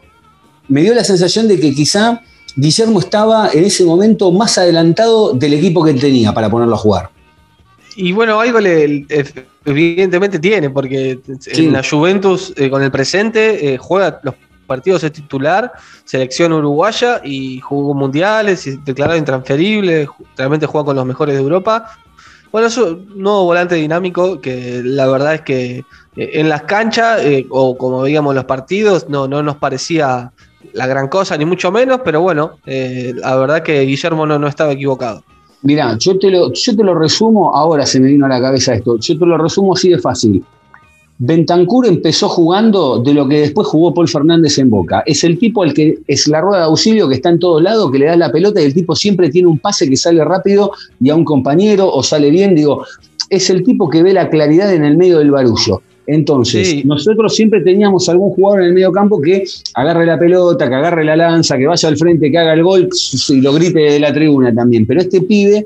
me 0.70 0.82
dio 0.82 0.94
la 0.94 1.04
sensación 1.04 1.48
de 1.48 1.60
que 1.60 1.74
quizá 1.74 2.22
Guillermo 2.56 3.00
estaba 3.00 3.50
en 3.52 3.64
ese 3.64 3.84
momento 3.84 4.32
más 4.32 4.58
adelantado 4.58 5.34
del 5.34 5.54
equipo 5.54 5.84
que 5.84 5.92
él 5.92 6.00
tenía 6.00 6.34
para 6.34 6.50
ponerlo 6.50 6.76
a 6.76 6.78
jugar. 6.78 7.10
Y 7.96 8.12
bueno, 8.14 8.40
algo 8.40 8.60
le, 8.60 9.06
evidentemente 9.66 10.40
tiene, 10.40 10.70
porque 10.70 11.20
Sí. 11.40 11.66
en 11.66 11.74
la 11.74 11.84
Juventus, 11.84 12.54
eh, 12.56 12.70
con 12.70 12.82
el 12.82 12.92
presente, 12.92 13.74
eh, 13.74 13.78
juega 13.78 14.20
los 14.24 14.36
partidos 14.68 15.04
es 15.04 15.12
titular, 15.12 15.74
selección 16.06 16.54
uruguaya 16.54 17.22
y 17.24 17.60
jugó 17.60 17.94
mundiales, 17.94 18.68
y 18.68 18.78
declarado 18.78 19.18
intransferible, 19.18 20.08
realmente 20.38 20.68
juega 20.68 20.86
con 20.86 20.96
los 20.96 21.06
mejores 21.06 21.36
de 21.36 21.42
Europa. 21.42 21.90
Bueno, 22.52 22.68
es 22.68 22.78
un 22.78 23.08
nuevo 23.16 23.46
volante 23.46 23.76
dinámico 23.76 24.40
que 24.40 24.82
la 24.84 25.08
verdad 25.08 25.36
es 25.36 25.42
que 25.42 25.84
eh, 26.16 26.30
en 26.34 26.50
las 26.50 26.64
canchas, 26.64 27.22
eh, 27.24 27.46
o 27.50 27.78
como 27.78 28.02
veíamos 28.02 28.34
los 28.34 28.46
partidos, 28.46 29.10
no, 29.10 29.28
no 29.28 29.44
nos 29.44 29.58
parecía 29.58 30.32
la 30.74 30.88
gran 30.88 31.08
cosa, 31.08 31.38
ni 31.38 31.46
mucho 31.46 31.72
menos, 31.72 32.02
pero 32.04 32.22
bueno, 32.22 32.60
eh, 32.66 33.14
la 33.16 33.36
verdad 33.36 33.64
que 33.64 33.82
Guillermo 33.82 34.26
no, 34.26 34.38
no 34.40 34.48
estaba 34.48 34.72
equivocado. 34.74 35.24
Mirá, 35.62 35.98
yo 35.98 36.18
te, 36.18 36.30
lo, 36.32 36.54
yo 36.54 36.76
te 36.76 36.84
lo 36.84 36.96
resumo, 36.96 37.54
ahora 37.54 37.86
se 37.86 38.00
me 38.00 38.08
vino 38.08 38.26
a 38.26 38.30
la 38.30 38.42
cabeza 38.42 38.74
esto, 38.76 38.98
yo 38.98 39.20
te 39.20 39.26
lo 39.26 39.38
resumo 39.38 39.74
así 39.74 39.90
de 39.90 40.00
fácil. 40.00 40.44
Bentancur 41.22 41.86
empezó 41.86 42.30
jugando 42.30 43.00
de 43.00 43.14
lo 43.14 43.28
que 43.28 43.42
después 43.42 43.68
jugó 43.68 43.94
Paul 43.94 44.08
Fernández 44.08 44.58
en 44.58 44.70
Boca. 44.70 45.04
Es 45.06 45.26
el 45.26 45.38
tipo 45.38 45.64
al 45.64 45.74
que 45.74 46.00
es 46.08 46.30
la 46.30 46.40
rueda 46.40 46.60
de 46.60 46.68
auxilio 46.68 47.10
que 47.10 47.16
está 47.16 47.28
en 47.28 47.40
todos 47.40 47.62
lados, 47.62 47.92
que 47.92 48.00
le 48.00 48.06
das 48.06 48.18
la 48.18 48.32
pelota 48.32 48.62
y 48.62 48.66
el 48.66 48.74
tipo 48.74 48.96
siempre 48.96 49.30
tiene 49.30 49.50
un 49.50 49.60
pase 49.60 49.90
que 49.90 49.98
sale 49.98 50.24
rápido 50.24 50.72
y 51.02 51.10
a 51.10 51.16
un 51.16 51.26
compañero 51.26 51.92
o 51.92 52.02
sale 52.04 52.30
bien. 52.30 52.56
Digo, 52.56 52.86
es 53.30 53.50
el 53.50 53.64
tipo 53.64 53.90
que 53.90 54.02
ve 54.02 54.14
la 54.14 54.30
claridad 54.30 54.74
en 54.74 54.86
el 54.86 54.96
medio 54.96 55.20
del 55.20 55.32
barullo. 55.32 55.82
Entonces, 56.12 56.68
Sí. 56.68 56.84
nosotros 56.86 57.36
siempre 57.36 57.62
teníamos 57.62 58.10
algún 58.10 58.32
jugador 58.32 58.62
en 58.62 58.68
el 58.70 58.74
medio 58.74 58.92
campo 58.92 59.22
que 59.22 59.44
agarre 59.76 60.06
la 60.08 60.18
pelota, 60.18 60.68
que 60.68 60.74
agarre 60.76 61.06
la 61.06 61.16
lanza, 61.16 61.56
que 61.58 61.68
vaya 61.68 61.88
al 61.88 61.98
frente, 61.98 62.32
que 62.32 62.38
haga 62.38 62.54
el 62.54 62.64
gol 62.64 62.90
y 63.30 63.42
lo 63.42 63.54
grite 63.54 63.80
de 63.80 64.00
la 64.00 64.12
tribuna 64.12 64.54
también. 64.54 64.86
Pero 64.88 65.02
este 65.02 65.22
pibe 65.22 65.66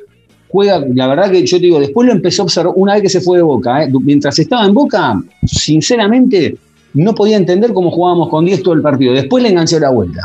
juega, 0.50 0.84
la 0.94 1.08
verdad 1.08 1.32
que 1.32 1.46
yo 1.46 1.58
te 1.58 1.64
digo, 1.64 1.80
después 1.80 2.06
lo 2.08 2.14
empezó 2.14 2.42
a 2.42 2.46
observar 2.46 2.74
una 2.76 2.94
vez 2.94 3.04
que 3.04 3.10
se 3.10 3.22
fue 3.22 3.38
de 3.38 3.44
Boca. 3.44 3.84
¿eh? 3.86 3.90
Mientras 4.02 4.38
estaba 4.38 4.66
en 4.66 4.74
Boca, 4.74 5.22
sinceramente, 5.46 6.56
no 6.96 7.16
podía 7.16 7.38
entender 7.38 7.74
cómo 7.74 7.90
jugábamos 7.90 8.30
con 8.30 8.46
10 8.46 8.62
todo 8.64 8.74
el 8.74 8.82
partido. 8.82 9.14
Después 9.14 9.42
le 9.44 9.50
enganchó 9.50 9.80
la 9.80 9.90
vuelta. 9.90 10.22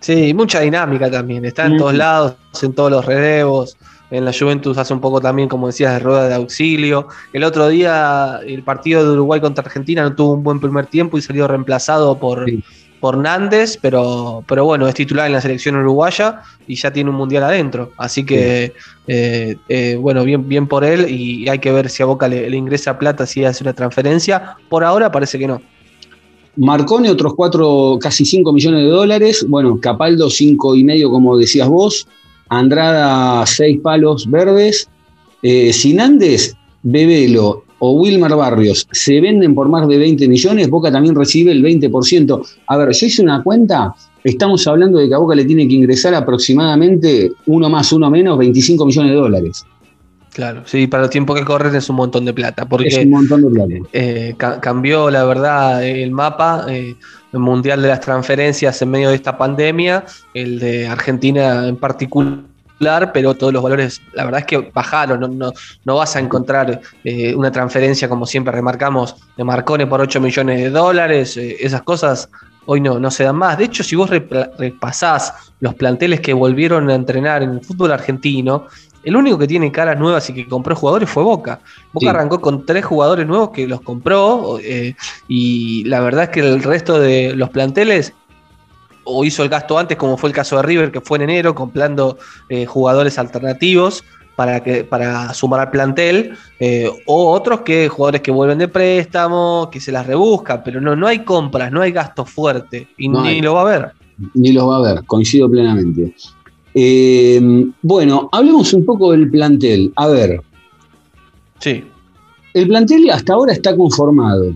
Sí, 0.00 0.32
mucha 0.32 0.60
dinámica 0.60 1.10
también. 1.10 1.44
Está 1.44 1.66
en 1.66 1.74
Mm. 1.74 1.78
todos 1.78 1.94
lados, 1.94 2.34
en 2.62 2.72
todos 2.72 2.90
los 2.90 3.04
relevos. 3.04 3.76
En 4.10 4.24
la 4.24 4.32
Juventus 4.32 4.76
hace 4.78 4.92
un 4.92 5.00
poco 5.00 5.20
también, 5.20 5.48
como 5.48 5.68
decías, 5.68 5.92
de 5.92 5.98
rueda 6.00 6.28
de 6.28 6.34
auxilio. 6.34 7.06
El 7.32 7.44
otro 7.44 7.68
día, 7.68 8.40
el 8.46 8.62
partido 8.62 9.04
de 9.04 9.12
Uruguay 9.12 9.40
contra 9.40 9.64
Argentina 9.64 10.02
no 10.02 10.14
tuvo 10.14 10.32
un 10.32 10.42
buen 10.42 10.58
primer 10.60 10.86
tiempo 10.86 11.16
y 11.16 11.22
salió 11.22 11.46
reemplazado 11.46 12.18
por, 12.18 12.44
Sí. 12.46 12.62
por 12.98 13.16
Nández, 13.16 13.78
pero, 13.80 14.42
pero 14.48 14.64
bueno, 14.64 14.88
es 14.88 14.94
titular 14.94 15.26
en 15.26 15.32
la 15.32 15.40
selección 15.40 15.76
uruguaya 15.76 16.42
y 16.66 16.74
ya 16.74 16.92
tiene 16.92 17.10
un 17.10 17.16
mundial 17.16 17.44
adentro. 17.44 17.92
Así 17.96 18.24
que, 18.26 18.74
eh, 19.06 19.56
eh, 19.68 19.96
bueno, 19.98 20.24
bien, 20.24 20.48
bien 20.48 20.66
por 20.66 20.84
él 20.84 21.08
y 21.08 21.48
hay 21.48 21.60
que 21.60 21.70
ver 21.72 21.88
si 21.88 22.02
a 22.02 22.06
Boca 22.06 22.26
le, 22.28 22.50
le 22.50 22.56
ingresa 22.56 22.98
plata, 22.98 23.26
si 23.26 23.44
hace 23.44 23.62
una 23.64 23.74
transferencia. 23.74 24.56
Por 24.68 24.82
ahora 24.84 25.10
parece 25.12 25.38
que 25.38 25.46
no. 25.46 25.62
Marcone, 26.56 27.10
otros 27.10 27.34
cuatro, 27.34 27.96
casi 28.00 28.24
5 28.24 28.52
millones 28.52 28.82
de 28.82 28.88
dólares. 28.90 29.46
Bueno, 29.48 29.78
Capaldo, 29.80 30.28
cinco 30.28 30.74
y 30.74 30.82
medio, 30.84 31.10
como 31.10 31.38
decías 31.38 31.68
vos. 31.68 32.06
Andrada, 32.50 33.46
seis 33.46 33.78
palos 33.82 34.28
verdes. 34.30 34.88
Eh, 35.42 35.72
Sinandes, 35.72 36.54
Bebelo 36.82 37.64
o 37.78 37.92
Wilmar 37.92 38.36
Barrios 38.36 38.86
se 38.92 39.20
venden 39.22 39.54
por 39.54 39.68
más 39.70 39.88
de 39.88 39.96
20 39.96 40.28
millones. 40.28 40.68
Boca 40.68 40.92
también 40.92 41.14
recibe 41.14 41.52
el 41.52 41.62
20%. 41.62 42.42
A 42.66 42.76
ver, 42.76 42.90
yo 42.92 43.06
hice 43.06 43.22
una 43.22 43.42
cuenta. 43.42 43.94
Estamos 44.22 44.66
hablando 44.66 44.98
de 44.98 45.08
que 45.08 45.14
a 45.14 45.18
Boca 45.18 45.34
le 45.34 45.46
tiene 45.46 45.66
que 45.66 45.74
ingresar 45.74 46.12
aproximadamente 46.14 47.32
uno 47.46 47.70
más, 47.70 47.90
uno 47.92 48.10
menos, 48.10 48.36
25 48.36 48.84
millones 48.84 49.12
de 49.12 49.16
dólares. 49.16 49.64
Claro, 50.34 50.62
sí, 50.66 50.86
para 50.86 51.04
el 51.04 51.10
tiempo 51.10 51.34
que 51.34 51.44
corren 51.44 51.74
es 51.74 51.88
un 51.88 51.96
montón 51.96 52.24
de 52.26 52.32
plata. 52.34 52.68
Porque 52.68 52.88
Es 52.88 52.98
un 52.98 53.10
montón 53.10 53.42
de 53.42 53.48
plata. 53.50 53.74
eh, 53.92 54.34
ca- 54.36 54.60
cambió 54.60 55.10
la 55.10 55.24
verdad 55.24 55.84
el 55.84 56.10
mapa 56.12 56.66
eh, 56.68 56.94
mundial 57.32 57.82
de 57.82 57.88
las 57.88 58.00
transferencias 58.00 58.80
en 58.82 58.90
medio 58.90 59.10
de 59.10 59.16
esta 59.16 59.38
pandemia, 59.38 60.04
el 60.34 60.58
de 60.58 60.88
Argentina 60.88 61.66
en 61.66 61.76
particular, 61.76 63.12
pero 63.12 63.34
todos 63.34 63.52
los 63.52 63.62
valores, 63.62 64.00
la 64.12 64.24
verdad 64.24 64.40
es 64.40 64.46
que 64.46 64.70
bajaron, 64.72 65.20
no, 65.20 65.28
no, 65.28 65.52
no 65.84 65.96
vas 65.96 66.16
a 66.16 66.20
encontrar 66.20 66.80
eh, 67.04 67.34
una 67.34 67.52
transferencia 67.52 68.08
como 68.08 68.26
siempre 68.26 68.52
remarcamos 68.52 69.16
de 69.36 69.44
Marcone 69.44 69.86
por 69.86 70.00
8 70.00 70.20
millones 70.20 70.60
de 70.60 70.70
dólares, 70.70 71.36
eh, 71.36 71.56
esas 71.60 71.82
cosas 71.82 72.28
hoy 72.66 72.80
no, 72.80 72.98
no 72.98 73.10
se 73.10 73.24
dan 73.24 73.36
más. 73.36 73.58
De 73.58 73.64
hecho, 73.64 73.82
si 73.82 73.96
vos 73.96 74.10
repasás 74.10 75.52
los 75.60 75.74
planteles 75.74 76.20
que 76.20 76.32
volvieron 76.32 76.88
a 76.88 76.94
entrenar 76.94 77.42
en 77.42 77.50
el 77.50 77.60
fútbol 77.60 77.92
argentino, 77.92 78.66
el 79.02 79.16
único 79.16 79.38
que 79.38 79.46
tiene 79.46 79.72
caras 79.72 79.98
nuevas 79.98 80.28
y 80.30 80.34
que 80.34 80.46
compró 80.46 80.74
jugadores 80.76 81.08
fue 81.08 81.22
Boca. 81.22 81.60
Boca 81.92 82.04
Sí. 82.04 82.08
arrancó 82.08 82.40
con 82.40 82.66
tres 82.66 82.84
jugadores 82.84 83.26
nuevos 83.26 83.50
que 83.50 83.66
los 83.66 83.80
compró 83.80 84.58
eh, 84.62 84.94
y 85.28 85.84
la 85.84 86.00
verdad 86.00 86.24
es 86.24 86.30
que 86.30 86.40
el 86.40 86.62
resto 86.62 86.98
de 87.00 87.34
los 87.34 87.48
planteles 87.50 88.12
o 89.04 89.24
hizo 89.24 89.42
el 89.42 89.48
gasto 89.48 89.78
antes, 89.78 89.96
como 89.96 90.16
fue 90.16 90.28
el 90.28 90.34
caso 90.34 90.56
de 90.56 90.62
River, 90.62 90.92
que 90.92 91.00
fue 91.00 91.16
en 91.18 91.22
enero, 91.22 91.54
comprando 91.54 92.18
eh, 92.48 92.66
jugadores 92.66 93.18
alternativos 93.18 94.04
para, 94.36 94.62
que, 94.62 94.84
para 94.84 95.32
sumar 95.34 95.60
al 95.60 95.70
plantel, 95.70 96.36
eh, 96.60 96.88
o 97.06 97.32
otros 97.32 97.62
que 97.62 97.88
jugadores 97.88 98.20
que 98.20 98.30
vuelven 98.30 98.58
de 98.58 98.68
préstamo, 98.68 99.68
que 99.72 99.80
se 99.80 99.90
las 99.90 100.06
rebuscan, 100.06 100.62
pero 100.64 100.80
no, 100.80 100.94
no 100.94 101.06
hay 101.06 101.24
compras, 101.24 101.72
no 101.72 101.80
hay 101.80 101.92
gasto 101.92 102.24
fuerte 102.24 102.88
y 102.96 103.08
No 103.08 103.22
ni 103.22 103.28
hay. 103.30 103.40
lo 103.40 103.54
va 103.54 103.60
a 103.60 103.62
haber. 103.64 103.92
ni 104.34 104.52
los 104.52 104.68
va 104.68 104.76
a 104.76 104.80
ver, 104.94 105.04
coincido 105.06 105.50
plenamente. 105.50 106.14
Eh, 106.74 107.40
bueno, 107.82 108.28
hablemos 108.32 108.72
un 108.72 108.84
poco 108.84 109.12
del 109.12 109.30
plantel. 109.30 109.92
A 109.96 110.06
ver, 110.06 110.40
Sí, 111.60 111.84
el 112.54 112.68
plantel 112.68 113.10
hasta 113.10 113.34
ahora 113.34 113.52
está 113.52 113.76
conformado. 113.76 114.52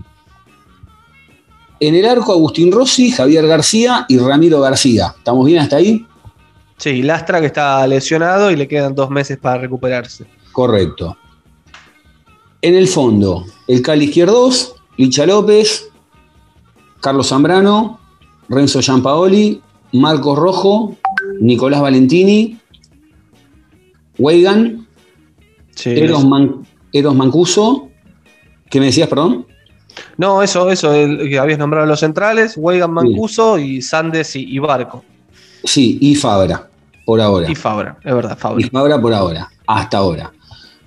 En 1.79 1.93
el 1.93 2.05
arco, 2.05 2.31
Agustín 2.31 2.71
Rossi, 2.71 3.11
Javier 3.11 3.45
García 3.45 4.05
y 4.09 4.17
Ramiro 4.17 4.59
García. 4.59 5.13
¿Estamos 5.17 5.45
bien 5.45 5.59
hasta 5.59 5.77
ahí? 5.77 6.05
sí, 6.77 7.03
Lastra 7.03 7.39
que 7.39 7.47
está 7.47 7.85
lesionado 7.87 8.49
y 8.49 8.55
le 8.55 8.67
quedan 8.67 8.95
dos 8.95 9.09
meses 9.09 9.37
para 9.37 9.59
recuperarse. 9.59 10.25
Correcto. 10.51 11.15
En 12.61 12.73
el 12.75 12.87
fondo, 12.87 13.45
el 13.67 13.81
Cali 13.81 14.05
Izquierdos, 14.05 14.75
Licha 14.97 15.25
López, 15.25 15.89
Carlos 17.01 17.27
Zambrano, 17.27 17.99
Renzo 18.49 18.81
Giampaoli, 18.81 19.61
Marcos 19.93 20.39
Rojo, 20.39 20.95
Nicolás 21.39 21.81
Valentini, 21.81 22.57
Weigan, 24.17 24.85
Sí, 25.75 25.89
Eros, 25.89 26.25
Man- 26.25 26.65
Eros 26.93 27.15
Mancuso. 27.15 27.89
¿Qué 28.69 28.79
me 28.79 28.85
decías, 28.87 29.09
perdón? 29.09 29.45
No, 30.17 30.41
eso, 30.41 30.69
eso, 30.71 30.93
el, 30.93 31.29
que 31.29 31.37
habías 31.37 31.59
nombrado 31.59 31.85
los 31.85 31.99
centrales, 31.99 32.53
Weigan 32.57 32.91
Mancuso 32.93 33.57
y 33.59 33.81
Sandes 33.81 34.35
y, 34.35 34.43
y 34.55 34.59
Barco. 34.59 35.03
Sí, 35.65 35.97
y 36.01 36.15
Fabra, 36.15 36.69
por 37.05 37.19
ahora. 37.19 37.51
Y 37.51 37.55
Fabra, 37.55 37.97
es 38.03 38.13
verdad, 38.15 38.37
Y 38.37 38.39
Fabra. 38.41 38.67
Fabra 38.71 39.01
por 39.01 39.13
ahora, 39.13 39.49
hasta 39.67 39.97
ahora. 39.97 40.31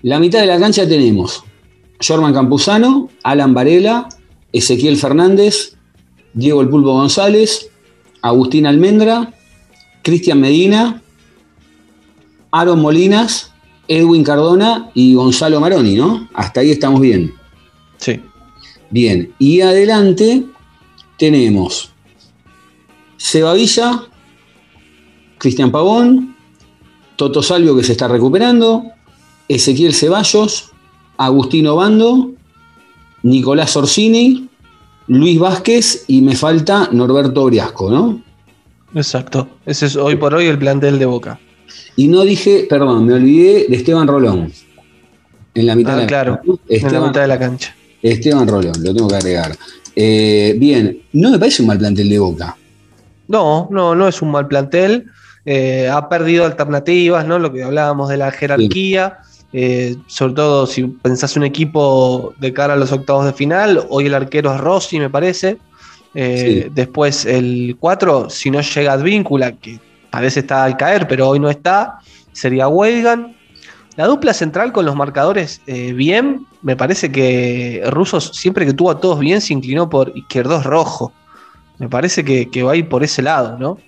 La 0.02 0.18
mitad 0.18 0.40
de 0.40 0.46
la 0.46 0.58
cancha 0.58 0.88
tenemos 0.88 1.44
Jorman 2.06 2.32
Campuzano, 2.32 3.10
Alan 3.24 3.52
Varela, 3.52 4.08
Ezequiel 4.52 4.96
Fernández, 4.96 5.76
Diego 6.32 6.62
El 6.62 6.68
Pulpo 6.68 6.92
González, 6.92 7.70
Agustín 8.22 8.66
Almendra, 8.66 9.34
Cristian 10.08 10.40
Medina, 10.40 11.02
Aaron 12.50 12.80
Molinas, 12.80 13.52
Edwin 13.88 14.24
Cardona 14.24 14.90
y 14.94 15.12
Gonzalo 15.12 15.60
Maroni, 15.60 15.96
¿no? 15.96 16.30
Hasta 16.32 16.60
ahí 16.60 16.70
estamos 16.70 17.02
bien. 17.02 17.34
Sí. 17.98 18.18
Bien, 18.88 19.34
y 19.38 19.60
adelante 19.60 20.46
tenemos 21.18 21.92
Seba 23.18 23.52
Villa, 23.52 24.04
Cristian 25.36 25.70
Pavón, 25.70 26.34
Toto 27.16 27.42
Salvio 27.42 27.76
que 27.76 27.84
se 27.84 27.92
está 27.92 28.08
recuperando, 28.08 28.84
Ezequiel 29.46 29.92
Ceballos, 29.92 30.72
Agustín 31.18 31.66
Obando, 31.66 32.32
Nicolás 33.22 33.76
Orsini, 33.76 34.48
Luis 35.06 35.38
Vázquez 35.38 36.06
y 36.08 36.22
me 36.22 36.34
falta 36.34 36.88
Norberto 36.92 37.44
Briasco, 37.44 37.90
¿no? 37.90 38.26
Exacto. 38.94 39.48
Ese 39.66 39.86
es 39.86 39.96
hoy 39.96 40.16
por 40.16 40.34
hoy 40.34 40.46
el 40.46 40.58
plantel 40.58 40.98
de 40.98 41.06
Boca. 41.06 41.38
Y 41.96 42.08
no 42.08 42.22
dije, 42.22 42.66
perdón, 42.68 43.06
me 43.06 43.14
olvidé 43.14 43.66
de 43.68 43.76
Esteban 43.76 44.06
Rolón. 44.06 44.52
En 45.54 45.66
la 45.66 45.74
mitad 45.74 45.92
Ah, 45.94 45.96
de 45.96 46.02
la 46.02 46.06
claro. 46.06 46.36
cancha. 46.36 46.52
En 46.68 46.80
la 46.82 46.86
Esteban, 46.86 47.08
mitad 47.08 47.20
de 47.22 47.28
la 47.28 47.38
cancha. 47.38 47.74
Esteban 48.02 48.48
Rolón, 48.48 48.72
lo 48.82 48.94
tengo 48.94 49.08
que 49.08 49.16
agregar. 49.16 49.56
Eh, 49.96 50.54
bien, 50.58 51.02
no 51.12 51.30
me 51.30 51.38
parece 51.38 51.62
un 51.62 51.68
mal 51.68 51.78
plantel 51.78 52.08
de 52.08 52.18
Boca. 52.18 52.56
No, 53.26 53.68
no, 53.70 53.94
no 53.94 54.08
es 54.08 54.22
un 54.22 54.30
mal 54.30 54.46
plantel. 54.46 55.06
Eh, 55.44 55.88
ha 55.90 56.08
perdido 56.08 56.44
alternativas, 56.44 57.26
¿no? 57.26 57.38
Lo 57.38 57.52
que 57.52 57.62
hablábamos 57.62 58.08
de 58.08 58.16
la 58.16 58.30
jerarquía. 58.30 59.18
Eh, 59.52 59.96
sobre 60.06 60.34
todo 60.34 60.66
si 60.66 60.84
pensás 60.84 61.34
un 61.36 61.42
equipo 61.44 62.34
de 62.38 62.52
cara 62.52 62.74
a 62.74 62.76
los 62.76 62.92
octavos 62.92 63.24
de 63.24 63.32
final, 63.32 63.82
hoy 63.88 64.06
el 64.06 64.14
arquero 64.14 64.54
es 64.54 64.60
Rossi, 64.60 64.98
me 65.00 65.08
parece. 65.10 65.56
Eh, 66.20 66.64
Sí. 66.64 66.70
Después 66.74 67.24
el 67.24 67.76
4, 67.78 68.28
si 68.28 68.50
no 68.50 68.60
llega 68.60 68.92
Advíncula, 68.94 69.52
que 69.52 69.78
parece 70.10 70.40
estar 70.40 70.66
al 70.66 70.76
caer, 70.76 71.06
pero 71.06 71.28
hoy 71.28 71.38
no 71.38 71.48
está, 71.48 72.00
sería 72.32 72.66
Weigan. 72.66 73.36
La 73.94 74.06
dupla 74.08 74.34
central 74.34 74.72
con 74.72 74.84
los 74.84 74.96
marcadores 74.96 75.60
eh, 75.68 75.92
bien, 75.92 76.44
me 76.62 76.74
parece 76.74 77.12
que 77.12 77.84
Rusos 77.86 78.32
siempre 78.34 78.66
que 78.66 78.72
tuvo 78.72 78.90
a 78.90 79.00
todos 79.00 79.20
bien 79.20 79.40
se 79.40 79.52
inclinó 79.52 79.88
por 79.88 80.12
izquierdos 80.16 80.64
rojo. 80.64 81.12
Me 81.78 81.88
parece 81.88 82.24
que, 82.24 82.50
que 82.50 82.64
va 82.64 82.72
a 82.72 82.76
ir 82.76 82.88
por 82.88 83.04
ese 83.04 83.22
lado, 83.22 83.56
¿no? 83.56 83.78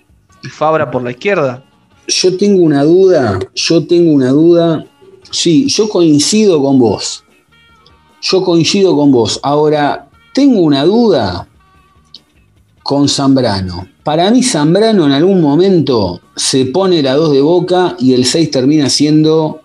Y 0.41 0.47
Fabra 0.47 0.89
por 0.89 1.03
la 1.03 1.11
izquierda. 1.11 1.61
Yo 2.07 2.37
tengo 2.37 2.63
una 2.63 2.85
duda, 2.85 3.39
yo 3.55 3.85
tengo 3.85 4.09
una 4.11 4.29
duda. 4.29 4.85
Sí, 5.31 5.67
yo 5.67 5.89
coincido 5.89 6.61
con 6.61 6.79
vos. 6.79 7.25
Yo 8.21 8.41
coincido 8.41 8.95
con 8.95 9.11
vos. 9.11 9.37
Ahora, 9.43 10.07
tengo 10.33 10.61
una 10.61 10.85
duda 10.85 11.47
con 12.83 13.07
Zambrano. 13.07 13.87
Para 14.03 14.31
mí, 14.31 14.43
Zambrano 14.43 15.05
en 15.05 15.11
algún 15.11 15.41
momento 15.41 16.21
se 16.35 16.65
pone 16.65 17.01
la 17.01 17.15
2 17.15 17.31
de 17.31 17.41
boca 17.41 17.95
y 17.99 18.13
el 18.13 18.25
6 18.25 18.51
termina 18.51 18.89
siendo 18.89 19.61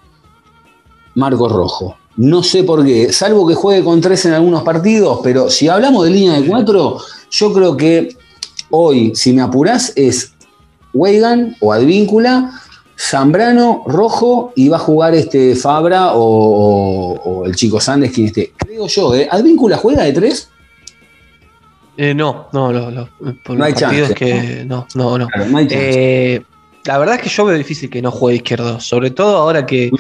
Marcos 1.14 1.50
Rojo. 1.50 1.96
No 2.16 2.42
sé 2.42 2.64
por 2.64 2.84
qué, 2.84 3.12
salvo 3.12 3.46
que 3.46 3.54
juegue 3.54 3.84
con 3.84 4.00
3 4.00 4.26
en 4.26 4.32
algunos 4.32 4.62
partidos, 4.62 5.20
pero 5.22 5.50
si 5.50 5.68
hablamos 5.68 6.04
de 6.04 6.10
línea 6.10 6.40
de 6.40 6.46
4, 6.46 6.98
yo 7.30 7.52
creo 7.52 7.76
que 7.76 8.16
hoy, 8.70 9.14
si 9.14 9.32
me 9.32 9.42
apurás, 9.42 9.92
es 9.96 10.32
Weigan 10.94 11.56
o 11.60 11.72
Advíncula, 11.72 12.52
Zambrano, 12.98 13.82
Rojo 13.86 14.52
y 14.56 14.68
va 14.68 14.76
a 14.76 14.80
jugar 14.80 15.14
este 15.14 15.54
Fabra 15.54 16.12
o 16.14 17.44
el 17.44 17.54
chico 17.54 17.80
Sandes, 17.80 18.12
quien 18.12 18.28
esté. 18.28 18.54
Creo 18.56 18.86
yo, 18.86 19.14
¿eh? 19.14 19.28
¿Advíncula 19.30 19.76
juega 19.76 20.04
de 20.04 20.12
3? 20.14 20.48
Eh, 21.97 22.14
no, 22.14 22.49
no, 22.53 22.72
no, 22.72 22.90
no. 22.90 23.09
Por 23.44 23.57
No 23.57 23.64
hay 23.64 23.72
los 23.72 23.80
partidos 23.82 24.09
chance, 24.09 24.14
que. 24.14 24.64
No, 24.64 24.86
no, 24.94 25.18
no. 25.18 25.26
Claro, 25.28 25.49
no 25.51 25.59
hay. 25.59 25.68
Eh, 25.70 26.42
la 26.84 26.99
verdad 26.99 27.16
es 27.16 27.22
que 27.22 27.28
yo 27.28 27.44
veo 27.44 27.57
difícil 27.57 27.90
que 27.90 28.01
no 28.01 28.12
juegue 28.12 28.36
izquierdo, 28.36 28.78
sobre 28.78 29.11
todo 29.11 29.38
ahora 29.38 29.66
que 29.66 29.90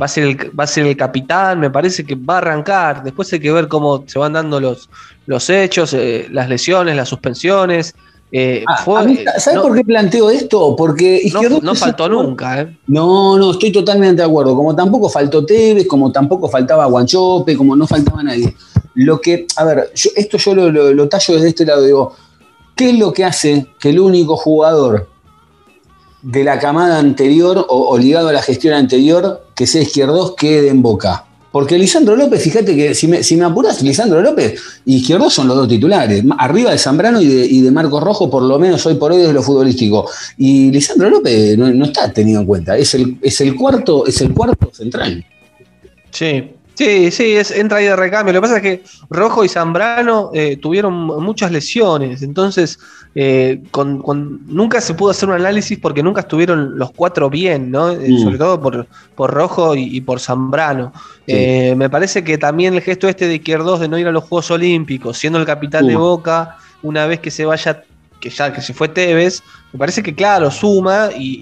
va 0.00 0.04
a, 0.04 0.08
ser 0.08 0.24
el, 0.24 0.58
va 0.58 0.62
a 0.64 0.66
ser 0.68 0.86
el 0.86 0.96
capitán, 0.96 1.58
me 1.58 1.70
parece 1.70 2.04
que 2.04 2.14
va 2.14 2.34
a 2.34 2.38
arrancar. 2.38 3.02
Después 3.02 3.32
hay 3.32 3.40
que 3.40 3.50
ver 3.50 3.66
cómo 3.66 4.04
se 4.06 4.18
van 4.18 4.34
dando 4.34 4.60
los, 4.60 4.88
los 5.26 5.50
hechos, 5.50 5.92
eh, 5.94 6.28
las 6.30 6.48
lesiones, 6.48 6.94
las 6.94 7.08
suspensiones. 7.08 7.94
Eh, 8.30 8.64
Ah, 8.66 8.82
fue- 8.84 9.06
mí, 9.06 9.18
¿Sabes 9.38 9.54
no, 9.54 9.62
por 9.62 9.76
qué 9.76 9.84
planteo 9.84 10.30
esto? 10.30 10.74
Porque 10.76 11.20
Izquierdo 11.22 11.60
no 11.62 11.74
faltó 11.74 12.06
un- 12.06 12.12
nunca, 12.12 12.60
¿eh? 12.60 12.76
No, 12.88 13.36
no, 13.38 13.52
estoy 13.52 13.72
totalmente 13.72 14.22
de 14.22 14.28
acuerdo. 14.28 14.54
Como 14.56 14.74
tampoco 14.74 15.08
faltó 15.08 15.44
Tevez, 15.46 15.86
como 15.86 16.12
tampoco 16.12 16.48
faltaba 16.48 16.86
Guanchope, 16.86 17.56
como 17.56 17.74
no 17.74 17.86
faltaba 17.86 18.22
nadie. 18.22 18.54
Lo 18.96 19.20
que, 19.20 19.46
a 19.56 19.64
ver, 19.64 19.90
esto 20.16 20.38
yo 20.38 20.54
lo, 20.54 20.70
lo- 20.70 20.92
lo 20.92 21.08
tallo 21.08 21.34
desde 21.34 21.48
este 21.50 21.64
lado, 21.66 21.84
digo, 21.84 22.14
¿qué 22.74 22.90
es 22.90 22.98
lo 22.98 23.12
que 23.12 23.24
hace 23.24 23.66
que 23.78 23.90
el 23.90 24.00
único 24.00 24.36
jugador 24.36 25.08
de 26.22 26.42
la 26.42 26.58
camada 26.58 26.98
anterior 26.98 27.64
o, 27.68 27.96
ligado 27.98 28.28
a 28.28 28.32
la 28.32 28.42
gestión 28.42 28.74
anterior, 28.74 29.46
que 29.54 29.66
sea 29.66 29.82
Izquierdos, 29.82 30.34
quede 30.36 30.68
en 30.68 30.82
boca? 30.82 31.24
Porque 31.52 31.78
Lisandro 31.78 32.16
López, 32.16 32.42
fíjate 32.42 32.76
que 32.76 32.94
si 32.94 33.06
me, 33.08 33.22
si 33.22 33.34
me 33.36 33.46
apuras, 33.46 33.80
Lisandro 33.82 34.20
López 34.20 34.60
y 34.84 34.96
Izquierdos 34.96 35.32
son 35.32 35.48
los 35.48 35.56
dos 35.56 35.68
titulares. 35.68 36.22
Arriba 36.38 36.70
de 36.70 36.76
Zambrano 36.78 37.18
y 37.20 37.26
de, 37.26 37.46
y 37.46 37.62
de 37.62 37.70
Marcos 37.70 38.02
Rojo, 38.02 38.28
por 38.28 38.42
lo 38.42 38.58
menos 38.58 38.84
hoy 38.84 38.96
por 38.96 39.12
hoy 39.12 39.18
desde 39.18 39.32
lo 39.32 39.42
futbolístico. 39.42 40.06
Y 40.36 40.70
Lisandro 40.70 41.08
López 41.08 41.56
no, 41.56 41.72
no 41.72 41.86
está 41.86 42.12
tenido 42.12 42.40
en 42.42 42.46
cuenta. 42.46 42.76
Es 42.76 42.92
el, 42.94 43.16
es 43.22 43.40
el 43.40 43.54
cuarto, 43.56 44.06
es 44.06 44.20
el 44.20 44.34
cuarto 44.34 44.70
central. 44.74 45.24
Sí, 46.10 46.50
sí, 46.76 47.10
sí, 47.10 47.36
es, 47.36 47.50
entra 47.50 47.78
ahí 47.78 47.86
de 47.86 47.96
recambio. 47.96 48.32
Lo 48.32 48.38
que 48.40 48.42
pasa 48.46 48.56
es 48.58 48.62
que 48.62 48.82
Rojo 49.10 49.44
y 49.44 49.48
Zambrano 49.48 50.30
eh, 50.32 50.56
tuvieron 50.56 50.94
muchas 50.94 51.50
lesiones, 51.50 52.22
entonces 52.22 52.78
eh, 53.14 53.62
con- 53.70 54.00
con- 54.02 54.40
nunca 54.46 54.80
se 54.80 54.94
pudo 54.94 55.10
hacer 55.10 55.28
un 55.28 55.34
análisis 55.34 55.78
porque 55.78 56.02
nunca 56.02 56.20
estuvieron 56.20 56.78
los 56.78 56.92
cuatro 56.92 57.28
bien, 57.30 57.70
¿no? 57.70 57.90
Eh, 57.90 58.06
Mm. 58.10 58.22
Sobre 58.22 58.38
todo 58.38 58.60
por, 58.60 58.86
por 59.14 59.32
Rojo 59.32 59.74
y, 59.74 59.84
y 59.96 60.00
por 60.02 60.20
Zambrano. 60.20 60.92
Sí. 61.26 61.32
Eh, 61.34 61.74
me 61.76 61.88
parece 61.90 62.22
que 62.22 62.38
también 62.38 62.74
el 62.74 62.82
gesto 62.82 63.08
este 63.08 63.26
de 63.26 63.36
Izquierdos 63.36 63.80
de 63.80 63.88
no 63.88 63.98
ir 63.98 64.06
a 64.06 64.12
los 64.12 64.24
Juegos 64.24 64.50
Olímpicos, 64.50 65.18
siendo 65.18 65.38
el 65.40 65.46
capitán 65.46 65.86
de 65.86 65.96
Uh. 65.96 66.00
Boca, 66.00 66.58
una 66.82 67.06
vez 67.06 67.20
que 67.20 67.30
se 67.30 67.44
vaya, 67.46 67.82
que 68.20 68.30
ya 68.30 68.52
que 68.52 68.60
se 68.60 68.74
fue 68.74 68.88
Tevez, 68.88 69.42
me 69.76 69.78
parece 69.78 70.02
que 70.02 70.14
claro, 70.14 70.50
suma 70.50 71.10
y, 71.14 71.38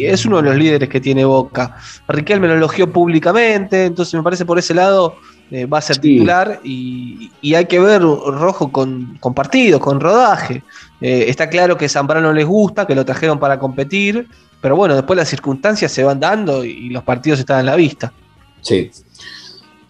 y 0.00 0.06
es 0.06 0.24
uno 0.24 0.38
de 0.38 0.44
los 0.44 0.56
líderes 0.56 0.88
que 0.88 1.02
tiene 1.02 1.22
Boca. 1.26 1.76
Riquelme 2.08 2.48
lo 2.48 2.54
elogió 2.54 2.90
públicamente, 2.90 3.84
entonces 3.84 4.14
me 4.14 4.22
parece 4.22 4.46
por 4.46 4.58
ese 4.58 4.72
lado 4.72 5.16
eh, 5.50 5.66
va 5.66 5.76
a 5.78 5.82
ser 5.82 5.96
Sí. 5.96 6.00
titular 6.00 6.60
y, 6.64 7.30
y 7.42 7.54
hay 7.54 7.66
que 7.66 7.78
ver 7.78 8.00
Rojo 8.00 8.72
con, 8.72 9.18
con 9.20 9.34
partidos, 9.34 9.82
con 9.82 10.00
rodaje. 10.00 10.62
Eh, 11.02 11.26
está 11.28 11.50
claro 11.50 11.76
que 11.76 11.86
Zambrano 11.90 12.32
les 12.32 12.46
gusta, 12.46 12.86
que 12.86 12.94
lo 12.94 13.04
trajeron 13.04 13.38
para 13.38 13.58
competir, 13.58 14.26
pero 14.62 14.76
bueno, 14.76 14.94
después 14.94 15.18
las 15.18 15.28
circunstancias 15.28 15.92
se 15.92 16.02
van 16.02 16.18
dando 16.18 16.64
y, 16.64 16.70
y 16.70 16.88
los 16.88 17.02
partidos 17.02 17.38
están 17.40 17.58
a 17.58 17.62
la 17.62 17.76
vista. 17.76 18.14
Sí. 18.62 18.90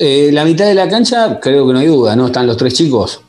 Eh, 0.00 0.30
la 0.32 0.44
mitad 0.44 0.66
de 0.66 0.74
la 0.74 0.88
cancha, 0.88 1.38
creo 1.40 1.64
que 1.64 1.72
no 1.72 1.78
hay 1.78 1.86
duda, 1.86 2.16
¿no? 2.16 2.26
Están 2.26 2.48
los 2.48 2.56
tres 2.56 2.74
chicos. 2.74 3.20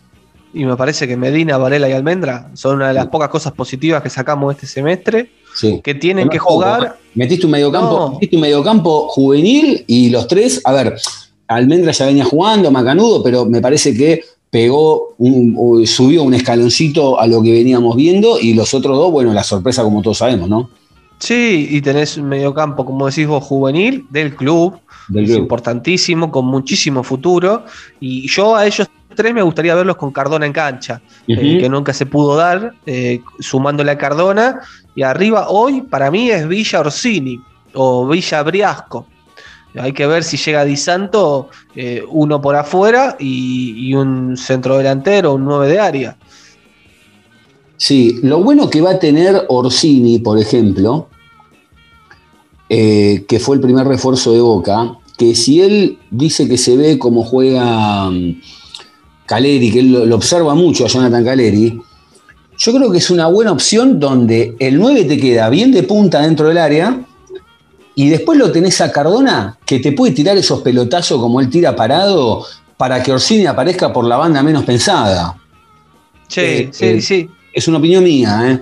Y 0.55 0.65
me 0.65 0.75
parece 0.77 1.07
que 1.07 1.17
Medina, 1.17 1.57
Varela 1.57 1.89
y 1.89 1.91
Almendra 1.91 2.49
son 2.53 2.77
una 2.77 2.87
de 2.87 2.93
las 2.93 3.07
pocas 3.07 3.29
cosas 3.29 3.51
positivas 3.53 4.01
que 4.01 4.09
sacamos 4.09 4.53
este 4.55 4.65
semestre, 4.67 5.29
Sí. 5.53 5.81
que 5.83 5.93
tienen 5.95 6.25
No 6.25 6.31
que 6.31 6.37
poco, 6.39 6.53
jugar. 6.55 6.97
Metiste 7.13 7.45
un 7.45 7.51
mediocampo, 7.51 7.91
No. 7.99 8.11
metiste 8.13 8.35
un 8.37 8.41
mediocampo 8.41 9.07
juvenil 9.09 9.83
y 9.87 10.09
los 10.09 10.27
tres, 10.27 10.61
a 10.63 10.71
ver, 10.73 10.95
Almendra 11.47 11.91
ya 11.91 12.05
venía 12.07 12.25
jugando, 12.25 12.71
Macanudo, 12.71 13.21
pero 13.21 13.45
me 13.45 13.61
parece 13.61 13.93
que 13.95 14.21
pegó, 14.49 15.13
un- 15.17 15.85
subió 15.85 16.23
un 16.23 16.33
escaloncito 16.33 17.19
a 17.19 17.27
lo 17.27 17.43
que 17.43 17.51
veníamos 17.51 17.95
viendo 17.97 18.39
y 18.39 18.53
los 18.53 18.73
otros 18.73 18.97
dos, 18.97 19.11
bueno, 19.11 19.33
la 19.33 19.43
sorpresa 19.43 19.83
como 19.83 20.01
todos 20.01 20.17
sabemos, 20.19 20.47
¿no? 20.49 20.69
Sí, 21.19 21.67
y 21.71 21.81
tenés 21.81 22.17
un 22.17 22.27
mediocampo, 22.27 22.85
como 22.85 23.05
decís 23.07 23.27
vos, 23.27 23.43
juvenil 23.43 24.05
del 24.09 24.35
club, 24.35 24.79
Del 25.09 25.23
es 25.25 25.29
club. 25.31 25.41
importantísimo, 25.43 26.31
con 26.31 26.45
muchísimo 26.45 27.03
futuro. 27.03 27.63
Y 28.01 28.27
yo 28.29 28.55
a 28.55 28.65
ellos 28.65 28.87
tres 29.15 29.33
me 29.33 29.41
gustaría 29.41 29.73
verlos 29.75 29.95
con 29.95 30.11
Cardona 30.11 30.45
en 30.45 30.53
cancha, 30.53 31.01
eh, 31.27 31.57
que 31.59 31.69
nunca 31.69 31.93
se 31.93 32.05
pudo 32.05 32.35
dar, 32.35 32.73
eh, 32.85 33.21
sumándole 33.39 33.91
a 33.91 33.97
Cardona. 33.97 34.59
Y 34.95 35.03
arriba 35.03 35.47
hoy, 35.49 35.81
para 35.81 36.11
mí, 36.11 36.29
es 36.29 36.47
Villa 36.47 36.81
Orsini 36.81 37.39
o 37.73 38.07
Villa 38.07 38.43
Briasco. 38.43 39.07
Hay 39.77 39.91
que 39.91 40.07
ver 40.07 40.23
si 40.23 40.37
llega 40.37 40.63
Di 40.63 40.77
Santo, 40.77 41.49
eh, 41.75 42.01
uno 42.09 42.41
por 42.41 42.55
afuera 42.55 43.17
y, 43.19 43.89
y 43.89 43.93
un 43.93 44.37
centro 44.37 44.77
delantero, 44.77 45.33
un 45.33 45.43
9 45.43 45.67
de 45.67 45.79
área. 45.79 46.17
Sí, 47.77 48.19
lo 48.23 48.41
bueno 48.41 48.69
que 48.69 48.81
va 48.81 48.91
a 48.91 48.99
tener 48.99 49.45
Orsini, 49.49 50.19
por 50.19 50.39
ejemplo, 50.39 51.09
eh, 52.69 53.25
que 53.27 53.39
fue 53.39 53.57
el 53.57 53.61
primer 53.61 53.85
refuerzo 53.85 54.31
de 54.31 54.41
Boca, 54.41 54.97
que 55.17 55.35
si 55.35 55.61
él 55.61 55.99
dice 56.09 56.47
que 56.47 56.57
se 56.57 56.75
ve 56.77 56.97
como 56.97 57.23
juega 57.23 58.09
mm, 58.09 58.41
Caleri, 59.25 59.71
que 59.71 59.79
él 59.79 59.91
lo, 59.91 60.05
lo 60.05 60.15
observa 60.15 60.53
mucho 60.55 60.85
a 60.85 60.87
Jonathan 60.87 61.23
Caleri, 61.23 61.81
yo 62.57 62.73
creo 62.73 62.91
que 62.91 62.99
es 62.99 63.09
una 63.09 63.27
buena 63.27 63.51
opción 63.51 63.99
donde 63.99 64.55
el 64.59 64.77
9 64.77 65.05
te 65.05 65.17
queda 65.17 65.49
bien 65.49 65.71
de 65.71 65.83
punta 65.83 66.21
dentro 66.21 66.47
del 66.47 66.57
área 66.57 67.01
y 67.95 68.09
después 68.09 68.37
lo 68.37 68.51
tenés 68.51 68.81
a 68.81 68.91
Cardona, 68.91 69.57
que 69.65 69.79
te 69.79 69.93
puede 69.93 70.13
tirar 70.13 70.37
esos 70.37 70.61
pelotazos 70.61 71.19
como 71.19 71.39
él 71.39 71.49
tira 71.49 71.75
parado 71.75 72.45
para 72.77 73.01
que 73.01 73.11
Orsini 73.11 73.45
aparezca 73.45 73.91
por 73.91 74.05
la 74.05 74.17
banda 74.17 74.43
menos 74.43 74.65
pensada. 74.65 75.35
Sí, 76.27 76.41
Eh, 76.41 76.69
sí, 76.71 76.85
eh, 76.85 77.01
sí. 77.01 77.29
Es 77.53 77.67
una 77.69 77.77
opinión 77.77 78.03
mía, 78.03 78.51
¿eh? 78.51 78.59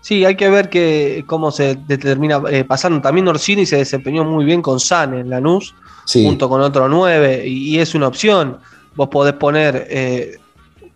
Sí, 0.00 0.24
hay 0.24 0.36
que 0.36 0.48
ver 0.48 0.70
que, 0.70 1.24
cómo 1.26 1.50
se 1.50 1.74
determina 1.74 2.40
eh, 2.48 2.62
pasando. 2.62 3.00
También 3.00 3.26
Orsini 3.26 3.66
se 3.66 3.78
desempeñó 3.78 4.24
muy 4.24 4.44
bien 4.44 4.62
con 4.62 4.78
San 4.78 5.14
en 5.14 5.28
Lanús, 5.28 5.74
Junto 6.12 6.48
con 6.48 6.60
otro 6.60 6.88
9, 6.88 7.46
y, 7.46 7.78
es 7.78 7.94
una 7.94 8.08
opción. 8.08 8.58
Vos 8.94 9.08
podés 9.08 9.34
poner 9.34 9.86
eh, 9.90 10.36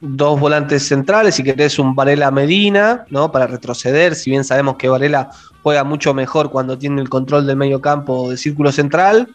dos 0.01 0.41
volantes 0.41 0.87
centrales 0.87 1.35
si 1.35 1.43
querés 1.43 1.79
un 1.79 1.95
Varela 1.95 2.31
Medina, 2.31 3.05
¿no? 3.11 3.31
Para 3.31 3.47
retroceder, 3.47 4.15
si 4.15 4.31
bien 4.31 4.45
sabemos 4.45 4.77
que 4.77 4.89
Varela 4.89 5.31
juega 5.63 5.85
mucho 5.85 6.15
mejor 6.15 6.51
cuando 6.51 6.79
tiene 6.79 7.03
el 7.03 7.09
control 7.09 7.47
del 7.47 7.57
medio 7.57 7.81
campo 7.81 8.29
del 8.29 8.39
círculo 8.39 8.73
central. 8.73 9.29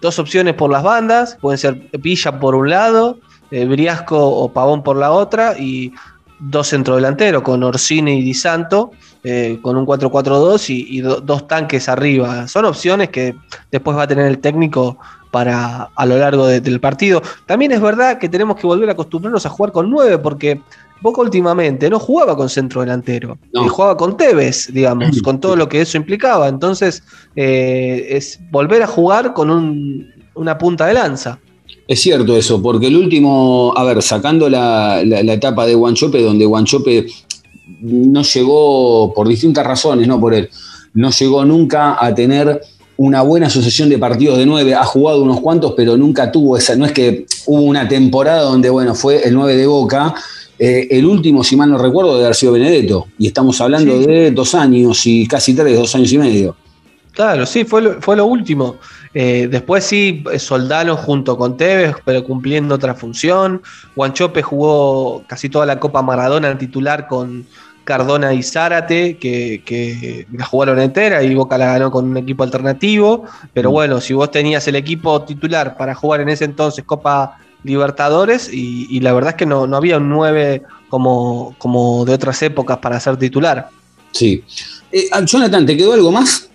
Dos 0.00 0.18
opciones 0.18 0.54
por 0.54 0.70
las 0.70 0.82
bandas, 0.82 1.38
pueden 1.40 1.58
ser 1.58 1.88
Villa 1.98 2.38
por 2.38 2.54
un 2.54 2.70
lado, 2.70 3.18
eh, 3.50 3.64
Briasco 3.64 4.18
o 4.18 4.52
Pavón 4.52 4.82
por 4.82 4.96
la 4.96 5.10
otra, 5.10 5.58
y 5.58 5.92
dos 6.38 6.68
centrodelanteros, 6.68 7.42
con 7.42 7.62
Orsini 7.62 8.18
y 8.18 8.22
Di 8.22 8.34
Santo, 8.34 8.90
eh, 9.28 9.58
con 9.60 9.76
un 9.76 9.84
4-4-2 9.84 10.70
y, 10.70 10.98
y 10.98 11.00
do- 11.00 11.20
dos 11.20 11.48
tanques 11.48 11.88
arriba. 11.88 12.46
Son 12.46 12.64
opciones 12.64 13.08
que 13.08 13.34
después 13.72 13.96
va 13.96 14.02
a 14.04 14.06
tener 14.06 14.26
el 14.26 14.38
técnico 14.38 14.98
para 15.32 15.90
a 15.96 16.06
lo 16.06 16.16
largo 16.16 16.46
de- 16.46 16.60
del 16.60 16.78
partido. 16.78 17.20
También 17.44 17.72
es 17.72 17.80
verdad 17.80 18.18
que 18.18 18.28
tenemos 18.28 18.56
que 18.56 18.68
volver 18.68 18.88
a 18.88 18.92
acostumbrarnos 18.92 19.44
a 19.44 19.48
jugar 19.50 19.72
con 19.72 19.90
9 19.90 20.18
porque 20.18 20.60
Boca 21.02 21.20
últimamente 21.20 21.90
no 21.90 21.98
jugaba 21.98 22.36
con 22.36 22.48
centro 22.48 22.80
delantero, 22.82 23.36
No. 23.52 23.66
y 23.66 23.68
jugaba 23.68 23.96
con 23.96 24.16
Tevez, 24.16 24.72
digamos, 24.72 25.20
con 25.22 25.40
todo 25.40 25.56
lo 25.56 25.68
que 25.68 25.80
eso 25.80 25.96
implicaba. 25.98 26.46
Entonces, 26.48 27.02
eh, 27.34 28.06
es 28.10 28.38
volver 28.50 28.82
a 28.82 28.86
jugar 28.86 29.32
con 29.34 29.50
un- 29.50 30.06
una 30.36 30.56
punta 30.56 30.86
de 30.86 30.94
lanza. 30.94 31.38
Es 31.88 32.00
cierto 32.00 32.36
eso, 32.36 32.62
porque 32.62 32.86
el 32.86 32.96
último, 32.96 33.72
a 33.76 33.84
ver, 33.84 34.00
sacando 34.02 34.48
la, 34.48 35.02
la- 35.04 35.22
la 35.22 35.32
etapa 35.34 35.66
de 35.66 35.74
Guanchope, 35.74 36.22
donde 36.22 36.44
Guanchope 36.46 37.06
no 37.80 38.22
llegó, 38.22 39.12
por 39.14 39.28
distintas 39.28 39.66
razones, 39.66 40.06
no 40.08 40.20
por 40.20 40.34
él, 40.34 40.48
no 40.94 41.10
llegó 41.10 41.44
nunca 41.44 41.96
a 42.04 42.14
tener 42.14 42.60
una 42.98 43.20
buena 43.22 43.50
sucesión 43.50 43.88
de 43.90 43.98
partidos 43.98 44.38
de 44.38 44.46
nueve, 44.46 44.74
ha 44.74 44.84
jugado 44.84 45.22
unos 45.22 45.40
cuantos, 45.40 45.74
pero 45.76 45.96
nunca 45.96 46.32
tuvo 46.32 46.56
esa, 46.56 46.74
no 46.76 46.86
es 46.86 46.92
que 46.92 47.26
hubo 47.46 47.62
una 47.62 47.86
temporada 47.86 48.42
donde, 48.42 48.70
bueno, 48.70 48.94
fue 48.94 49.22
el 49.26 49.34
9 49.34 49.56
de 49.56 49.66
Boca, 49.66 50.14
eh, 50.58 50.88
el 50.90 51.04
último, 51.04 51.44
si 51.44 51.56
mal 51.56 51.70
no 51.70 51.76
recuerdo, 51.76 52.16
de 52.16 52.24
haber 52.24 52.34
sido 52.34 52.52
Benedetto, 52.52 53.06
y 53.18 53.26
estamos 53.26 53.60
hablando 53.60 54.00
Sí. 54.00 54.06
de 54.06 54.30
dos 54.30 54.54
años 54.54 55.06
y 55.06 55.26
casi 55.26 55.52
tres, 55.54 55.76
dos 55.76 55.94
años 55.94 56.10
y 56.12 56.18
medio. 56.18 56.56
Claro, 57.12 57.46
sí, 57.46 57.64
fue 57.64 57.80
lo, 57.82 58.00
fue 58.02 58.14
lo 58.16 58.26
último. 58.26 58.76
Eh, 59.14 59.48
después 59.50 59.84
sí, 59.84 60.22
eh, 60.30 60.38
Soldano 60.38 60.96
junto 60.98 61.38
con 61.38 61.56
Tevez, 61.56 61.96
pero 62.04 62.22
cumpliendo 62.22 62.74
otra 62.74 62.94
función. 62.94 63.62
Guanchope 63.94 64.42
jugó 64.42 65.22
casi 65.26 65.48
toda 65.48 65.64
la 65.64 65.80
Copa 65.80 66.02
Maradona 66.02 66.50
en 66.50 66.58
titular 66.58 67.08
con 67.08 67.46
Cardona 67.86 68.34
y 68.34 68.42
Zárate, 68.42 69.16
que, 69.16 69.62
que 69.64 70.26
la 70.30 70.44
jugaron 70.44 70.78
entera 70.78 71.22
y 71.22 71.34
Boca 71.34 71.56
la 71.56 71.66
ganó 71.72 71.90
con 71.90 72.04
un 72.10 72.16
equipo 72.18 72.42
alternativo. 72.44 73.24
Pero 73.54 73.70
Mm. 73.70 73.72
bueno, 73.72 74.00
si 74.02 74.12
vos 74.12 74.30
tenías 74.30 74.68
el 74.68 74.76
equipo 74.76 75.22
titular 75.22 75.78
para 75.78 75.94
jugar 75.94 76.20
en 76.20 76.28
ese 76.28 76.44
entonces 76.44 76.84
Copa 76.84 77.38
Libertadores, 77.64 78.48
y, 78.52 78.86
y 78.90 79.00
la 79.00 79.12
verdad 79.14 79.30
es 79.30 79.36
que 79.36 79.46
no, 79.46 79.66
no 79.66 79.76
había 79.76 79.96
un 79.96 80.08
9 80.10 80.62
como, 80.88 81.54
como 81.58 82.04
de 82.04 82.12
otras 82.12 82.40
épocas 82.42 82.78
para 82.78 83.00
ser 83.00 83.16
titular. 83.16 83.70
Sí. 84.12 84.44
Eh, 84.92 85.08
ah, 85.12 85.22
Jonathan, 85.24 85.64
¿te 85.66 85.76
quedó 85.76 85.92
algo 85.94 86.12
más? 86.12 86.48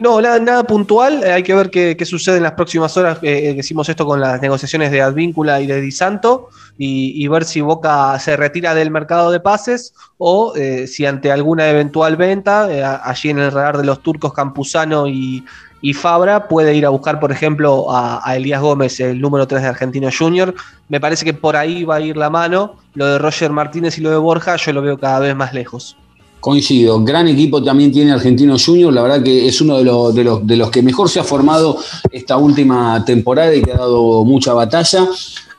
No, 0.00 0.20
nada, 0.20 0.64
puntual. 0.64 1.24
eh, 1.24 1.32
hay 1.32 1.42
que 1.42 1.54
ver 1.54 1.70
qué, 1.70 1.96
qué 1.96 2.04
sucede 2.04 2.36
en 2.36 2.42
las 2.42 2.52
próximas 2.52 2.96
horas. 2.96 3.18
eh, 3.22 3.54
que 3.54 3.60
hicimos 3.60 3.88
esto 3.88 4.04
con 4.04 4.20
las 4.20 4.40
negociaciones 4.42 4.90
de 4.90 5.00
Advíncula 5.00 5.60
y 5.60 5.66
de 5.66 5.80
Di 5.80 5.90
Santo 5.92 6.48
y, 6.82 7.28
ver 7.28 7.44
si 7.44 7.60
Boca 7.60 8.18
se 8.18 8.36
retira 8.36 8.74
del 8.74 8.90
mercado 8.90 9.30
de 9.30 9.40
pases 9.40 9.92
o 10.16 10.54
eh, 10.56 10.86
si 10.86 11.04
ante 11.04 11.30
alguna 11.30 11.68
eventual 11.68 12.16
venta, 12.16 12.72
eh, 12.72 12.82
allí 12.82 13.30
en 13.30 13.38
el 13.38 13.52
radar 13.52 13.76
de 13.76 13.84
los 13.84 14.02
turcos 14.02 14.32
Campuzano 14.32 15.06
y, 15.06 15.44
y 15.82 15.92
Fabra, 15.92 16.48
puede 16.48 16.74
ir 16.74 16.86
a 16.86 16.88
buscar, 16.88 17.20
por 17.20 17.32
ejemplo, 17.32 17.90
a, 17.90 18.22
a 18.24 18.36
Elías 18.36 18.62
Gómez, 18.62 18.98
el 19.00 19.20
número 19.20 19.46
3 19.46 19.62
de 19.62 19.68
Argentino 19.68 20.08
Junior. 20.16 20.54
Me 20.88 21.00
parece 21.00 21.24
que 21.24 21.34
por 21.34 21.54
ahí 21.56 21.84
va 21.84 21.96
a 21.96 22.00
ir 22.00 22.16
la 22.16 22.30
mano. 22.30 22.76
Lo 22.94 23.06
de 23.06 23.18
Roger 23.18 23.50
Martínez 23.50 23.98
y 23.98 24.00
lo 24.00 24.10
de 24.10 24.16
Borja, 24.16 24.56
yo 24.56 24.72
lo 24.72 24.82
veo 24.82 24.98
cada 24.98 25.18
vez 25.20 25.36
más 25.36 25.52
lejos. 25.52 25.96
Coincido, 26.40 27.04
gran 27.04 27.28
equipo 27.28 27.62
también 27.62 27.92
tiene 27.92 28.12
Argentino 28.12 28.56
Junior, 28.58 28.92
la 28.92 29.02
verdad 29.02 29.22
que 29.22 29.46
es 29.46 29.60
uno 29.60 29.76
de 29.76 29.84
los, 29.84 30.14
de, 30.14 30.24
los, 30.24 30.46
de 30.46 30.56
los 30.56 30.70
que 30.70 30.82
mejor 30.82 31.10
se 31.10 31.20
ha 31.20 31.24
formado 31.24 31.76
esta 32.10 32.38
última 32.38 33.04
temporada 33.04 33.54
y 33.54 33.62
que 33.62 33.72
ha 33.72 33.76
dado 33.76 34.24
mucha 34.24 34.54
batalla. 34.54 35.06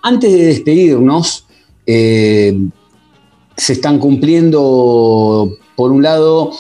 Antes 0.02 0.32
de 0.32 0.46
despedirnos, 0.46 1.46
eh, 1.86 2.58
se 3.56 3.74
están 3.74 4.00
cumpliendo, 4.00 5.56
por 5.76 5.92
un 5.92 6.02
lado, 6.02 6.52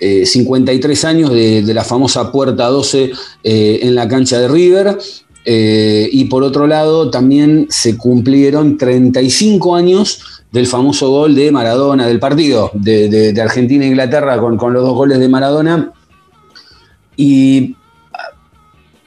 eh, 0.00 0.26
53 0.26 1.04
años 1.04 1.30
de, 1.30 1.62
la 1.74 1.84
famosa 1.84 2.30
Puerta 2.30 2.66
12 2.66 3.12
eh, 3.44 3.80
en 3.82 3.94
la 3.94 4.08
cancha 4.08 4.40
de 4.40 4.48
River. 4.48 4.98
eh, 5.44 6.08
y 6.12 6.24
por 6.24 6.42
otro 6.42 6.66
lado, 6.66 7.10
también 7.10 7.66
se 7.70 7.96
cumplieron 7.96 8.76
35 8.76 9.74
años 9.74 10.20
del 10.50 10.66
famoso 10.66 11.10
gol 11.10 11.34
de 11.34 11.50
Maradona, 11.52 12.06
del 12.06 12.18
partido 12.18 12.70
de, 12.74 13.34
Argentina 13.40 13.84
e 13.84 13.88
Inglaterra 13.88 14.38
con, 14.40 14.56
con 14.56 14.72
los 14.72 14.82
dos 14.82 14.94
goles 14.94 15.18
de 15.18 15.28
Maradona. 15.28 15.92
Y 17.16 17.76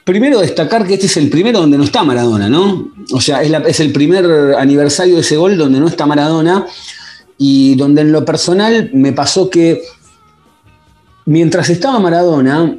primero 0.04 0.40
destacar 0.40 0.86
que 0.86 0.94
este 0.94 1.06
es 1.06 1.16
el 1.16 1.30
primero 1.30 1.60
donde 1.60 1.78
no 1.78 1.84
está 1.84 2.04
Maradona, 2.04 2.48
¿no? 2.48 2.88
O 3.12 3.20
sea, 3.20 3.42
es, 3.42 3.50
la- 3.50 3.58
es 3.58 3.80
el 3.80 3.92
primer 3.92 4.54
aniversario 4.58 5.14
de 5.16 5.20
ese 5.22 5.36
gol 5.36 5.56
donde 5.56 5.80
no 5.80 5.88
está 5.88 6.06
Maradona 6.06 6.66
y 7.38 7.74
donde 7.74 8.02
en 8.02 8.12
lo 8.12 8.24
personal 8.24 8.90
me 8.92 9.12
pasó 9.12 9.50
que 9.50 9.82
mientras 11.24 11.70
estaba 11.70 11.98
Maradona, 11.98 12.76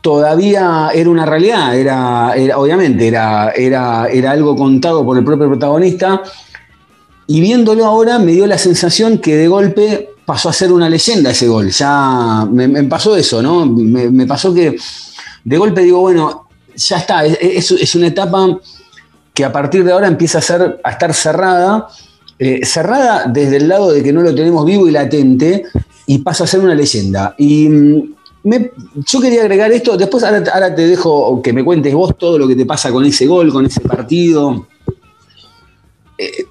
todavía 0.00 0.90
era 0.94 1.10
una 1.10 1.26
realidad, 1.26 1.76
era, 1.76 2.34
era- 2.36 2.58
obviamente 2.58 3.08
era, 3.08 3.50
era, 3.50 4.06
era 4.06 4.30
algo 4.30 4.54
contado 4.54 5.04
por 5.04 5.18
el 5.18 5.24
propio 5.24 5.48
protagonista, 5.48 6.22
y 7.26 7.40
viéndolo 7.40 7.84
ahora 7.84 8.18
me 8.18 8.32
dio 8.32 8.46
la 8.46 8.58
sensación 8.58 9.18
que 9.18 9.36
de 9.36 9.48
golpe 9.48 10.10
pasó 10.24 10.48
a 10.48 10.52
ser 10.52 10.72
una 10.72 10.88
leyenda 10.88 11.30
ese 11.30 11.46
gol, 11.48 11.70
ya 11.70 12.46
me, 12.50 12.84
pasó 12.84 13.16
eso, 13.16 13.42
¿no? 13.42 13.64
Me, 13.66 14.26
pasó 14.26 14.52
que 14.52 14.76
de 15.44 15.58
golpe 15.58 15.82
digo, 15.82 16.00
bueno, 16.00 16.48
ya 16.74 16.98
está, 16.98 17.24
es, 17.24 17.70
es- 17.70 17.94
una 17.94 18.08
etapa 18.08 18.58
que 19.32 19.44
a 19.44 19.52
partir 19.52 19.84
de 19.84 19.92
ahora 19.92 20.08
empieza 20.08 20.38
a, 20.38 20.42
ser, 20.42 20.80
a 20.82 20.90
estar 20.90 21.14
cerrada, 21.14 21.86
eh, 22.38 22.64
cerrada 22.64 23.26
desde 23.32 23.58
el 23.58 23.68
lado 23.68 23.92
de 23.92 24.02
que 24.02 24.12
no 24.12 24.22
lo 24.22 24.34
tenemos 24.34 24.64
vivo 24.66 24.88
y 24.88 24.90
latente, 24.90 25.64
y 26.06 26.18
pasa 26.18 26.44
a 26.44 26.46
ser 26.46 26.60
una 26.60 26.74
leyenda. 26.74 27.34
Y 27.38 27.68
mm, 27.68 28.14
me- 28.44 28.70
yo 28.94 29.20
quería 29.20 29.42
agregar 29.42 29.70
esto, 29.72 29.96
después 29.96 30.24
ahora, 30.24 30.42
ahora 30.52 30.74
te 30.74 30.86
dejo 30.88 31.40
que 31.42 31.52
me 31.52 31.64
cuentes 31.64 31.92
vos 31.94 32.16
todo 32.18 32.38
lo 32.38 32.48
que 32.48 32.56
te 32.56 32.64
pasa 32.66 32.90
con 32.90 33.04
ese 33.04 33.26
gol, 33.26 33.52
con 33.52 33.66
ese 33.66 33.80
partido. 33.82 34.66
Eh, 36.18 36.46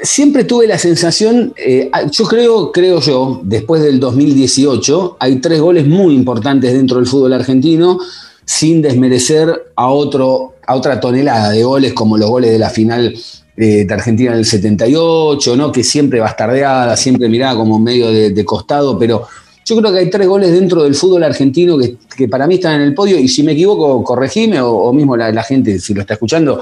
siempre 0.00 0.44
tuve 0.44 0.66
la 0.66 0.78
sensación, 0.78 1.52
eh, 1.56 1.90
yo 2.10 2.24
creo, 2.24 2.72
creo 2.72 3.00
yo, 3.00 3.40
después 3.44 3.82
del 3.82 4.00
2018, 4.00 5.16
hay 5.18 5.36
tres 5.36 5.60
goles 5.60 5.86
muy 5.86 6.14
importantes 6.14 6.72
dentro 6.72 6.98
del 6.98 7.06
fútbol 7.06 7.32
argentino, 7.32 7.98
sin 8.44 8.82
desmerecer 8.82 9.72
a, 9.76 9.88
otro, 9.88 10.54
a 10.66 10.74
otra 10.74 11.00
tonelada 11.00 11.50
de 11.50 11.64
goles, 11.64 11.92
como 11.92 12.16
los 12.16 12.28
goles 12.28 12.50
de 12.50 12.58
la 12.58 12.70
final 12.70 13.14
eh, 13.56 13.84
de 13.84 13.94
Argentina 13.94 14.34
del 14.34 14.44
78, 14.44 15.56
¿no? 15.56 15.72
que 15.72 15.84
siempre 15.84 16.20
bastardeada, 16.20 16.96
siempre 16.96 17.28
mirada 17.28 17.56
como 17.56 17.78
medio 17.78 18.10
de, 18.10 18.44
costado, 18.44 18.98
pero 18.98 19.26
yo 19.64 19.76
creo 19.76 19.92
que 19.92 19.98
hay 20.00 20.10
tres 20.10 20.26
goles 20.26 20.52
dentro 20.52 20.82
del 20.82 20.94
fútbol 20.94 21.22
argentino 21.22 21.78
que, 21.78 21.96
que 22.16 22.28
para 22.28 22.46
mí 22.46 22.54
están 22.54 22.80
en 22.80 22.82
el 22.82 22.94
podio, 22.94 23.18
y 23.18 23.28
si 23.28 23.42
me 23.42 23.52
equivoco, 23.52 24.02
corregime, 24.02 24.60
o, 24.60 24.70
o 24.70 24.92
mismo 24.92 25.16
la, 25.16 25.30
la 25.32 25.42
gente, 25.42 25.78
si 25.78 25.94
lo 25.94 26.00
está 26.00 26.14
escuchando, 26.14 26.60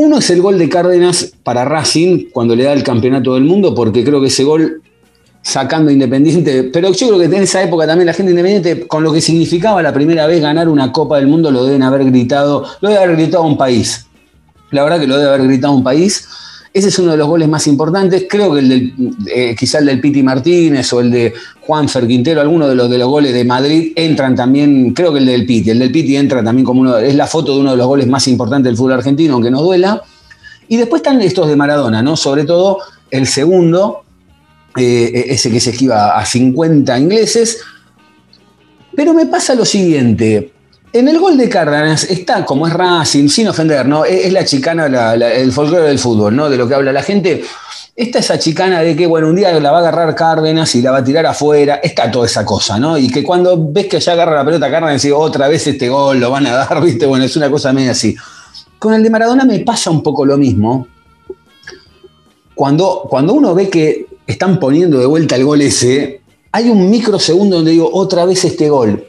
uno 0.00 0.16
es 0.16 0.30
el 0.30 0.40
gol 0.40 0.58
de 0.58 0.66
Cárdenas 0.70 1.30
para 1.44 1.66
Racing 1.66 2.30
cuando 2.32 2.56
le 2.56 2.64
da 2.64 2.72
el 2.72 2.82
campeonato 2.82 3.34
del 3.34 3.44
mundo, 3.44 3.74
porque 3.74 4.02
creo 4.02 4.18
que 4.18 4.28
ese 4.28 4.44
gol 4.44 4.80
sacando 5.42 5.90
Independiente, 5.90 6.70
pero 6.72 6.90
yo 6.90 7.08
creo 7.08 7.18
que 7.18 7.26
en 7.26 7.42
esa 7.42 7.62
época 7.62 7.86
también 7.86 8.06
la 8.06 8.14
gente 8.14 8.30
Independiente, 8.30 8.86
con 8.86 9.04
lo 9.04 9.12
que 9.12 9.20
significaba 9.20 9.82
la 9.82 9.92
primera 9.92 10.26
vez 10.26 10.40
ganar 10.40 10.70
una 10.70 10.90
Copa 10.90 11.18
del 11.18 11.26
Mundo, 11.26 11.50
lo 11.50 11.64
deben 11.64 11.82
haber 11.82 12.06
gritado, 12.06 12.64
lo 12.80 12.88
debe 12.88 13.02
haber 13.02 13.16
gritado 13.16 13.44
un 13.44 13.58
país. 13.58 14.06
La 14.70 14.84
verdad 14.84 15.00
que 15.00 15.06
lo 15.06 15.18
debe 15.18 15.34
haber 15.34 15.46
gritado 15.46 15.74
un 15.74 15.84
país. 15.84 16.26
Ese 16.72 16.88
es 16.88 16.98
uno 17.00 17.12
de 17.12 17.16
los 17.16 17.26
goles 17.26 17.48
más 17.48 17.66
importantes. 17.66 18.26
Creo 18.28 18.52
que 18.54 18.60
el 18.60 18.68
del, 18.68 18.94
eh, 19.26 19.56
el 19.58 19.86
del 19.86 20.00
Piti 20.00 20.22
Martínez 20.22 20.92
o 20.92 21.00
el 21.00 21.10
de 21.10 21.32
Juanfer 21.60 22.06
Quintero, 22.06 22.40
algunos 22.40 22.68
de 22.68 22.76
los, 22.76 22.88
de 22.88 22.98
los 22.98 23.08
goles 23.08 23.34
de 23.34 23.44
Madrid 23.44 23.92
entran 23.96 24.36
también, 24.36 24.94
creo 24.94 25.12
que 25.12 25.18
el 25.18 25.26
del 25.26 25.46
Piti, 25.46 25.70
el 25.70 25.80
del 25.80 25.90
Piti 25.90 26.16
entra 26.16 26.44
también 26.44 26.64
como 26.64 26.82
uno, 26.82 26.98
es 26.98 27.14
la 27.16 27.26
foto 27.26 27.54
de 27.54 27.60
uno 27.60 27.72
de 27.72 27.76
los 27.76 27.86
goles 27.88 28.06
más 28.06 28.28
importantes 28.28 28.70
del 28.70 28.76
fútbol 28.76 28.92
argentino, 28.92 29.34
aunque 29.34 29.50
nos 29.50 29.62
duela. 29.62 30.00
Y 30.68 30.76
después 30.76 31.00
están 31.00 31.20
estos 31.20 31.48
de 31.48 31.56
Maradona, 31.56 32.02
¿no? 32.02 32.16
Sobre 32.16 32.44
todo 32.44 32.78
el 33.10 33.26
segundo, 33.26 34.04
eh, 34.76 35.26
ese 35.28 35.50
que 35.50 35.58
se 35.58 35.70
esquiva 35.70 36.16
a 36.16 36.24
50 36.24 36.96
ingleses. 36.96 37.58
Pero 38.94 39.12
me 39.12 39.26
pasa 39.26 39.56
lo 39.56 39.64
siguiente. 39.64 40.52
En 40.92 41.06
el 41.06 41.20
gol 41.20 41.36
de 41.36 41.48
Cárdenas 41.48 42.02
está, 42.04 42.44
como 42.44 42.66
es 42.66 42.72
Racing, 42.72 43.28
sin 43.28 43.46
ofender, 43.46 43.86
¿no? 43.86 44.04
Es, 44.04 44.32
la 44.32 44.44
chicana, 44.44 44.86
el 45.14 45.52
folclore 45.52 45.86
del 45.86 46.00
fútbol, 46.00 46.34
¿no? 46.34 46.50
De 46.50 46.56
lo 46.56 46.66
que 46.66 46.74
habla 46.74 46.92
la 46.92 47.02
gente. 47.02 47.44
Está 47.94 48.18
esa 48.18 48.40
chicana 48.40 48.80
de 48.80 48.96
que, 48.96 49.06
bueno, 49.06 49.28
un 49.28 49.36
día 49.36 49.52
la 49.60 49.70
va 49.70 49.78
a 49.78 49.80
agarrar 49.82 50.14
Cárdenas 50.16 50.74
y 50.74 50.82
la 50.82 50.90
va 50.90 50.98
a 50.98 51.04
tirar 51.04 51.26
afuera. 51.26 51.76
Está 51.76 52.10
toda 52.10 52.26
esa 52.26 52.44
cosa, 52.44 52.78
¿no? 52.80 52.98
Y 52.98 53.08
que 53.08 53.22
cuando 53.22 53.70
ves 53.70 53.86
que 53.86 54.00
ya 54.00 54.14
agarra 54.14 54.34
la 54.34 54.44
pelota 54.44 54.68
Cárdenas 54.68 55.04
y 55.04 55.12
otra 55.12 55.46
vez 55.46 55.64
este 55.66 55.88
gol 55.88 56.18
lo 56.18 56.30
van 56.30 56.46
a 56.46 56.54
dar, 56.54 56.80
¿viste? 56.84 57.06
Bueno, 57.06 57.24
es 57.24 57.36
una 57.36 57.48
cosa 57.48 57.72
media 57.72 57.92
así. 57.92 58.16
Con 58.80 58.92
el 58.94 59.04
de 59.04 59.10
Maradona 59.10 59.44
me 59.44 59.60
pasa 59.60 59.90
un 59.90 60.02
poco 60.02 60.26
lo 60.26 60.36
mismo. 60.38 60.88
Cuando, 62.56 63.06
cuando 63.08 63.34
uno 63.34 63.54
ve 63.54 63.70
que 63.70 64.06
están 64.26 64.58
poniendo 64.58 64.98
de 64.98 65.06
vuelta 65.06 65.36
el 65.36 65.44
gol 65.44 65.60
ese, 65.60 66.20
hay 66.50 66.68
un 66.68 66.90
microsegundo 66.90 67.56
donde 67.56 67.70
digo, 67.70 67.88
otra 67.92 68.24
vez 68.24 68.44
este 68.44 68.68
gol. 68.68 69.06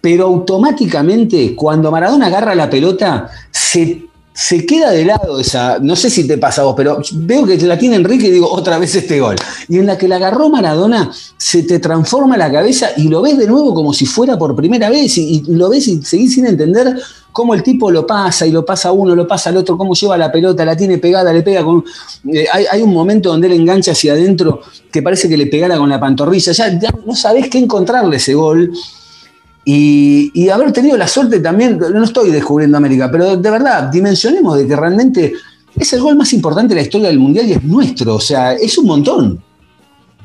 Pero 0.00 0.26
automáticamente, 0.26 1.54
cuando 1.54 1.90
Maradona 1.90 2.26
agarra 2.26 2.54
la 2.54 2.70
pelota, 2.70 3.30
se, 3.50 4.08
se 4.32 4.64
queda 4.64 4.92
de 4.92 5.04
lado 5.04 5.40
esa, 5.40 5.78
no 5.80 5.96
sé 5.96 6.10
si 6.10 6.24
te 6.24 6.38
pasa 6.38 6.62
a 6.62 6.66
vos, 6.66 6.74
pero 6.76 7.02
veo 7.14 7.44
que 7.44 7.56
la 7.56 7.76
tiene 7.76 7.96
Enrique 7.96 8.28
y 8.28 8.30
digo, 8.30 8.48
otra 8.48 8.78
vez 8.78 8.94
este 8.94 9.18
gol. 9.18 9.34
Y 9.68 9.78
en 9.78 9.86
la 9.86 9.98
que 9.98 10.06
la 10.06 10.14
agarró 10.14 10.48
Maradona, 10.48 11.10
se 11.36 11.64
te 11.64 11.80
transforma 11.80 12.36
la 12.36 12.50
cabeza 12.52 12.90
y 12.96 13.08
lo 13.08 13.20
ves 13.20 13.36
de 13.36 13.48
nuevo 13.48 13.74
como 13.74 13.92
si 13.92 14.06
fuera 14.06 14.38
por 14.38 14.54
primera 14.54 14.90
vez 14.90 15.18
y, 15.18 15.42
lo 15.48 15.68
ves 15.68 15.88
y 15.88 16.00
seguís 16.02 16.34
sin 16.34 16.46
entender 16.46 16.96
cómo 17.32 17.52
el 17.54 17.64
tipo 17.64 17.90
lo 17.90 18.06
pasa 18.06 18.46
y 18.46 18.52
lo 18.52 18.64
pasa 18.64 18.92
uno, 18.92 19.16
lo 19.16 19.26
pasa 19.26 19.50
al 19.50 19.56
otro, 19.56 19.76
cómo 19.76 19.94
lleva 19.94 20.16
la 20.16 20.30
pelota, 20.30 20.64
la 20.64 20.76
tiene 20.76 20.98
pegada, 20.98 21.32
le 21.32 21.42
pega 21.42 21.64
con... 21.64 21.84
eh, 22.32 22.46
hay, 22.52 22.66
hay 22.70 22.82
un 22.82 22.92
momento 22.92 23.30
donde 23.30 23.48
él 23.48 23.54
engancha 23.54 23.90
hacia 23.90 24.12
adentro 24.12 24.60
que 24.92 25.02
parece 25.02 25.28
que 25.28 25.36
le 25.36 25.46
pegara 25.46 25.76
con 25.76 25.88
la 25.88 25.98
pantorrilla, 25.98 26.52
ya, 26.52 26.78
ya 26.78 26.94
no 27.04 27.16
sabés 27.16 27.48
qué 27.48 27.58
encontrarle 27.58 28.16
ese 28.16 28.34
gol. 28.34 28.72
Y, 29.70 30.48
haber 30.48 30.72
tenido 30.72 30.96
la 30.96 31.06
suerte 31.06 31.40
también, 31.40 31.78
no 31.78 32.02
estoy 32.02 32.30
descubriendo 32.30 32.78
América, 32.78 33.10
pero 33.12 33.36
de 33.36 33.50
verdad, 33.50 33.90
dimensionemos 33.90 34.56
de 34.56 34.66
que 34.66 34.74
realmente 34.74 35.34
es 35.76 35.92
el 35.92 36.00
gol 36.00 36.16
más 36.16 36.32
importante 36.32 36.70
de 36.70 36.76
la 36.80 36.84
historia 36.86 37.08
del 37.08 37.18
Mundial 37.18 37.46
y 37.46 37.52
es 37.52 37.62
nuestro, 37.62 38.14
o 38.14 38.20
sea, 38.20 38.54
es 38.54 38.78
un 38.78 38.86
montón. 38.86 39.42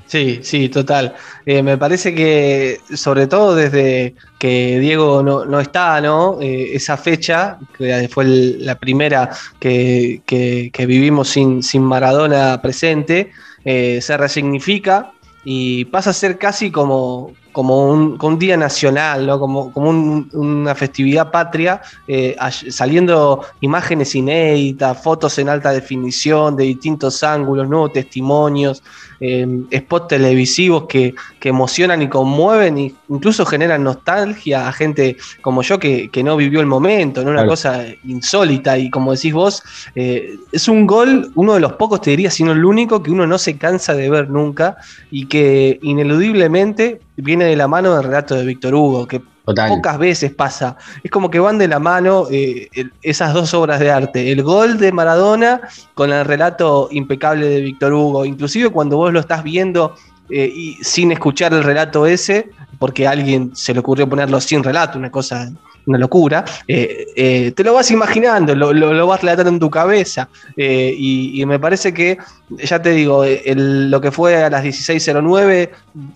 Sí, 0.08 0.40
sí, 0.44 0.70
total. 0.70 1.14
Eh, 1.46 1.62
me 1.62 1.78
parece 1.78 2.16
que, 2.16 2.80
sobre 2.96 3.28
todo 3.28 3.54
desde 3.54 4.16
que 4.40 4.80
Diego 4.80 5.22
no, 5.22 5.44
no 5.44 5.60
está, 5.60 6.00
¿no? 6.00 6.38
Eh, 6.40 6.70
esa 6.76 6.96
fecha, 6.96 7.58
que 7.78 8.08
fue 8.10 8.24
la 8.60 8.76
primera 8.80 9.30
que, 9.60 10.22
que- 10.26 10.70
que 10.72 10.86
vivimos 10.86 11.28
sin, 11.28 11.62
sin 11.64 11.82
Maradona 11.84 12.62
presente, 12.62 13.32
eh, 13.66 14.00
se 14.02 14.16
resignifica 14.16 15.12
y 15.44 15.84
pasa 15.86 16.12
a 16.12 16.14
ser 16.14 16.38
casi 16.38 16.72
como, 16.72 17.34
como 17.54 17.88
un, 17.90 18.18
como 18.18 18.36
día 18.36 18.58
nacional, 18.58 19.26
¿no? 19.26 19.40
Como, 19.40 19.72
como 19.72 19.90
un- 19.90 20.30
una 20.34 20.76
festividad 20.76 21.32
patria, 21.32 21.82
eh, 22.08 22.36
saliendo 22.70 23.42
imágenes 23.62 24.14
inéditas, 24.16 25.02
fotos 25.02 25.38
en 25.38 25.48
alta 25.48 25.72
definición 25.72 26.56
de 26.58 26.66
distintos 26.66 27.24
ángulos, 27.24 27.70
nuevos 27.70 27.94
testimonios 27.94 28.84
eh, 29.26 29.48
spots 29.78 30.10
televisivos 30.10 30.86
que, 30.88 31.16
que 31.40 31.50
emocionan 31.50 32.02
y 32.02 32.10
conmueven 32.10 32.78
e 32.78 32.94
incluso 33.08 33.46
generan 33.46 33.82
nostalgia 33.84 34.68
a 34.68 34.74
gente 34.74 35.16
como 35.42 35.62
yo 35.62 35.80
que, 35.80 36.10
que 36.10 36.24
no 36.24 36.36
vivió 36.36 36.60
el 36.60 36.66
momento, 36.66 37.24
¿no? 37.24 37.30
una 37.30 37.44
Claro. 37.44 37.52
cosa 37.52 37.86
insólita 38.04 38.78
y 38.78 38.90
como 38.90 39.14
decís 39.14 39.34
vos, 39.34 39.64
eh, 39.96 40.36
es 40.52 40.68
un 40.68 40.86
gol, 40.86 41.32
uno 41.36 41.54
de 41.54 41.62
los 41.62 41.74
pocos 41.74 42.02
te 42.02 42.10
diría, 42.10 42.30
sino 42.30 42.52
el 42.52 42.66
único 42.66 43.02
que 43.02 43.12
uno 43.12 43.26
no 43.26 43.38
se 43.38 43.58
cansa 43.58 43.94
de 43.94 44.10
ver 44.10 44.30
nunca 44.30 44.76
y 45.10 45.28
que 45.28 45.80
ineludiblemente 45.82 47.00
viene 47.16 47.46
de 47.46 47.56
la 47.56 47.68
mano 47.68 47.96
del 47.96 48.04
relato 48.04 48.36
de 48.36 48.46
Víctor 48.46 48.76
Hugo, 48.76 49.08
que 49.08 49.22
Total. 49.46 49.70
pocas 49.70 49.98
veces 49.98 50.32
pasa. 50.34 50.78
Es 51.04 51.12
como 51.12 51.30
que 51.30 51.40
van 51.40 51.58
de 51.58 51.68
la 51.68 51.80
mano 51.80 52.28
eh, 52.32 52.70
esas 53.02 53.34
dos 53.34 53.54
obras 53.54 53.80
de 53.80 53.92
arte. 53.92 54.32
El 54.32 54.42
gol 54.44 54.78
de 54.78 54.92
Maradona 54.94 55.62
con 55.94 56.12
el 56.14 56.24
relato 56.24 56.88
impecable 56.92 57.48
de 57.50 57.60
Víctor 57.62 57.92
Hugo. 57.94 58.24
Inclusive 58.26 58.70
cuando 58.70 58.96
vos 58.98 59.12
lo 59.12 59.20
estás 59.20 59.44
viendo 59.44 59.96
eh, 60.30 60.50
y 60.54 60.76
sin 60.82 61.12
escuchar 61.12 61.54
el 61.54 61.64
relato 61.64 62.06
ese, 62.06 62.52
porque 62.80 63.06
a 63.06 63.12
alguien 63.12 63.52
se 63.54 63.74
le 63.74 63.80
ocurrió 63.82 64.08
ponerlo 64.08 64.40
sin 64.40 64.64
relato, 64.64 64.98
una 64.98 65.12
cosa, 65.12 65.52
una 65.86 65.98
locura, 65.98 66.46
eh, 66.66 67.52
te 67.54 67.64
lo 67.66 67.74
vas 67.74 67.92
imaginando, 67.92 68.56
lo, 68.56 68.72
lo- 68.72 68.94
lo 68.94 69.08
vas 69.08 69.20
relatando 69.22 69.50
en 69.50 69.60
tu 69.60 69.70
cabeza. 69.70 70.30
y, 70.56 71.42
y 71.42 71.46
me 71.46 71.60
parece 71.60 71.94
que, 71.94 72.18
ya 72.50 72.82
te 72.82 72.92
digo, 72.92 73.26
el- 73.26 73.92
lo 73.92 74.00
que 74.00 74.12
fue 74.12 74.42
a 74.44 74.50
las 74.50 74.64
16.09, 74.64 75.70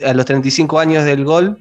a 0.05 0.13
los 0.13 0.25
35 0.25 0.79
años 0.79 1.03
del 1.03 1.25
gol, 1.25 1.57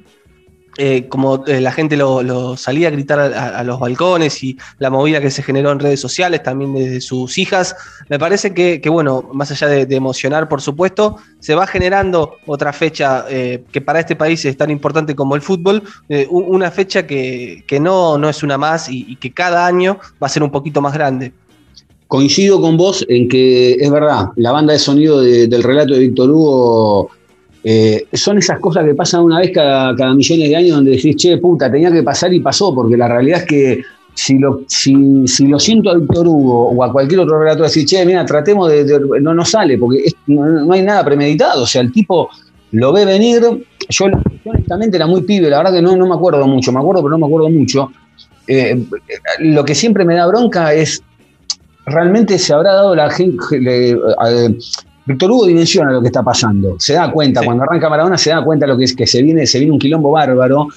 eh, 0.77 1.07
como 1.09 1.43
eh, 1.47 1.59
la 1.59 1.71
gente 1.71 1.97
lo, 1.97 2.55
salía 2.55 2.89
a 2.89 2.91
gritar 2.91 3.19
a, 3.19 3.63
los 3.63 3.79
balcones 3.79 4.43
y 4.43 4.57
la 4.77 4.89
movida 4.89 5.19
que 5.19 5.31
se 5.31 5.41
generó 5.41 5.71
en 5.71 5.79
redes 5.79 5.99
sociales, 5.99 6.43
también 6.43 6.73
desde 6.73 7.01
sus 7.01 7.37
hijas, 7.37 7.75
me 8.09 8.19
parece 8.19 8.53
que, 8.53 8.89
bueno, 8.89 9.27
más 9.33 9.51
allá 9.51 9.67
de, 9.67 9.95
emocionar, 9.95 10.47
por 10.47 10.61
supuesto, 10.61 11.17
se 11.39 11.55
va 11.55 11.65
generando 11.65 12.33
otra 12.45 12.71
fecha 12.73 13.25
eh, 13.29 13.63
que 13.71 13.81
para 13.81 13.99
este 13.99 14.15
país 14.15 14.45
es 14.45 14.55
tan 14.55 14.69
importante 14.69 15.15
como 15.15 15.35
el 15.35 15.41
fútbol, 15.41 15.83
una 16.29 16.69
fecha 16.69 17.07
que, 17.07 17.63
que 17.67 17.79
no, 17.79 18.17
no 18.17 18.29
es 18.29 18.43
una 18.43 18.57
más 18.57 18.89
y, 18.89 19.15
que 19.15 19.33
cada 19.33 19.65
año 19.65 19.99
va 20.21 20.27
a 20.27 20.29
ser 20.29 20.43
un 20.43 20.51
poquito 20.51 20.81
más 20.81 20.93
grande. 20.93 21.33
Coincido 22.07 22.61
con 22.61 22.77
vos 22.77 23.05
en 23.09 23.27
que 23.27 23.73
es 23.73 23.91
verdad, 23.91 24.27
la 24.35 24.51
banda 24.51 24.73
de 24.73 24.79
sonido 24.79 25.21
de- 25.21 25.47
del 25.47 25.63
relato 25.63 25.93
de 25.93 25.99
Víctor 25.99 26.29
Hugo 26.29 27.09
eh, 27.63 28.07
son 28.13 28.37
esas 28.37 28.59
cosas 28.59 28.85
que 28.85 28.95
pasan 28.95 29.21
una 29.23 29.39
vez 29.39 29.51
cada, 29.53 29.93
millones 30.13 30.49
de 30.49 30.55
años 30.55 30.75
donde 30.75 30.91
decís, 30.91 31.15
che, 31.15 31.37
puta, 31.37 31.71
tenía 31.71 31.91
que 31.91 32.03
pasar 32.03 32.33
y 32.33 32.39
pasó, 32.39 32.73
porque 32.73 32.97
la 32.97 33.07
realidad 33.07 33.41
es 33.41 33.45
que 33.45 33.81
si 34.13 34.39
lo, 34.39 34.61
si, 34.67 34.93
lo 35.47 35.59
siento 35.59 35.91
a 35.91 35.95
Víctor 35.95 36.27
Hugo 36.27 36.69
o 36.69 36.83
a 36.83 36.91
cualquier 36.91 37.19
otro 37.19 37.39
relato, 37.39 37.63
decir, 37.63 37.85
che, 37.85 38.05
mira, 38.05 38.25
tratemos 38.25 38.69
de. 38.69 38.83
de- 38.83 39.21
no 39.21 39.33
nos 39.33 39.49
sale, 39.49 39.77
porque 39.77 40.03
no, 40.27 40.45
no 40.45 40.73
hay 40.73 40.81
nada 40.81 41.03
premeditado. 41.03 41.63
O 41.63 41.67
sea, 41.67 41.81
el 41.81 41.91
tipo 41.91 42.29
lo 42.71 42.91
ve 42.93 43.05
venir. 43.05 43.41
Yo, 43.89 44.05
honestamente 44.43 44.97
era 44.97 45.07
muy 45.07 45.21
pibe, 45.21 45.49
la 45.49 45.57
verdad 45.57 45.73
que 45.73 45.81
no, 45.81 45.95
no 45.95 46.07
me 46.07 46.15
acuerdo 46.15 46.47
mucho, 46.47 46.71
me 46.71 46.79
acuerdo, 46.79 47.03
pero 47.03 47.11
no 47.11 47.19
me 47.19 47.25
acuerdo 47.25 47.49
mucho. 47.49 47.91
Eh, 48.47 48.81
lo 49.39 49.65
que 49.65 49.75
siempre 49.75 50.05
me 50.05 50.15
da 50.15 50.25
bronca 50.25 50.73
es 50.73 51.03
realmente 51.85 52.37
se 52.37 52.53
habrá 52.53 52.73
dado 52.73 52.95
la 52.95 53.09
gente. 53.09 53.37
Víctor 55.07 55.31
Hugo 55.31 55.45
dimensiona 55.47 55.91
lo 55.91 56.01
que 56.01 56.07
está 56.07 56.21
pasando, 56.23 56.75
se 56.79 56.93
da 56.93 57.11
cuenta, 57.11 57.39
Sí. 57.39 57.45
cuando 57.45 57.63
arranca 57.63 57.89
Maradona 57.89 58.17
se 58.17 58.29
da 58.29 58.43
cuenta 58.43 58.67
lo 58.67 58.77
que 58.77 58.83
es 58.83 58.95
que 58.95 59.07
se 59.07 59.23
viene, 59.23 59.45
se 59.47 59.57
viene 59.59 59.71
un 59.73 59.79
quilombo 59.79 60.11
bárbaro. 60.11 60.67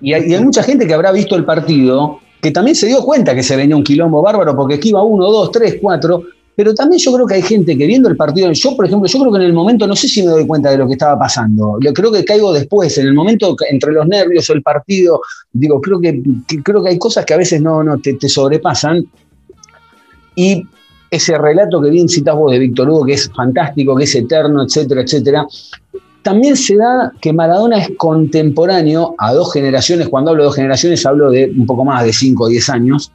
Y 0.00 0.12
hay, 0.12 0.30
y 0.30 0.34
hay 0.34 0.42
mucha 0.44 0.62
gente 0.62 0.86
que 0.86 0.94
habrá 0.94 1.12
visto 1.12 1.36
el 1.36 1.44
partido 1.44 2.18
que 2.40 2.50
también 2.50 2.74
se 2.76 2.86
dio 2.86 3.00
cuenta 3.02 3.34
que 3.34 3.42
se 3.42 3.56
venía 3.56 3.76
un 3.76 3.82
quilombo 3.84 4.22
bárbaro 4.22 4.54
porque 4.56 4.74
aquí 4.74 4.90
iba 4.90 5.02
uno, 5.02 5.26
dos, 5.30 5.50
tres, 5.50 5.76
cuatro. 5.80 6.22
Pero 6.54 6.72
también 6.74 6.98
yo 7.02 7.12
creo 7.12 7.26
que 7.26 7.34
hay 7.34 7.42
gente 7.42 7.76
que 7.76 7.86
viendo 7.86 8.08
el 8.08 8.16
partido, 8.16 8.50
yo 8.50 8.74
por 8.76 8.86
ejemplo, 8.86 9.06
yo 9.06 9.18
creo 9.20 9.30
que 9.32 9.38
en 9.40 9.44
el 9.44 9.52
momento 9.52 9.86
no 9.86 9.94
sé 9.94 10.08
si 10.08 10.22
me 10.22 10.28
doy 10.30 10.46
cuenta 10.46 10.70
de 10.70 10.78
lo 10.78 10.86
que 10.86 10.94
estaba 10.94 11.18
pasando. 11.18 11.76
Yo 11.82 11.92
creo 11.92 12.10
que 12.10 12.24
caigo 12.24 12.50
después, 12.52 12.96
en 12.96 13.08
el 13.08 13.12
momento 13.14 13.54
entre 13.70 13.92
los 13.92 14.06
nervios 14.06 14.48
o 14.48 14.54
el 14.54 14.62
partido, 14.62 15.20
digo, 15.52 15.80
creo 15.82 16.00
que, 16.00 16.22
que- 16.48 16.62
creo 16.62 16.82
que 16.82 16.90
hay 16.90 16.98
cosas 16.98 17.26
que 17.26 17.34
a 17.34 17.36
veces 17.36 17.60
no, 17.60 17.82
no 17.84 17.98
te, 17.98 18.14
te 18.14 18.28
sobrepasan. 18.30 19.04
Y 20.34 20.64
ese 21.10 21.36
relato 21.38 21.80
que 21.80 21.90
bien 21.90 22.08
citás 22.08 22.34
vos 22.34 22.52
de 22.52 22.58
Víctor 22.58 22.88
Hugo, 22.90 23.04
que 23.04 23.14
es 23.14 23.30
fantástico, 23.34 23.94
que 23.96 24.04
es 24.04 24.14
eterno, 24.14 24.62
etcétera, 24.64 25.02
etcétera, 25.02 25.46
también 26.22 26.56
se 26.56 26.76
da 26.76 27.12
que 27.20 27.32
Maradona 27.32 27.78
es 27.78 27.90
contemporáneo 27.96 29.14
a 29.18 29.32
dos 29.32 29.52
generaciones, 29.52 30.08
cuando 30.08 30.30
hablo 30.32 30.42
de 30.42 30.46
dos 30.46 30.56
generaciones 30.56 31.06
hablo 31.06 31.30
de 31.30 31.52
un 31.56 31.66
poco 31.66 31.84
más 31.84 32.04
de 32.04 32.12
5 32.12 32.44
o 32.44 32.48
10 32.48 32.68
años, 32.70 33.12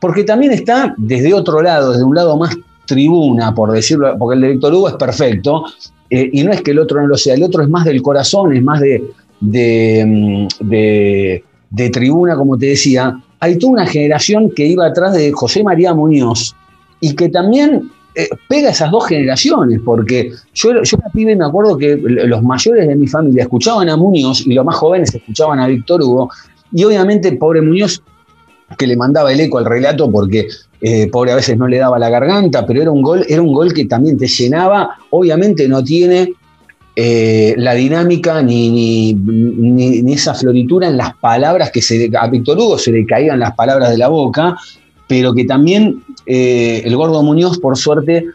porque 0.00 0.24
también 0.24 0.52
está 0.52 0.94
desde 0.96 1.34
otro 1.34 1.60
lado, 1.62 1.90
desde 1.92 2.04
un 2.04 2.14
lado 2.14 2.36
más 2.36 2.56
tribuna, 2.86 3.54
por 3.54 3.70
decirlo, 3.72 4.14
porque 4.18 4.36
el 4.36 4.40
de 4.42 4.48
Víctor 4.48 4.74
Hugo 4.74 4.88
es 4.88 4.94
perfecto, 4.94 5.64
eh, 6.10 6.30
y 6.32 6.42
no 6.42 6.52
es 6.52 6.62
que 6.62 6.70
el 6.70 6.78
otro 6.78 7.00
no 7.00 7.06
lo 7.06 7.16
sea, 7.16 7.34
el 7.34 7.42
otro 7.42 7.62
es 7.62 7.68
más 7.68 7.84
del 7.84 8.00
corazón, 8.02 8.54
es 8.56 8.62
más 8.62 8.80
de, 8.80 9.02
de, 9.40 10.04
mm, 10.06 10.66
de- 10.68 11.44
de 11.70 11.90
tribuna, 11.90 12.36
como 12.36 12.56
te 12.56 12.66
decía. 12.66 13.18
Hay 13.40 13.58
toda 13.58 13.72
una 13.72 13.86
generación 13.86 14.50
que 14.50 14.64
iba 14.66 14.86
atrás 14.86 15.12
de 15.14 15.32
José 15.32 15.64
María 15.64 15.92
Muñoz 15.92 16.54
y 17.06 17.14
que 17.14 17.28
también 17.28 17.90
eh, 18.14 18.28
pega 18.48 18.70
esas 18.70 18.90
dos 18.90 19.06
generaciones, 19.06 19.80
porque 19.84 20.30
yo, 20.54 20.82
yo 20.88 20.96
era 20.98 21.08
pibe 21.12 21.34
me 21.36 21.44
acuerdo 21.44 21.76
que 21.76 21.96
los 22.32 22.42
mayores 22.42 22.86
de 22.88 22.96
mi 22.96 23.06
familia 23.08 23.42
escuchaban 23.42 23.88
a 23.88 23.96
Muñoz 23.96 24.46
y 24.46 24.54
los 24.54 24.64
más 24.64 24.76
jóvenes 24.76 25.14
escuchaban 25.14 25.58
a 25.60 25.66
Víctor 25.66 26.00
Hugo, 26.02 26.30
y 26.72 26.84
obviamente 26.84 27.32
pobre 27.32 27.60
Muñoz 27.60 28.00
que 28.78 28.86
le 28.86 28.96
mandaba 28.96 29.32
el 29.32 29.40
eco 29.40 29.58
al 29.58 29.66
relato 29.66 30.10
porque 30.10 30.48
eh, 30.80 31.08
pobre 31.10 31.32
a 31.32 31.36
veces 31.36 31.56
no 31.58 31.66
le 31.68 31.78
daba 31.78 31.98
la 31.98 32.08
garganta, 32.08 32.64
pero 32.66 32.80
era 32.82 32.90
un 32.90 33.02
gol, 33.02 33.24
era 33.28 33.42
un 33.42 33.52
gol 33.52 33.72
que 33.72 33.84
también 33.84 34.16
te 34.16 34.26
llenaba, 34.26 34.96
obviamente 35.10 35.68
no 35.68 35.82
tiene 35.84 36.32
eh, 36.96 37.54
la 37.56 37.74
dinámica 37.74 38.42
ni, 38.42 38.70
ni, 38.70 39.12
ni- 39.14 40.02
ni 40.02 40.12
esa 40.12 40.34
floritura 40.34 40.86
en 40.88 40.96
las 40.96 41.14
palabras 41.16 41.70
que 41.72 41.82
se, 41.82 42.10
a 42.16 42.26
Víctor 42.28 42.56
Hugo 42.58 42.78
se 42.78 42.92
le 42.92 43.04
caían 43.04 43.38
las 43.40 43.54
palabras 43.54 43.90
de 43.90 43.98
la 43.98 44.08
boca, 44.08 44.56
pero 45.06 45.34
que 45.34 45.44
también 45.44 46.02
eh, 46.26 46.82
el 46.84 46.96
gordo 46.96 47.22
Muñoz, 47.22 47.58
por 47.58 47.76
suerte, 47.76 48.26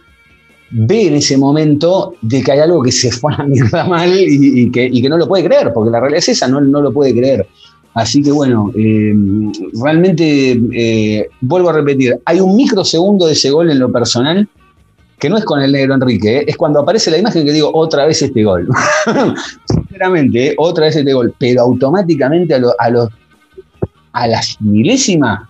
ve 0.71 1.07
en 1.07 1.15
ese 1.15 1.37
momento 1.37 2.13
de 2.21 2.43
que 2.43 2.51
hay 2.51 2.59
algo 2.59 2.81
que 2.83 2.91
se 2.91 3.11
fue 3.11 3.33
a 3.33 3.39
la 3.39 3.43
mierda 3.45 3.85
mal 3.85 4.11
y, 4.15 4.69
que, 4.71 5.09
no 5.09 5.17
lo 5.17 5.27
puede 5.27 5.43
creer, 5.45 5.71
porque 5.73 5.91
la 5.91 5.99
realidad 5.99 6.19
es 6.19 6.29
esa, 6.29 6.47
no, 6.47 6.61
no 6.61 6.81
lo 6.81 6.93
puede 6.93 7.13
creer. 7.13 7.47
Así 7.95 8.21
que 8.21 8.31
bueno, 8.31 8.71
eh, 8.77 9.13
realmente 9.81 10.61
eh, 10.73 11.27
vuelvo 11.41 11.69
a 11.69 11.73
repetir, 11.73 12.19
hay 12.23 12.39
un 12.39 12.55
microsegundo 12.55 13.25
de 13.25 13.33
ese 13.33 13.49
gol 13.49 13.71
en 13.71 13.79
lo 13.79 13.91
personal 13.91 14.47
que 15.17 15.29
no 15.29 15.37
es 15.37 15.43
con 15.43 15.59
el 15.61 15.71
negro 15.73 15.95
Enrique, 15.95 16.45
es 16.47 16.55
cuando 16.55 16.79
aparece 16.79 17.11
la 17.11 17.17
imagen 17.17 17.45
que 17.45 17.51
digo 17.51 17.71
otra 17.73 18.05
vez 18.05 18.21
este 18.21 18.41
gol. 18.43 18.69
Sinceramente, 19.65 20.55
otra 20.57 20.85
vez 20.85 20.95
este 20.95 21.13
gol, 21.13 21.33
pero 21.37 21.63
automáticamente 21.63 22.53
a, 22.53 22.59
lo- 22.59 22.73
a, 22.79 22.89
los 22.89 23.09
a 24.13 24.27
las 24.27 24.55
milésimas 24.61 25.41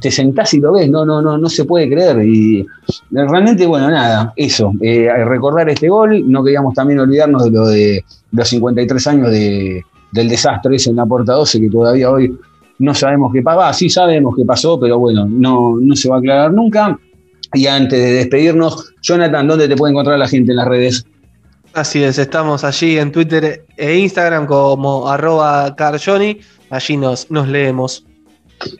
te 0.00 0.10
sentás 0.10 0.54
y 0.54 0.60
lo 0.60 0.72
ves, 0.72 0.88
no, 0.90 1.04
no, 1.04 1.20
no, 1.20 1.36
no 1.36 1.48
se 1.48 1.64
puede 1.64 1.88
creer. 1.90 2.24
Y 2.24 2.66
realmente, 3.10 3.66
bueno, 3.66 3.90
nada, 3.90 4.32
eso, 4.36 4.72
eh, 4.80 5.08
recordar 5.24 5.68
este 5.68 5.88
gol, 5.88 6.30
no 6.30 6.42
queríamos 6.42 6.74
también 6.74 7.00
olvidarnos 7.00 7.44
de 7.44 7.50
lo 7.50 7.66
de 7.66 8.04
los 8.32 8.48
53 8.48 9.06
años 9.08 9.30
de, 9.30 9.84
del 10.12 10.28
desastre 10.28 10.76
ese 10.76 10.90
en 10.90 10.96
la 10.96 11.06
Porta 11.06 11.34
12, 11.34 11.60
que 11.60 11.68
todavía 11.68 12.10
hoy 12.10 12.34
no 12.78 12.94
sabemos 12.94 13.32
qué 13.32 13.42
pasó, 13.42 13.78
sí 13.78 13.90
sabemos 13.90 14.34
qué 14.36 14.44
pasó, 14.44 14.78
pero 14.80 14.98
bueno, 14.98 15.26
no, 15.28 15.76
no 15.80 15.96
se 15.96 16.08
va 16.08 16.16
a 16.16 16.18
aclarar 16.18 16.52
nunca. 16.52 16.98
Y 17.52 17.66
antes 17.66 17.98
de 17.98 18.12
despedirnos, 18.12 18.94
Jonathan, 19.02 19.48
¿dónde 19.48 19.68
te 19.68 19.76
puede 19.76 19.92
encontrar 19.92 20.18
la 20.18 20.28
gente 20.28 20.52
en 20.52 20.56
las 20.56 20.68
redes? 20.68 21.04
Así 21.74 22.02
es, 22.02 22.18
estamos 22.18 22.64
allí 22.64 22.98
en 22.98 23.12
Twitter 23.12 23.64
e 23.76 23.98
Instagram 23.98 24.46
como 24.46 25.08
arroba 25.08 25.74
carjoni, 25.76 26.38
allí 26.70 26.96
nos, 26.96 27.30
nos 27.30 27.48
leemos. 27.48 28.07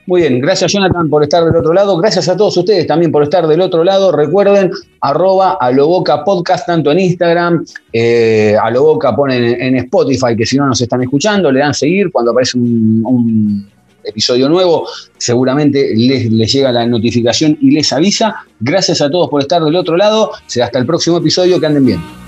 Muy 0.06 0.22
bien, 0.22 0.40
gracias 0.40 0.72
Jonathan 0.72 1.08
por 1.08 1.22
estar 1.22 1.44
del 1.44 1.54
otro 1.54 1.72
lado, 1.72 1.96
gracias 1.98 2.28
a 2.28 2.36
todos 2.36 2.56
ustedes 2.56 2.86
también 2.86 3.12
por 3.12 3.22
estar 3.22 3.46
del 3.46 3.60
otro 3.60 3.84
lado, 3.84 4.10
recuerden 4.10 4.70
arroba 5.00 5.56
a 5.60 5.70
lo 5.70 5.86
boca 5.86 6.24
podcast 6.24 6.66
tanto 6.66 6.90
en 6.90 6.98
Instagram, 6.98 7.64
eh, 7.92 8.56
a 8.60 8.70
lo 8.70 8.82
boca 8.82 9.14
ponen 9.14 9.60
en 9.60 9.76
Spotify 9.76 10.36
que 10.36 10.46
si 10.46 10.56
no 10.56 10.66
nos 10.66 10.80
están 10.80 11.02
escuchando, 11.02 11.52
le 11.52 11.60
dan 11.60 11.74
seguir 11.74 12.10
cuando 12.10 12.32
aparece 12.32 12.58
un, 12.58 13.68
episodio 14.04 14.48
nuevo, 14.48 14.88
seguramente 15.18 15.92
les, 15.94 16.30
les, 16.32 16.50
llega 16.50 16.72
la 16.72 16.86
notificación 16.86 17.58
y 17.60 17.72
les 17.72 17.92
avisa. 17.92 18.36
Gracias 18.58 19.02
a 19.02 19.10
todos 19.10 19.28
por 19.28 19.42
estar 19.42 19.62
del 19.62 19.76
otro 19.76 19.98
lado. 19.98 20.30
Será 20.46 20.66
hasta 20.66 20.78
el 20.78 20.86
próximo 20.86 21.18
episodio. 21.18 21.60
Que 21.60 21.66
anden 21.66 21.84
bien. 21.84 22.27